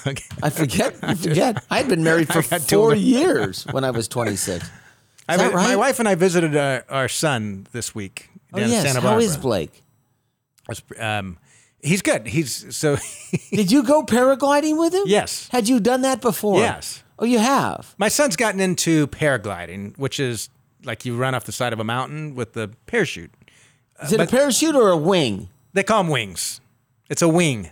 Okay. 0.06 0.24
I 0.42 0.50
forget. 0.52 0.96
I 1.02 1.16
forget. 1.16 1.66
I 1.70 1.78
had 1.80 1.90
been 1.90 2.04
married 2.04 2.28
for 2.32 2.42
four 2.42 2.96
years 2.96 3.66
when 3.72 3.84
I 3.84 3.92
was 3.92 4.08
26. 4.08 4.70
I 5.28 5.36
that 5.36 5.52
vi- 5.52 5.56
My 5.68 5.76
wife 5.76 6.00
and 6.00 6.08
I 6.08 6.16
visited 6.16 6.56
uh, 6.56 6.82
our 6.88 7.10
son 7.10 7.68
this 7.74 7.94
week 7.94 8.30
Oh, 8.54 8.58
down 8.58 8.66
in 8.68 8.72
yes. 8.72 8.84
Santa 8.86 9.02
Barbara. 9.02 9.24
is 9.24 9.36
Blake? 9.36 9.84
Um, 11.00 11.38
he's 11.82 12.02
good. 12.02 12.28
He's 12.28 12.74
so. 12.76 12.98
Did 13.52 13.70
you 13.72 13.84
go 13.84 14.04
paragliding 14.04 14.80
with 14.80 14.94
him? 14.94 15.04
yes. 15.06 15.50
Had 15.52 15.68
you 15.68 15.80
done 15.82 16.02
that 16.04 16.22
before? 16.22 16.60
Yes. 16.60 17.04
Oh, 17.20 17.26
you 17.26 17.40
have? 17.40 17.94
My 17.98 18.08
son's 18.08 18.36
gotten 18.38 18.62
into 18.62 19.08
paragliding, 19.08 19.98
which 19.98 20.20
is 20.22 20.48
like 20.86 21.04
you 21.06 21.18
run 21.18 21.36
off 21.36 21.44
the 21.46 21.52
side 21.52 21.74
of 21.74 21.80
a 21.80 21.84
mountain 21.84 22.36
with 22.36 22.54
the 22.54 22.70
parachute. 22.86 23.32
Is 24.04 24.14
it 24.14 24.18
but- 24.18 24.28
a 24.28 24.32
parachute 24.32 24.76
or 24.76 24.90
a 24.90 24.98
wing? 24.98 25.50
They 25.74 25.84
call 25.84 26.04
them 26.04 26.12
wings. 26.12 26.60
It's 27.10 27.22
a 27.22 27.28
wing. 27.30 27.72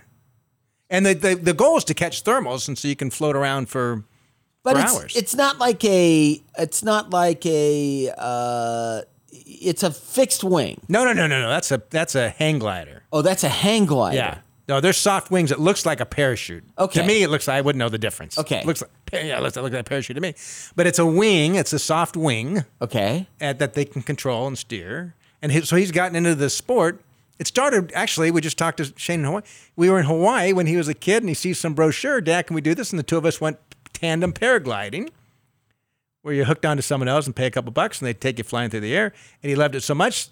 And 0.88 1.04
the, 1.04 1.14
the, 1.14 1.34
the 1.34 1.52
goal 1.54 1.76
is 1.78 1.84
to 1.84 1.94
catch 1.94 2.22
thermals, 2.22 2.68
and 2.68 2.78
so 2.78 2.86
you 2.86 2.94
can 2.96 3.10
float 3.10 3.34
around 3.34 3.68
for. 3.68 4.04
But 4.62 4.76
For 4.76 4.82
it's, 4.82 4.94
hours. 4.96 5.16
it's 5.16 5.34
not 5.34 5.58
like 5.58 5.84
a 5.84 6.40
it's 6.58 6.82
not 6.84 7.10
like 7.10 7.44
a 7.46 8.12
uh, 8.16 9.02
it's 9.30 9.82
a 9.82 9.90
fixed 9.92 10.42
wing. 10.44 10.80
No, 10.88 11.04
no, 11.04 11.12
no, 11.12 11.26
no, 11.26 11.40
no. 11.42 11.48
That's 11.48 11.70
a 11.72 11.82
that's 11.90 12.14
a 12.14 12.30
hang 12.30 12.58
glider. 12.60 13.02
Oh, 13.12 13.22
that's 13.22 13.42
a 13.44 13.48
hang 13.48 13.86
glider. 13.86 14.16
Yeah. 14.16 14.38
No, 14.68 14.80
there's 14.80 14.96
soft 14.96 15.30
wings. 15.30 15.52
It 15.52 15.60
looks 15.60 15.86
like 15.86 16.00
a 16.00 16.06
parachute. 16.06 16.64
Okay. 16.78 17.00
To 17.00 17.06
me, 17.06 17.22
it 17.22 17.30
looks. 17.30 17.46
Like, 17.48 17.58
I 17.58 17.60
wouldn't 17.60 17.78
know 17.78 17.88
the 17.88 17.98
difference. 17.98 18.36
Okay. 18.38 18.62
looks 18.64 18.82
like 18.82 18.90
yeah, 19.12 19.38
it 19.38 19.42
looks, 19.42 19.56
it 19.56 19.62
looks 19.62 19.72
like 19.74 19.80
a 19.80 19.84
parachute 19.84 20.16
to 20.16 20.20
me. 20.20 20.34
But 20.76 20.86
it's 20.88 20.98
a 20.98 21.06
wing. 21.06 21.54
It's 21.56 21.72
a 21.72 21.78
soft 21.78 22.16
wing 22.16 22.64
Okay. 22.82 23.26
uh, 23.40 23.52
that 23.54 23.74
they 23.74 23.84
can 23.84 24.02
control 24.02 24.46
and 24.48 24.56
steer. 24.58 25.14
And 25.42 25.52
he, 25.52 25.60
so 25.62 25.76
he's 25.76 25.92
gotten 25.92 26.16
into 26.16 26.34
the 26.34 26.50
sport. 26.50 27.00
It 27.38 27.46
started 27.46 27.92
actually. 27.94 28.30
We 28.30 28.40
just 28.40 28.58
talked 28.58 28.78
to 28.78 28.92
Shane 28.96 29.20
in 29.20 29.26
Hawaii. 29.26 29.42
We 29.76 29.90
were 29.90 29.98
in 29.98 30.06
Hawaii 30.06 30.52
when 30.52 30.66
he 30.66 30.76
was 30.76 30.88
a 30.88 30.94
kid, 30.94 31.22
and 31.22 31.28
he 31.28 31.34
sees 31.34 31.58
some 31.58 31.74
brochure. 31.74 32.20
Dad, 32.20 32.46
can 32.46 32.54
we 32.54 32.60
do 32.60 32.74
this? 32.74 32.90
And 32.90 32.98
the 32.98 33.02
two 33.02 33.18
of 33.18 33.26
us 33.26 33.40
went 33.40 33.58
tandem 33.92 34.32
paragliding, 34.32 35.10
where 36.22 36.34
you're 36.34 36.46
hooked 36.46 36.64
onto 36.64 36.82
someone 36.82 37.08
else 37.08 37.26
and 37.26 37.36
pay 37.36 37.46
a 37.46 37.50
couple 37.50 37.70
bucks, 37.72 38.00
and 38.00 38.06
they 38.06 38.14
take 38.14 38.38
you 38.38 38.44
flying 38.44 38.70
through 38.70 38.80
the 38.80 38.96
air. 38.96 39.12
And 39.42 39.50
he 39.50 39.56
loved 39.56 39.74
it 39.74 39.82
so 39.82 39.94
much. 39.94 40.28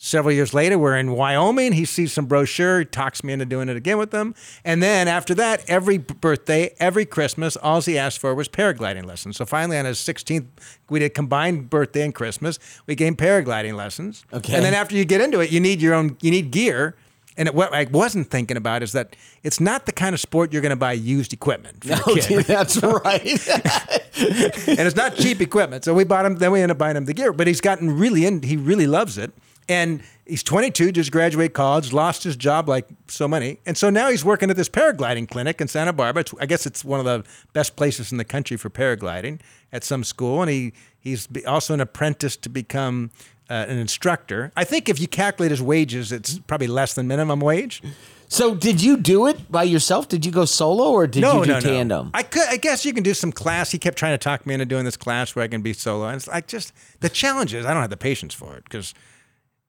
Several 0.00 0.32
years 0.32 0.54
later, 0.54 0.78
we're 0.78 0.96
in 0.96 1.10
Wyoming. 1.10 1.72
He 1.72 1.84
sees 1.84 2.12
some 2.12 2.26
brochure, 2.26 2.84
talks 2.84 3.24
me 3.24 3.32
into 3.32 3.44
doing 3.44 3.68
it 3.68 3.76
again 3.76 3.98
with 3.98 4.12
them. 4.12 4.32
And 4.64 4.80
then 4.80 5.08
after 5.08 5.34
that, 5.34 5.68
every 5.68 5.98
birthday, 5.98 6.72
every 6.78 7.04
Christmas, 7.04 7.56
all 7.56 7.80
he 7.80 7.98
asked 7.98 8.20
for 8.20 8.32
was 8.32 8.48
paragliding 8.48 9.06
lessons. 9.06 9.38
So 9.38 9.44
finally, 9.44 9.76
on 9.76 9.86
his 9.86 9.98
16th, 9.98 10.46
we 10.88 11.00
did 11.00 11.14
combined 11.14 11.68
birthday 11.68 12.04
and 12.04 12.14
Christmas. 12.14 12.60
We 12.86 12.94
gave 12.94 13.14
paragliding 13.14 13.74
lessons. 13.74 14.24
Okay. 14.32 14.54
And 14.54 14.64
then 14.64 14.72
after 14.72 14.94
you 14.94 15.04
get 15.04 15.20
into 15.20 15.40
it, 15.40 15.50
you 15.50 15.58
need 15.58 15.82
your 15.82 15.94
own, 15.94 16.16
you 16.22 16.30
need 16.30 16.52
gear. 16.52 16.94
And 17.36 17.48
it, 17.48 17.54
what 17.54 17.74
I 17.74 17.84
wasn't 17.90 18.30
thinking 18.30 18.56
about 18.56 18.84
is 18.84 18.92
that 18.92 19.16
it's 19.42 19.58
not 19.58 19.86
the 19.86 19.92
kind 19.92 20.14
of 20.14 20.20
sport 20.20 20.52
you're 20.52 20.62
going 20.62 20.70
to 20.70 20.76
buy 20.76 20.92
used 20.92 21.32
equipment 21.32 21.82
for 21.82 22.12
your 22.12 22.22
kid. 22.22 22.44
that's 22.44 22.80
right. 22.84 23.48
and 23.48 24.78
it's 24.78 24.96
not 24.96 25.16
cheap 25.16 25.40
equipment. 25.40 25.84
So 25.84 25.92
we 25.92 26.04
bought 26.04 26.24
him. 26.24 26.36
Then 26.36 26.52
we 26.52 26.60
ended 26.60 26.76
up 26.76 26.78
buying 26.78 26.96
him 26.96 27.06
the 27.06 27.14
gear. 27.14 27.32
But 27.32 27.48
he's 27.48 27.60
gotten 27.60 27.98
really 27.98 28.26
in. 28.26 28.42
He 28.42 28.56
really 28.56 28.86
loves 28.86 29.18
it. 29.18 29.32
And 29.68 30.02
he's 30.26 30.42
22, 30.42 30.92
just 30.92 31.12
graduated 31.12 31.52
college, 31.52 31.92
lost 31.92 32.24
his 32.24 32.36
job 32.36 32.68
like 32.68 32.88
so 33.08 33.28
many, 33.28 33.58
and 33.66 33.76
so 33.76 33.90
now 33.90 34.08
he's 34.10 34.24
working 34.24 34.50
at 34.50 34.56
this 34.56 34.68
paragliding 34.68 35.28
clinic 35.28 35.60
in 35.60 35.68
Santa 35.68 35.92
Barbara. 35.92 36.22
It's, 36.22 36.34
I 36.40 36.46
guess 36.46 36.64
it's 36.64 36.84
one 36.84 37.00
of 37.00 37.06
the 37.06 37.24
best 37.52 37.76
places 37.76 38.10
in 38.10 38.18
the 38.18 38.24
country 38.24 38.56
for 38.56 38.70
paragliding 38.70 39.40
at 39.72 39.84
some 39.84 40.04
school. 40.04 40.40
And 40.42 40.50
he 40.50 40.72
he's 40.98 41.28
also 41.46 41.74
an 41.74 41.80
apprentice 41.80 42.36
to 42.38 42.48
become 42.48 43.10
uh, 43.50 43.66
an 43.68 43.78
instructor. 43.78 44.52
I 44.56 44.64
think 44.64 44.88
if 44.88 45.00
you 45.00 45.08
calculate 45.08 45.50
his 45.50 45.62
wages, 45.62 46.12
it's 46.12 46.38
probably 46.40 46.66
less 46.66 46.94
than 46.94 47.08
minimum 47.08 47.40
wage. 47.40 47.82
so, 48.28 48.54
did 48.54 48.82
you 48.82 48.96
do 48.96 49.26
it 49.26 49.50
by 49.50 49.62
yourself? 49.62 50.08
Did 50.08 50.26
you 50.26 50.32
go 50.32 50.44
solo 50.44 50.90
or 50.90 51.06
did 51.06 51.20
no, 51.20 51.38
you 51.38 51.44
do 51.44 51.52
no, 51.52 51.60
tandem? 51.60 52.06
no. 52.06 52.10
I 52.14 52.22
could. 52.22 52.48
I 52.48 52.56
guess 52.56 52.84
you 52.84 52.92
can 52.92 53.02
do 53.02 53.14
some 53.14 53.32
class. 53.32 53.70
He 53.70 53.78
kept 53.78 53.98
trying 53.98 54.14
to 54.14 54.18
talk 54.18 54.46
me 54.46 54.54
into 54.54 54.66
doing 54.66 54.84
this 54.84 54.96
class 54.96 55.34
where 55.34 55.44
I 55.44 55.48
can 55.48 55.62
be 55.62 55.72
solo. 55.72 56.06
And 56.06 56.16
it's 56.16 56.28
like 56.28 56.46
just 56.46 56.72
the 57.00 57.08
challenge 57.08 57.54
is 57.54 57.64
I 57.64 57.72
don't 57.72 57.82
have 57.82 57.90
the 57.90 57.96
patience 57.96 58.34
for 58.34 58.56
it 58.56 58.64
because 58.64 58.94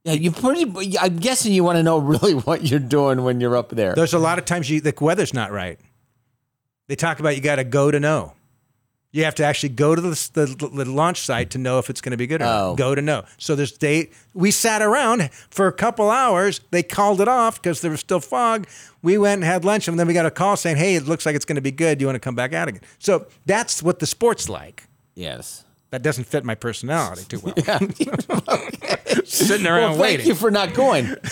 Yeah, 0.05 0.13
you 0.13 0.31
pretty. 0.31 0.97
I'm 0.97 1.17
guessing 1.17 1.51
you 1.53 1.63
want 1.63 1.77
to 1.77 1.83
know 1.83 1.97
really 2.13 2.33
what 2.33 2.65
you're 2.65 2.79
doing 2.79 3.23
when 3.23 3.41
you're 3.41 3.57
up 3.57 3.69
there. 3.69 3.93
there's 3.95 4.13
a 4.13 4.19
lot 4.19 4.39
of 4.39 4.45
times 4.45 4.69
you, 4.69 4.81
the 4.81 4.93
weather's 4.99 5.33
not 5.33 5.51
right. 5.51 5.79
They 6.87 6.95
talk 6.95 7.19
about 7.19 7.35
you 7.35 7.41
got 7.41 7.57
to 7.57 7.63
go 7.63 7.91
to 7.91 7.99
know. 7.99 8.33
You 9.11 9.23
have 9.23 9.33
to 9.35 9.43
actually 9.43 9.69
go 9.69 9.95
to 9.95 10.01
the, 10.01 10.29
the, 10.33 10.45
the 10.71 10.85
launch 10.85 11.21
site 11.21 11.49
to 11.51 11.57
know 11.57 11.79
if 11.79 11.89
it's 11.89 11.99
going 11.99 12.11
to 12.11 12.17
be 12.17 12.27
good 12.27 12.41
or 12.41 12.45
Oh. 12.45 12.47
not. 12.69 12.77
Go 12.77 12.93
to 12.93 13.01
know. 13.01 13.25
So 13.39 13.55
there's 13.55 13.71
day. 13.71 14.11
We 14.35 14.51
sat 14.51 14.83
around 14.83 15.31
for 15.49 15.65
a 15.65 15.73
couple 15.73 16.11
hours. 16.11 16.61
They 16.69 16.83
called 16.83 17.19
it 17.19 17.27
off 17.27 17.59
because 17.61 17.81
there 17.81 17.89
was 17.89 17.99
still 17.99 18.19
fog. 18.19 18.67
We 19.01 19.17
went 19.17 19.35
and 19.41 19.43
had 19.43 19.65
lunch, 19.65 19.87
and 19.87 19.99
then 19.99 20.05
we 20.07 20.13
got 20.13 20.27
a 20.27 20.31
call 20.31 20.55
saying, 20.57 20.77
"Hey, 20.77 20.93
it 20.95 21.05
looks 21.07 21.25
like 21.25 21.35
it's 21.35 21.45
going 21.45 21.55
to 21.55 21.61
be 21.61 21.71
good. 21.71 21.97
Do 21.97 22.03
you 22.03 22.07
want 22.07 22.15
to 22.17 22.19
come 22.19 22.35
back 22.35 22.53
out 22.53 22.67
again?" 22.67 22.81
So 22.99 23.25
that's 23.47 23.81
what 23.81 23.97
the 23.99 24.05
sport's 24.05 24.47
like. 24.47 24.83
yes. 25.15 25.65
That 25.91 26.03
doesn't 26.03 26.25
fit 26.25 26.43
my 26.45 26.53
personality 26.55 27.23
too 27.27 27.39
well. 27.39 27.55
Sitting 29.25 29.65
around 29.67 29.81
Well, 29.81 29.91
thank 29.93 30.01
waiting. 30.01 30.27
you 30.27 30.35
for 30.35 30.51
not 30.51 30.73
going. 30.73 31.15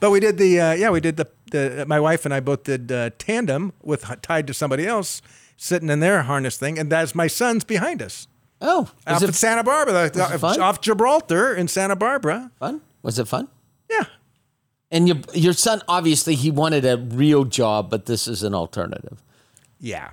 But 0.00 0.12
we 0.12 0.20
did 0.20 0.38
the 0.38 0.60
uh, 0.60 0.72
yeah 0.74 0.90
we 0.90 1.00
did 1.00 1.16
the, 1.16 1.26
the 1.50 1.84
my 1.88 1.98
wife 1.98 2.24
and 2.24 2.32
I 2.32 2.38
both 2.38 2.62
did 2.62 2.92
uh, 2.92 3.10
tandem 3.18 3.72
with 3.82 4.04
tied 4.22 4.46
to 4.46 4.54
somebody 4.54 4.86
else 4.86 5.20
sitting 5.56 5.90
in 5.90 5.98
their 5.98 6.22
harness 6.22 6.56
thing, 6.56 6.78
and 6.78 6.88
that's 6.92 7.16
my 7.16 7.26
son's 7.26 7.64
behind 7.64 8.00
us 8.00 8.28
Oh, 8.60 8.88
off 9.08 9.22
it 9.24 9.26
in 9.26 9.32
Santa 9.32 9.64
Barbara, 9.64 10.08
was 10.40 10.56
it 10.56 10.60
off 10.60 10.80
Gibraltar 10.80 11.52
in 11.52 11.66
Santa 11.66 11.96
Barbara. 11.96 12.52
fun? 12.60 12.80
Was 13.02 13.18
it 13.18 13.26
fun? 13.26 13.48
Yeah, 13.90 14.04
And 14.92 15.08
your 15.08 15.16
your 15.34 15.52
son 15.52 15.82
obviously 15.88 16.36
he 16.36 16.52
wanted 16.52 16.84
a 16.84 16.96
real 16.96 17.42
job, 17.42 17.90
but 17.90 18.06
this 18.06 18.28
is 18.28 18.44
an 18.44 18.54
alternative. 18.54 19.20
yeah. 19.80 20.10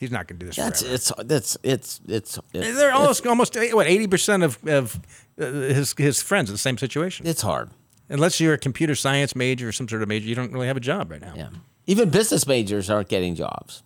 He's 0.00 0.10
not 0.12 0.28
going 0.28 0.38
to 0.38 0.44
do 0.44 0.46
this 0.46 0.56
That's 0.56 0.80
forever. 0.82 0.94
it's 0.94 1.12
that's 1.24 1.56
it's 1.62 2.00
it's 2.06 2.38
it's, 2.54 2.76
They're 2.76 2.92
almost 2.92 3.26
almost 3.26 3.56
what 3.72 3.86
eighty 3.86 4.06
percent 4.06 4.42
of 4.44 4.58
of 4.66 5.00
uh, 5.40 5.44
his 5.44 5.94
his 5.98 6.22
friends 6.22 6.48
in 6.50 6.54
the 6.54 6.58
same 6.58 6.78
situation. 6.78 7.26
it's 7.26 7.42
hard. 7.42 7.70
Unless 8.08 8.40
you're 8.40 8.54
a 8.54 8.58
computer 8.58 8.94
science 8.94 9.34
major 9.36 9.68
or 9.68 9.72
some 9.72 9.88
sort 9.88 10.02
of 10.02 10.08
major, 10.08 10.26
you 10.26 10.34
don't 10.34 10.52
really 10.52 10.66
have 10.68 10.76
a 10.78 10.80
job 10.80 11.10
right 11.10 11.20
now. 11.20 11.34
Yeah. 11.36 11.50
Even 11.86 12.08
business 12.10 12.46
majors 12.46 12.88
aren't 12.88 13.08
getting 13.08 13.34
jobs. 13.34 13.82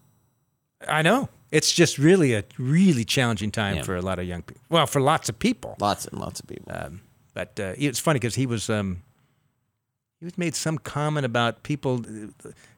I 0.86 1.02
know. 1.02 1.28
It's 1.50 1.72
just 1.72 1.98
really 1.98 2.34
a 2.34 2.44
really 2.58 3.04
challenging 3.04 3.50
time 3.50 3.76
Yeah. 3.76 3.82
for 3.82 3.96
a 3.96 4.00
lot 4.02 4.18
of 4.18 4.26
young 4.26 4.42
people. 4.42 4.62
Well, 4.68 4.86
for 4.86 5.00
lots 5.00 5.28
of 5.28 5.38
people. 5.38 5.76
Lots 5.80 6.06
and 6.06 6.18
lots 6.20 6.40
of 6.40 6.46
people. 6.46 6.72
Um, 6.74 7.00
but 7.34 7.58
uh, 7.60 7.74
it's 7.76 7.98
funny 7.98 8.18
because 8.18 8.34
he 8.36 8.46
was 8.46 8.68
um, 8.70 9.02
he 10.20 10.24
was 10.24 10.38
made 10.38 10.54
some 10.54 10.78
comment 10.78 11.26
about 11.26 11.62
people 11.62 12.02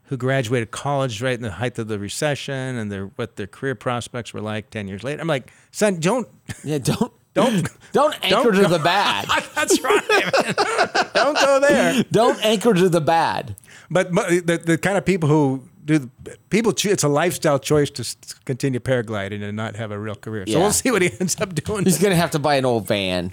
who 0.08 0.16
graduated 0.16 0.70
college 0.70 1.22
right 1.22 1.34
in 1.34 1.42
the 1.42 1.50
height 1.52 1.78
of 1.78 1.88
the 1.88 1.98
recession 1.98 2.76
and 2.76 2.90
their 2.92 3.06
what 3.16 3.36
their 3.36 3.46
career 3.46 3.74
prospects 3.74 4.32
were 4.34 4.40
like 4.40 4.70
ten 4.70 4.86
years 4.88 5.02
later. 5.04 5.20
I'm 5.20 5.28
like, 5.28 5.52
son, 5.72 5.98
don't 6.00 6.28
yeah, 6.64 6.78
don't 6.78 7.12
don't 7.34 7.68
don't 7.92 8.14
anchor 8.24 8.52
Don't 8.52 8.54
to 8.54 8.62
go- 8.62 8.68
the 8.68 8.78
bad. 8.78 9.26
That's 9.54 9.80
right. 9.82 11.12
don't 11.14 11.34
go 11.36 11.58
there. 11.60 12.04
don't 12.12 12.38
anchor 12.44 12.72
to 12.74 12.88
the 12.88 13.00
bad. 13.00 13.56
But, 13.90 14.12
but 14.12 14.28
the 14.46 14.58
the 14.58 14.78
kind 14.78 14.96
of 14.96 15.04
people 15.04 15.28
who 15.28 15.62
do 15.84 15.98
the, 15.98 16.08
people 16.48 16.72
choose, 16.72 16.92
it's 16.92 17.02
a 17.02 17.08
lifestyle 17.08 17.58
choice 17.58 17.90
to 17.90 18.04
continue 18.44 18.78
paragliding 18.80 19.42
and 19.42 19.56
not 19.56 19.74
have 19.76 19.90
a 19.90 19.98
real 19.98 20.14
career. 20.14 20.44
So 20.46 20.52
Yeah. 20.52 20.58
we'll 20.60 20.72
see 20.72 20.90
what 20.92 21.02
he 21.02 21.10
ends 21.20 21.38
up 21.40 21.54
doing. 21.54 21.84
He's 21.84 21.98
gonna 22.00 22.14
have 22.16 22.30
to 22.30 22.38
buy 22.38 22.54
an 22.54 22.64
old 22.64 22.86
van. 22.86 23.32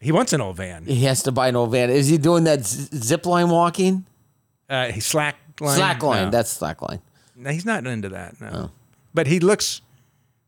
he 0.00 0.12
wants 0.12 0.32
an 0.32 0.40
old 0.40 0.56
van. 0.56 0.84
He 0.86 1.04
has 1.04 1.22
to 1.22 1.32
buy 1.32 1.48
an 1.48 1.56
old 1.56 1.70
van. 1.70 1.88
Is 1.90 2.08
he 2.08 2.18
doing 2.18 2.44
that 2.44 2.64
zip 2.66 3.26
line 3.26 3.48
walking? 3.48 4.04
Uh, 4.68 4.86
he's 4.92 5.06
slack 5.06 5.36
line. 5.60 5.76
Slack 5.76 6.02
line. 6.02 6.24
No. 6.26 6.30
That's 6.30 6.50
slack 6.50 6.82
line. 6.82 7.00
No, 7.36 7.50
he's 7.50 7.64
not 7.64 7.86
into 7.86 8.08
that. 8.10 8.40
No. 8.40 8.50
Oh. 8.52 8.70
But 9.14 9.26
he 9.26 9.40
looks. 9.40 9.80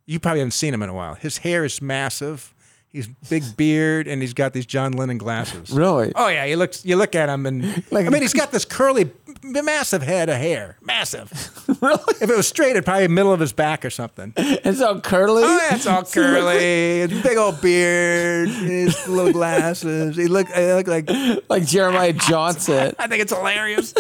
You 0.07 0.19
probably 0.19 0.41
haven't 0.41 0.53
seen 0.53 0.73
him 0.73 0.83
in 0.83 0.89
a 0.89 0.95
while. 0.95 1.15
His 1.15 1.39
hair 1.39 1.65
is 1.65 1.83
massive. 1.83 2.55
He's 2.91 3.07
big 3.07 3.57
beard, 3.57 4.09
and 4.09 4.23
he's 4.23 4.33
got 4.33 4.55
these 4.55 4.65
John 4.65 4.93
Lennon 4.93 5.19
glasses. 5.19 5.71
Really? 5.71 6.11
Oh 6.17 6.29
yeah, 6.29 6.47
he 6.47 6.57
looks. 6.57 6.87
You 6.87 6.97
look 6.97 7.15
at 7.15 7.29
him, 7.29 7.45
and 7.45 7.85
Like- 7.91 8.07
I 8.07 8.09
mean, 8.09 8.23
he's 8.23 8.33
got 8.33 8.51
this 8.51 8.65
curly, 8.65 9.11
massive 9.43 10.01
head 10.03 10.29
of 10.31 10.37
hair. 10.37 10.79
Massive. 10.81 11.31
really? 11.83 12.01
If 12.23 12.31
it 12.31 12.37
was 12.37 12.49
straight, 12.49 12.71
it'd 12.71 12.87
probably 12.87 13.07
be 13.07 13.13
middle 13.13 13.33
of 13.33 13.41
his 13.41 13.53
back 13.53 13.85
or 13.85 13.91
something. 13.91 14.33
It's 14.37 14.81
all 14.81 15.01
curly. 15.01 15.43
Oh, 15.45 15.59
yeah, 15.69 15.75
it's 15.77 15.87
all 15.87 16.03
curly. 16.13 17.07
His 17.09 17.23
big 17.23 17.37
old 17.37 17.61
beard. 17.61 18.49
His 18.49 19.07
little 19.07 19.33
glasses. 19.33 20.17
He 20.17 20.27
look. 20.27 20.47
I 20.57 20.75
look 20.75 20.87
like. 20.87 21.11
like 21.51 21.67
Jeremiah 21.67 22.15
Johnson. 22.15 22.95
I 22.99 23.07
think 23.07 23.21
it's 23.23 23.33
hilarious. 23.35 23.93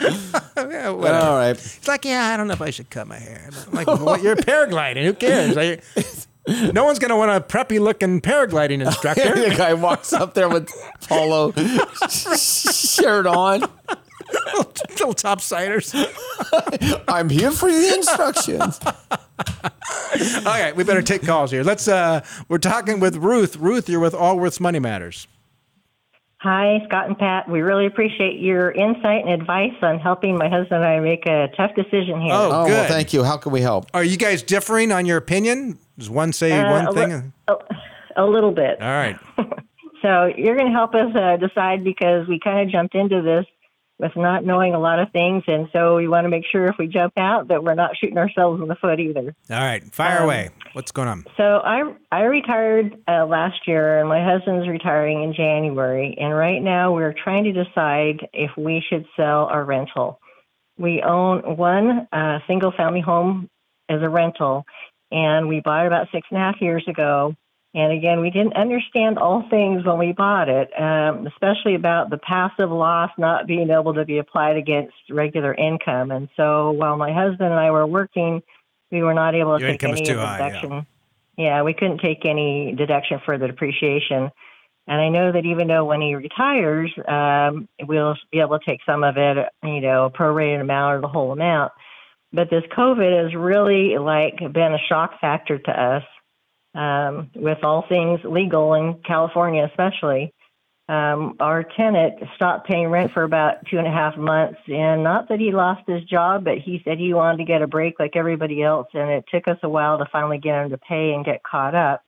yeah. 0.00 0.88
All 0.88 1.36
right. 1.36 1.50
It's 1.50 1.86
like, 1.88 2.04
yeah, 2.04 2.26
I 2.28 2.36
don't 2.36 2.48
know 2.48 2.54
if 2.54 2.62
I 2.62 2.70
should 2.70 2.90
cut 2.90 3.06
my 3.06 3.18
hair. 3.18 3.48
I'm 3.68 3.72
like, 3.72 3.86
well, 3.86 4.18
you're 4.18 4.36
paragliding. 4.36 5.04
Who 5.04 5.14
cares? 5.14 5.54
Like, 5.54 5.84
no 6.46 6.84
one's 6.84 6.98
going 6.98 7.10
to 7.10 7.16
want 7.16 7.30
a 7.30 7.40
preppy 7.40 7.78
looking 7.80 8.20
paragliding 8.20 8.80
instructor. 8.86 9.34
the 9.34 9.54
guy 9.56 9.74
walks 9.74 10.12
up 10.12 10.34
there 10.34 10.48
with 10.48 10.70
polo 11.08 11.52
shirt 12.08 13.26
on. 13.26 13.60
Little 14.54 15.14
topsiders. 15.14 15.92
I'm 17.08 17.28
here 17.28 17.50
for 17.50 17.70
the 17.70 17.94
instructions. 17.94 18.80
Okay, 20.46 20.72
we 20.72 20.84
better 20.84 21.02
take 21.02 21.22
calls 21.22 21.50
here. 21.50 21.62
Let's. 21.62 21.86
uh 21.88 22.24
We're 22.48 22.58
talking 22.58 22.98
with 23.00 23.16
Ruth. 23.16 23.56
Ruth, 23.56 23.88
you're 23.88 24.00
with 24.00 24.14
Allworth's 24.14 24.60
Money 24.60 24.78
Matters. 24.78 25.26
Hi, 26.42 26.80
Scott 26.88 27.06
and 27.06 27.16
Pat. 27.16 27.48
We 27.48 27.60
really 27.60 27.86
appreciate 27.86 28.40
your 28.40 28.72
insight 28.72 29.24
and 29.24 29.30
advice 29.30 29.74
on 29.80 30.00
helping 30.00 30.36
my 30.36 30.48
husband 30.48 30.82
and 30.82 30.84
I 30.84 30.98
make 30.98 31.24
a 31.26 31.48
tough 31.56 31.70
decision 31.76 32.20
here. 32.20 32.32
Oh, 32.32 32.50
Oh, 32.52 32.66
good. 32.66 32.72
well, 32.72 32.88
thank 32.88 33.12
you. 33.12 33.22
How 33.22 33.36
can 33.36 33.52
we 33.52 33.60
help? 33.60 33.86
Are 33.94 34.02
you 34.02 34.16
guys 34.16 34.42
differing 34.42 34.90
on 34.90 35.06
your 35.06 35.18
opinion? 35.18 35.78
Does 35.98 36.10
one 36.10 36.32
say 36.32 36.50
Uh, 36.58 36.68
one 36.70 36.88
a 36.88 36.92
thing? 36.92 37.10
li- 37.48 37.54
a, 38.16 38.24
a 38.24 38.26
little 38.26 38.50
bit. 38.52 38.80
All 38.82 38.88
right. 38.88 39.16
So 40.02 40.24
you're 40.36 40.56
going 40.56 40.66
to 40.66 40.72
help 40.76 40.96
us 40.96 41.14
uh, 41.14 41.36
decide 41.36 41.84
because 41.84 42.26
we 42.26 42.40
kind 42.40 42.58
of 42.66 42.68
jumped 42.72 42.96
into 42.96 43.22
this 43.22 43.46
with 44.02 44.16
not 44.16 44.44
knowing 44.44 44.74
a 44.74 44.78
lot 44.80 44.98
of 44.98 45.10
things, 45.12 45.44
and 45.46 45.68
so 45.72 45.96
we 45.96 46.08
want 46.08 46.24
to 46.24 46.28
make 46.28 46.44
sure 46.50 46.66
if 46.66 46.74
we 46.78 46.88
jump 46.88 47.12
out 47.16 47.48
that 47.48 47.62
we're 47.62 47.74
not 47.74 47.96
shooting 47.96 48.18
ourselves 48.18 48.60
in 48.60 48.66
the 48.68 48.74
foot 48.74 48.98
either. 48.98 49.34
All 49.48 49.56
right. 49.60 49.82
Fire 49.94 50.18
Um, 50.18 50.24
away. 50.24 50.50
What's 50.72 50.90
going 50.90 51.08
on? 51.08 51.24
So 51.36 51.62
I 51.64 51.94
I 52.10 52.22
retired 52.24 52.96
uh, 53.08 53.24
last 53.26 53.66
year, 53.68 54.00
and 54.00 54.08
my 54.08 54.22
husband's 54.22 54.68
retiring 54.68 55.22
in 55.22 55.32
January. 55.32 56.16
And 56.20 56.34
right 56.34 56.60
now, 56.60 56.92
we're 56.92 57.14
trying 57.14 57.44
to 57.44 57.52
decide 57.52 58.28
if 58.32 58.50
we 58.58 58.82
should 58.90 59.06
sell 59.16 59.44
our 59.46 59.64
rental. 59.64 60.18
We 60.76 61.00
own 61.02 61.56
one 61.56 62.08
uh, 62.12 62.40
single 62.48 62.72
family 62.72 63.00
home 63.02 63.48
as 63.88 64.02
a 64.02 64.08
rental, 64.08 64.64
and 65.12 65.46
we 65.46 65.60
bought 65.60 65.84
it 65.84 65.86
about 65.86 66.08
six 66.10 66.26
and 66.30 66.38
a 66.38 66.40
half 66.40 66.60
years 66.60 66.84
ago. 66.88 67.34
And 67.74 67.92
again, 67.92 68.20
we 68.20 68.30
didn't 68.30 68.54
understand 68.54 69.18
all 69.18 69.48
things 69.48 69.84
when 69.84 69.98
we 69.98 70.12
bought 70.12 70.48
it, 70.50 70.68
um, 70.78 71.26
especially 71.26 71.74
about 71.74 72.10
the 72.10 72.18
passive 72.18 72.70
loss 72.70 73.10
not 73.16 73.46
being 73.46 73.70
able 73.70 73.94
to 73.94 74.04
be 74.04 74.18
applied 74.18 74.56
against 74.56 74.94
regular 75.10 75.54
income. 75.54 76.10
And 76.10 76.28
so 76.36 76.72
while 76.72 76.98
my 76.98 77.12
husband 77.12 77.50
and 77.50 77.58
I 77.58 77.70
were 77.70 77.86
working, 77.86 78.42
we 78.90 79.02
were 79.02 79.14
not 79.14 79.34
able 79.34 79.58
to 79.58 79.64
Your 79.64 79.72
take 79.72 79.84
any 79.84 80.04
the 80.04 80.14
high, 80.14 80.38
yeah. 80.38 80.48
deduction. 80.48 80.86
Yeah, 81.38 81.62
we 81.62 81.72
couldn't 81.72 81.98
take 81.98 82.26
any 82.26 82.74
deduction 82.76 83.20
for 83.24 83.38
the 83.38 83.46
depreciation. 83.46 84.30
And 84.86 85.00
I 85.00 85.08
know 85.08 85.32
that 85.32 85.46
even 85.46 85.68
though 85.68 85.86
when 85.86 86.02
he 86.02 86.14
retires, 86.14 86.92
um, 87.08 87.68
we'll 87.86 88.16
be 88.30 88.40
able 88.40 88.58
to 88.58 88.64
take 88.66 88.80
some 88.84 89.02
of 89.02 89.16
it, 89.16 89.46
you 89.62 89.80
know, 89.80 90.06
a 90.06 90.10
prorated 90.10 90.60
amount 90.60 90.96
or 90.96 91.00
the 91.00 91.08
whole 91.08 91.32
amount. 91.32 91.72
But 92.34 92.50
this 92.50 92.64
COVID 92.76 93.24
has 93.24 93.34
really 93.34 93.96
like 93.96 94.38
been 94.38 94.74
a 94.74 94.78
shock 94.88 95.20
factor 95.20 95.58
to 95.58 95.70
us 95.70 96.02
um, 96.74 97.30
with 97.34 97.62
all 97.64 97.84
things 97.88 98.20
legal 98.24 98.74
in 98.74 98.94
California, 99.04 99.64
especially. 99.64 100.32
Um, 100.88 101.36
our 101.40 101.62
tenant 101.62 102.14
stopped 102.34 102.66
paying 102.66 102.88
rent 102.88 103.12
for 103.12 103.22
about 103.22 103.64
two 103.70 103.78
and 103.78 103.86
a 103.86 103.90
half 103.90 104.16
months, 104.16 104.58
and 104.66 105.02
not 105.04 105.28
that 105.28 105.38
he 105.38 105.52
lost 105.52 105.82
his 105.86 106.02
job, 106.04 106.44
but 106.44 106.58
he 106.58 106.82
said 106.84 106.98
he 106.98 107.14
wanted 107.14 107.38
to 107.38 107.44
get 107.44 107.62
a 107.62 107.66
break 107.66 107.98
like 108.00 108.16
everybody 108.16 108.62
else, 108.62 108.88
and 108.92 109.10
it 109.10 109.24
took 109.32 109.46
us 109.48 109.58
a 109.62 109.68
while 109.68 109.98
to 109.98 110.06
finally 110.12 110.38
get 110.38 110.64
him 110.64 110.70
to 110.70 110.78
pay 110.78 111.12
and 111.14 111.24
get 111.24 111.42
caught 111.44 111.74
up. 111.74 112.02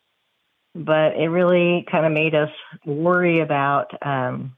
But 0.75 1.15
it 1.17 1.29
really 1.29 1.87
kind 1.91 2.05
of 2.05 2.12
made 2.12 2.35
us 2.35 2.51
worry 2.85 3.41
about 3.41 3.91
um, 4.05 4.57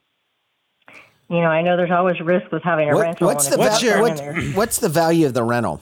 you 1.28 1.40
know, 1.40 1.48
I 1.48 1.62
know 1.62 1.76
there's 1.76 1.90
always 1.90 2.20
risk 2.20 2.50
with 2.52 2.62
having 2.62 2.88
a 2.90 2.94
What- 2.94 3.02
rental. 3.02 3.26
what's 3.26 3.48
the 3.48 3.54
if 3.54 3.58
What's 3.58 3.82
your- 3.82 4.06
in 4.06 4.54
what's 4.54 4.78
the 4.78 4.88
value 4.88 5.26
of 5.26 5.34
the 5.34 5.42
rental? 5.42 5.80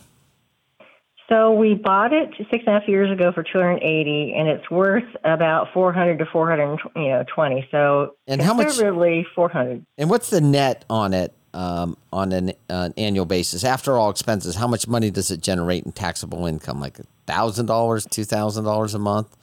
So 1.28 1.52
we 1.52 1.74
bought 1.74 2.12
it 2.12 2.30
six 2.36 2.64
and 2.66 2.68
a 2.68 2.80
half 2.80 2.88
years 2.88 3.10
ago 3.10 3.32
for 3.32 3.42
280, 3.42 4.34
and 4.36 4.46
it's 4.46 4.70
worth 4.70 5.04
about 5.24 5.72
400 5.72 6.18
to 6.18 6.26
400, 6.26 6.78
you 6.96 7.08
know, 7.08 7.24
20. 7.34 7.66
So 7.70 8.14
And 8.26 8.42
how 8.42 8.52
much- 8.52 8.66
conservatively 8.66 9.26
400. 9.34 9.86
And 9.96 10.10
what's 10.10 10.28
the 10.30 10.42
net 10.42 10.84
on 10.90 11.14
it 11.14 11.32
um, 11.54 11.96
on 12.12 12.32
an, 12.32 12.52
uh, 12.68 12.90
annual 12.98 13.24
basis 13.24 13.64
after 13.64 13.96
all 13.96 14.10
expenses? 14.10 14.56
How 14.56 14.66
much 14.66 14.86
money 14.86 15.10
does 15.10 15.30
it 15.30 15.40
generate 15.40 15.84
in 15.84 15.92
taxable 15.92 16.46
income? 16.46 16.78
Like 16.80 16.98
thousand 17.26 17.66
dollars, 17.66 18.06
two 18.10 18.24
thousand 18.24 18.64
dollars 18.64 18.94
a 18.94 18.98
month? 18.98 19.34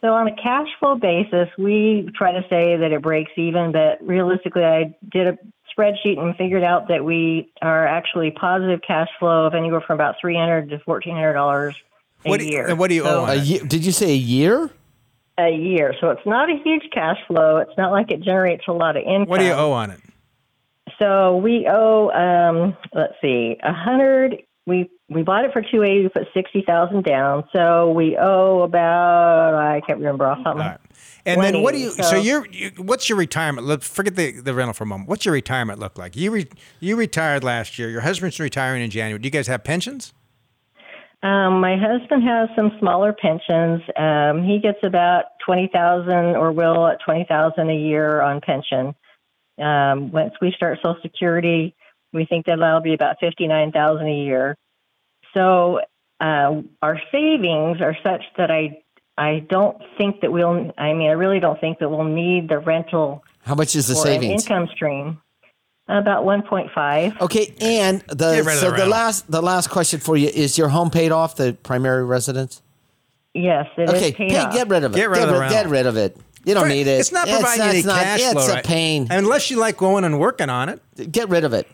So 0.00 0.14
on 0.14 0.28
a 0.28 0.36
cash 0.36 0.68
flow 0.78 0.94
basis, 0.94 1.48
we 1.58 2.08
try 2.14 2.32
to 2.32 2.42
say 2.48 2.76
that 2.76 2.92
it 2.92 3.02
breaks 3.02 3.32
even, 3.36 3.72
but 3.72 3.98
realistically, 4.06 4.64
I 4.64 4.94
did 5.10 5.26
a 5.26 5.38
spreadsheet 5.76 6.18
and 6.18 6.36
figured 6.36 6.62
out 6.64 6.88
that 6.88 7.04
we 7.04 7.50
are 7.62 7.86
actually 7.86 8.30
positive 8.30 8.80
cash 8.86 9.08
flow 9.18 9.46
of 9.46 9.54
anywhere 9.54 9.80
from 9.80 9.94
about 9.94 10.16
300 10.20 10.70
to 10.70 10.78
1400 10.84 11.32
dollars 11.32 11.74
a 12.24 12.28
What 12.30 12.40
do 12.40 12.46
you- 12.46 12.52
year. 12.52 12.66
and 12.68 12.78
what 12.78 12.88
do 12.88 12.94
you 12.94 13.02
so, 13.02 13.20
owe 13.20 13.24
on 13.24 13.30
A 13.30 13.34
it? 13.34 13.42
year, 13.44 13.60
did 13.66 13.84
you 13.84 13.92
say 13.92 14.10
a 14.12 14.16
year? 14.16 14.70
A 15.38 15.50
year. 15.50 15.94
So 16.00 16.10
it's 16.10 16.24
not 16.26 16.48
a 16.48 16.56
huge 16.62 16.88
cash 16.92 17.18
flow. 17.26 17.56
It's 17.58 17.76
not 17.76 17.90
like 17.92 18.10
it 18.12 18.20
generates 18.22 18.64
a 18.68 18.72
lot 18.72 18.96
of 18.96 19.02
income. 19.02 19.26
What 19.26 19.38
do 19.40 19.44
you 19.46 19.52
owe 19.52 19.72
on 19.72 19.90
it? 19.90 20.00
So 21.00 21.36
we 21.38 21.66
owe, 21.68 22.10
um, 22.10 22.76
let's 22.92 23.14
see, 23.20 23.56
a 23.62 23.72
hundred. 23.72 24.42
We 24.66 24.90
we 25.08 25.22
bought 25.22 25.44
it 25.44 25.52
for 25.52 25.62
two 25.62 25.82
eighty. 25.82 26.02
We 26.02 26.08
put 26.08 26.28
sixty 26.32 26.62
thousand 26.66 27.04
down. 27.04 27.44
So 27.54 27.92
we 27.92 28.16
owe 28.16 28.62
about 28.62 29.54
I 29.54 29.80
can't 29.86 29.98
remember 29.98 30.26
off 30.26 30.38
of 30.46 30.56
my 30.56 30.78
And 31.26 31.42
then 31.42 31.62
what 31.62 31.72
do 31.72 31.78
you? 31.78 31.90
So, 31.90 32.02
so- 32.02 32.16
you're. 32.16 32.46
You, 32.46 32.70
what's 32.78 33.08
your 33.08 33.18
retirement? 33.18 33.66
Look, 33.66 33.82
forget 33.82 34.16
the, 34.16 34.40
the 34.40 34.54
rental 34.54 34.72
for 34.74 34.84
a 34.84 34.86
moment. 34.86 35.08
What's 35.08 35.24
your 35.24 35.34
retirement 35.34 35.78
look 35.78 35.98
like? 35.98 36.16
You 36.16 36.30
re, 36.30 36.48
you 36.80 36.96
retired 36.96 37.44
last 37.44 37.78
year. 37.78 37.90
Your 37.90 38.00
husband's 38.00 38.40
retiring 38.40 38.82
in 38.82 38.90
January. 38.90 39.18
Do 39.18 39.26
you 39.26 39.30
guys 39.30 39.46
have 39.46 39.62
pensions? 39.64 40.12
Um, 41.22 41.60
my 41.60 41.76
husband 41.78 42.22
has 42.22 42.50
some 42.54 42.72
smaller 42.78 43.14
pensions. 43.14 43.80
Um, 43.96 44.42
he 44.44 44.58
gets 44.58 44.78
about 44.82 45.24
twenty 45.44 45.70
thousand, 45.72 46.36
or 46.36 46.52
will 46.52 46.86
at 46.86 46.98
twenty 47.04 47.24
thousand 47.28 47.70
a 47.70 47.76
year 47.76 48.20
on 48.20 48.40
pension. 48.40 48.94
Um, 49.58 50.10
once 50.12 50.34
we 50.42 50.52
start 50.56 50.78
Social 50.84 51.00
Security, 51.00 51.74
we 52.12 52.26
think 52.26 52.46
that 52.46 52.58
that'll 52.58 52.80
be 52.80 52.94
about 52.94 53.16
fifty 53.20 53.46
nine 53.46 53.72
thousand 53.72 54.08
a 54.08 54.24
year. 54.24 54.56
So 55.34 55.80
uh, 56.20 56.62
our 56.80 57.00
savings 57.12 57.80
are 57.80 57.96
such 58.02 58.22
that 58.38 58.50
I 58.50 58.82
I 59.18 59.40
don't 59.50 59.76
think 59.98 60.20
that 60.22 60.32
we'll. 60.32 60.72
I 60.78 60.92
mean, 60.92 61.08
I 61.08 61.12
really 61.12 61.40
don't 61.40 61.60
think 61.60 61.78
that 61.80 61.88
we'll 61.88 62.04
need 62.04 62.48
the 62.48 62.58
rental 62.58 63.22
How 63.42 63.54
much 63.54 63.76
is 63.76 63.86
the 63.88 63.94
savings? 63.94 64.42
income 64.44 64.68
stream. 64.74 65.20
About 65.86 66.24
one 66.24 66.42
point 66.42 66.70
five. 66.74 67.12
Okay, 67.20 67.54
and 67.60 68.00
the 68.08 68.36
Get 68.36 68.44
rid 68.46 68.54
of 68.54 68.60
so 68.60 68.70
the 68.70 68.76
the, 68.78 68.86
last 68.86 69.30
the 69.30 69.42
last 69.42 69.68
question 69.68 70.00
for 70.00 70.16
you 70.16 70.28
is 70.28 70.56
your 70.56 70.68
home 70.68 70.90
paid 70.90 71.12
off 71.12 71.36
the 71.36 71.52
primary 71.62 72.04
residence? 72.06 72.62
Yes, 73.34 73.66
it 73.76 73.82
is 73.82 73.90
Okay, 73.90 74.12
paid 74.12 74.30
pay- 74.30 74.38
off. 74.38 74.54
get 74.54 74.68
rid 74.68 74.82
of 74.84 74.92
it. 74.92 74.96
Get 74.96 75.10
rid 75.10 75.20
of 75.22 75.28
the 75.28 75.34
rid, 75.34 75.40
rental. 75.40 75.62
Get 75.62 75.70
rid 75.70 75.86
of 75.86 75.96
it. 75.98 76.16
You 76.46 76.54
don't 76.54 76.68
need 76.68 76.86
it. 76.86 77.00
It's 77.00 77.12
not 77.12 77.28
providing 77.28 77.48
it's, 77.66 77.68
any 77.70 77.78
it's 77.80 77.86
not, 77.86 78.02
cash 78.02 78.20
it's 78.20 78.32
flow. 78.32 78.58
a 78.58 78.62
pain. 78.62 79.08
Unless 79.10 79.50
you 79.50 79.58
like 79.58 79.76
going 79.76 80.04
and 80.04 80.18
working 80.18 80.48
on 80.50 80.68
it. 80.68 80.80
Get 81.12 81.28
rid 81.28 81.44
of 81.44 81.52
it. 81.52 81.66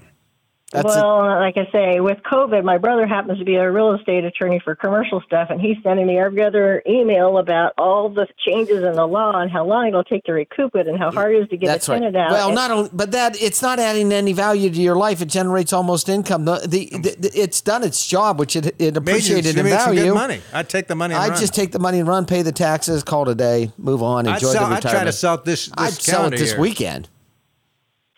That's 0.73 0.95
it. 0.95 0.99
well, 1.01 1.27
like 1.41 1.57
I 1.57 1.69
say, 1.73 1.99
with 1.99 2.19
COVID, 2.23 2.63
my 2.63 2.79
brother 2.79 3.05
happens 3.05 3.41
to 3.41 3.45
be 3.45 3.57
a 3.57 3.71
real 3.71 3.93
estate 3.95 4.25
attorney 4.25 4.61
for 4.63 4.77
commercial 4.77 5.21
stuff, 5.23 5.49
and 5.51 5.61
he's 5.61 5.77
sending 5.83 6.07
me 6.07 6.17
every 6.19 6.43
other 6.45 6.81
email 6.87 7.39
about 7.39 7.73
all 7.77 8.09
the 8.09 8.29
changes 8.39 8.85
in 8.85 8.93
the 8.95 9.05
law 9.07 9.33
and 9.41 9.51
how 9.51 9.65
long 9.65 9.89
it'll 9.89 10.05
take 10.05 10.23
to 10.25 10.33
recoup 10.33 10.77
it 10.77 10.87
and 10.87 10.97
how 10.97 11.11
hard 11.11 11.35
it 11.35 11.43
is 11.43 11.49
to 11.49 11.57
get 11.57 11.67
That's 11.67 11.89
a 11.89 11.93
right. 11.93 11.99
tenant 11.99 12.17
out. 12.17 12.31
Well, 12.31 12.47
And- 12.49 12.55
not 12.55 12.71
only, 12.71 12.91
but 12.93 13.11
that 13.11 13.41
it's 13.43 13.63
not 13.63 13.81
adding 13.81 14.13
any 14.13 14.33
value 14.33 14.71
to 14.71 14.81
your 14.81 14.95
life. 14.95 15.21
It 15.21 15.27
generates 15.27 15.73
almost 15.73 16.09
income. 16.09 16.45
The, 16.45 16.61
the, 16.67 16.87
the, 17.19 17.31
it's 17.35 17.61
done 17.61 17.83
its 17.83 18.07
job, 18.07 18.39
which 18.39 18.55
it, 18.55 18.75
it 18.81 18.97
appreciated 18.97 19.57
Made 19.57 19.61
in 19.61 19.67
you- 19.67 19.73
made 19.73 19.79
some 19.81 19.95
value. 19.97 20.03
good 20.13 20.15
money. 20.15 20.41
I'd 20.53 20.69
take 20.69 20.87
the 20.87 20.95
money. 20.95 21.15
And 21.15 21.23
I 21.25 21.29
run. 21.31 21.41
just 21.41 21.53
take 21.53 21.73
the 21.73 21.81
money 21.81 21.99
and 21.99 22.07
run, 22.09 22.27
pay 22.27 22.43
the 22.43 22.53
taxes, 22.53 23.03
call 23.03 23.29
it 23.29 23.33
a 23.33 23.35
day, 23.35 23.73
move 23.77 24.05
on, 24.05 24.29
I'd, 24.29 24.35
enjoy 24.35 24.53
sell, 24.53 24.69
the 24.69 24.77
I'd 24.77 24.83
try 24.83 25.03
to 25.03 25.11
sell 25.13 25.37
this. 25.39 25.67
this 25.67 25.75
I'd 25.77 25.93
sell 25.95 26.27
it 26.27 26.31
this 26.39 26.53
year. 26.53 26.61
weekend. 26.61 27.09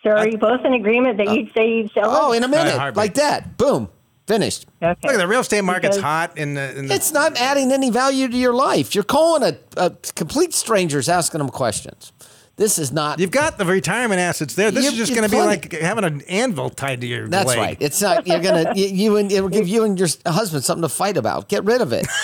So 0.03 0.09
are 0.11 0.27
you 0.27 0.37
both 0.37 0.63
in 0.65 0.73
agreement 0.73 1.17
that 1.17 1.27
uh, 1.27 1.31
you'd 1.33 1.53
say 1.53 1.77
you'd 1.77 1.91
sell 1.93 2.05
Oh, 2.09 2.33
it? 2.33 2.37
in 2.37 2.43
a 2.43 2.47
minute, 2.47 2.75
heartbeat. 2.77 2.97
like 2.97 3.13
that. 3.15 3.57
Boom, 3.57 3.89
finished. 4.27 4.65
okay. 4.81 4.95
Look, 5.03 5.13
at 5.15 5.17
the 5.17 5.27
real 5.27 5.39
estate 5.41 5.63
market's 5.63 5.97
Because- 5.97 6.03
hot 6.29 6.37
in 6.37 6.53
the. 6.55 6.77
In 6.77 6.87
the 6.87 6.93
It's 6.93 7.11
not 7.11 7.37
adding 7.37 7.71
any 7.71 7.89
value 7.89 8.27
to 8.27 8.37
your 8.37 8.53
life. 8.53 8.93
You're 8.95 9.03
calling 9.03 9.43
a, 9.43 9.57
a 9.77 9.91
complete 10.15 10.53
strangers 10.53 11.07
asking 11.09 11.39
them 11.39 11.49
questions. 11.49 12.11
This 12.55 12.77
is 12.77 12.91
not. 12.91 13.17
You've 13.19 13.31
got 13.31 13.57
the 13.57 13.65
retirement 13.65 14.19
assets 14.19 14.53
there. 14.53 14.69
This 14.69 14.83
You- 14.85 14.91
is 14.91 14.95
just 14.97 15.09
you 15.09 15.15
going 15.15 15.27
to 15.27 15.35
be 15.35 15.41
plenty- 15.41 15.69
like 15.69 15.81
having 15.81 16.03
an 16.03 16.21
anvil 16.29 16.69
tied 16.69 17.01
to 17.01 17.07
your 17.07 17.27
That's 17.27 17.47
leg. 17.47 17.57
right. 17.57 17.77
It's 17.79 17.99
not. 17.99 18.27
You're 18.27 18.41
gonna. 18.41 18.73
You, 18.75 18.85
you 18.87 19.17
and 19.17 19.31
it 19.31 19.41
will 19.41 19.49
give 19.49 19.67
you 19.75 19.83
and 19.85 19.97
your 19.97 20.07
husband 20.27 20.63
something 20.63 20.83
to 20.83 20.89
fight 20.89 21.17
about. 21.17 21.49
Get 21.49 21.63
rid 21.63 21.81
of 21.81 21.91
it. 21.93 22.05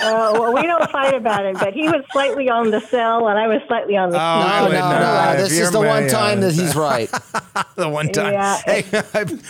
Uh, 0.00 0.30
well, 0.34 0.54
we 0.54 0.62
don't 0.62 0.90
fight 0.90 1.14
about 1.14 1.44
it, 1.44 1.58
but 1.58 1.74
he 1.74 1.88
was 1.88 2.02
slightly 2.12 2.48
on 2.48 2.70
the 2.70 2.80
sell, 2.80 3.28
and 3.28 3.38
I 3.38 3.46
was 3.46 3.60
slightly 3.66 3.96
on 3.96 4.10
the 4.10 4.16
Oh, 4.16 4.20
I 4.20 4.68
No, 4.68 4.72
no, 4.72 5.34
no. 5.34 5.42
This 5.42 5.58
is 5.58 5.70
the 5.70 5.80
one 5.80 6.08
time 6.08 6.40
that 6.40 6.52
he's 6.52 6.74
right. 6.74 7.10
the 7.76 7.88
one 7.88 8.08
time. 8.08 8.32
Yeah. 8.32 8.56
Hey, 8.64 8.84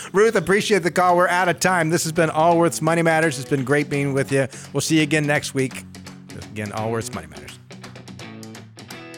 Ruth, 0.13 0.35
appreciate 0.35 0.83
the 0.83 0.91
call. 0.91 1.15
We're 1.17 1.27
out 1.27 1.49
of 1.49 1.59
time. 1.59 1.89
This 1.89 2.03
has 2.03 2.11
been 2.11 2.29
Allworth's 2.29 2.81
Money 2.81 3.01
Matters. 3.01 3.39
It's 3.39 3.49
been 3.49 3.63
great 3.63 3.89
being 3.89 4.13
with 4.13 4.31
you. 4.31 4.47
We'll 4.73 4.81
see 4.81 4.97
you 4.97 5.03
again 5.03 5.25
next 5.25 5.53
week. 5.53 5.83
Again, 6.51 6.71
Allworth's 6.73 7.13
Money 7.13 7.27
Matters. 7.27 7.52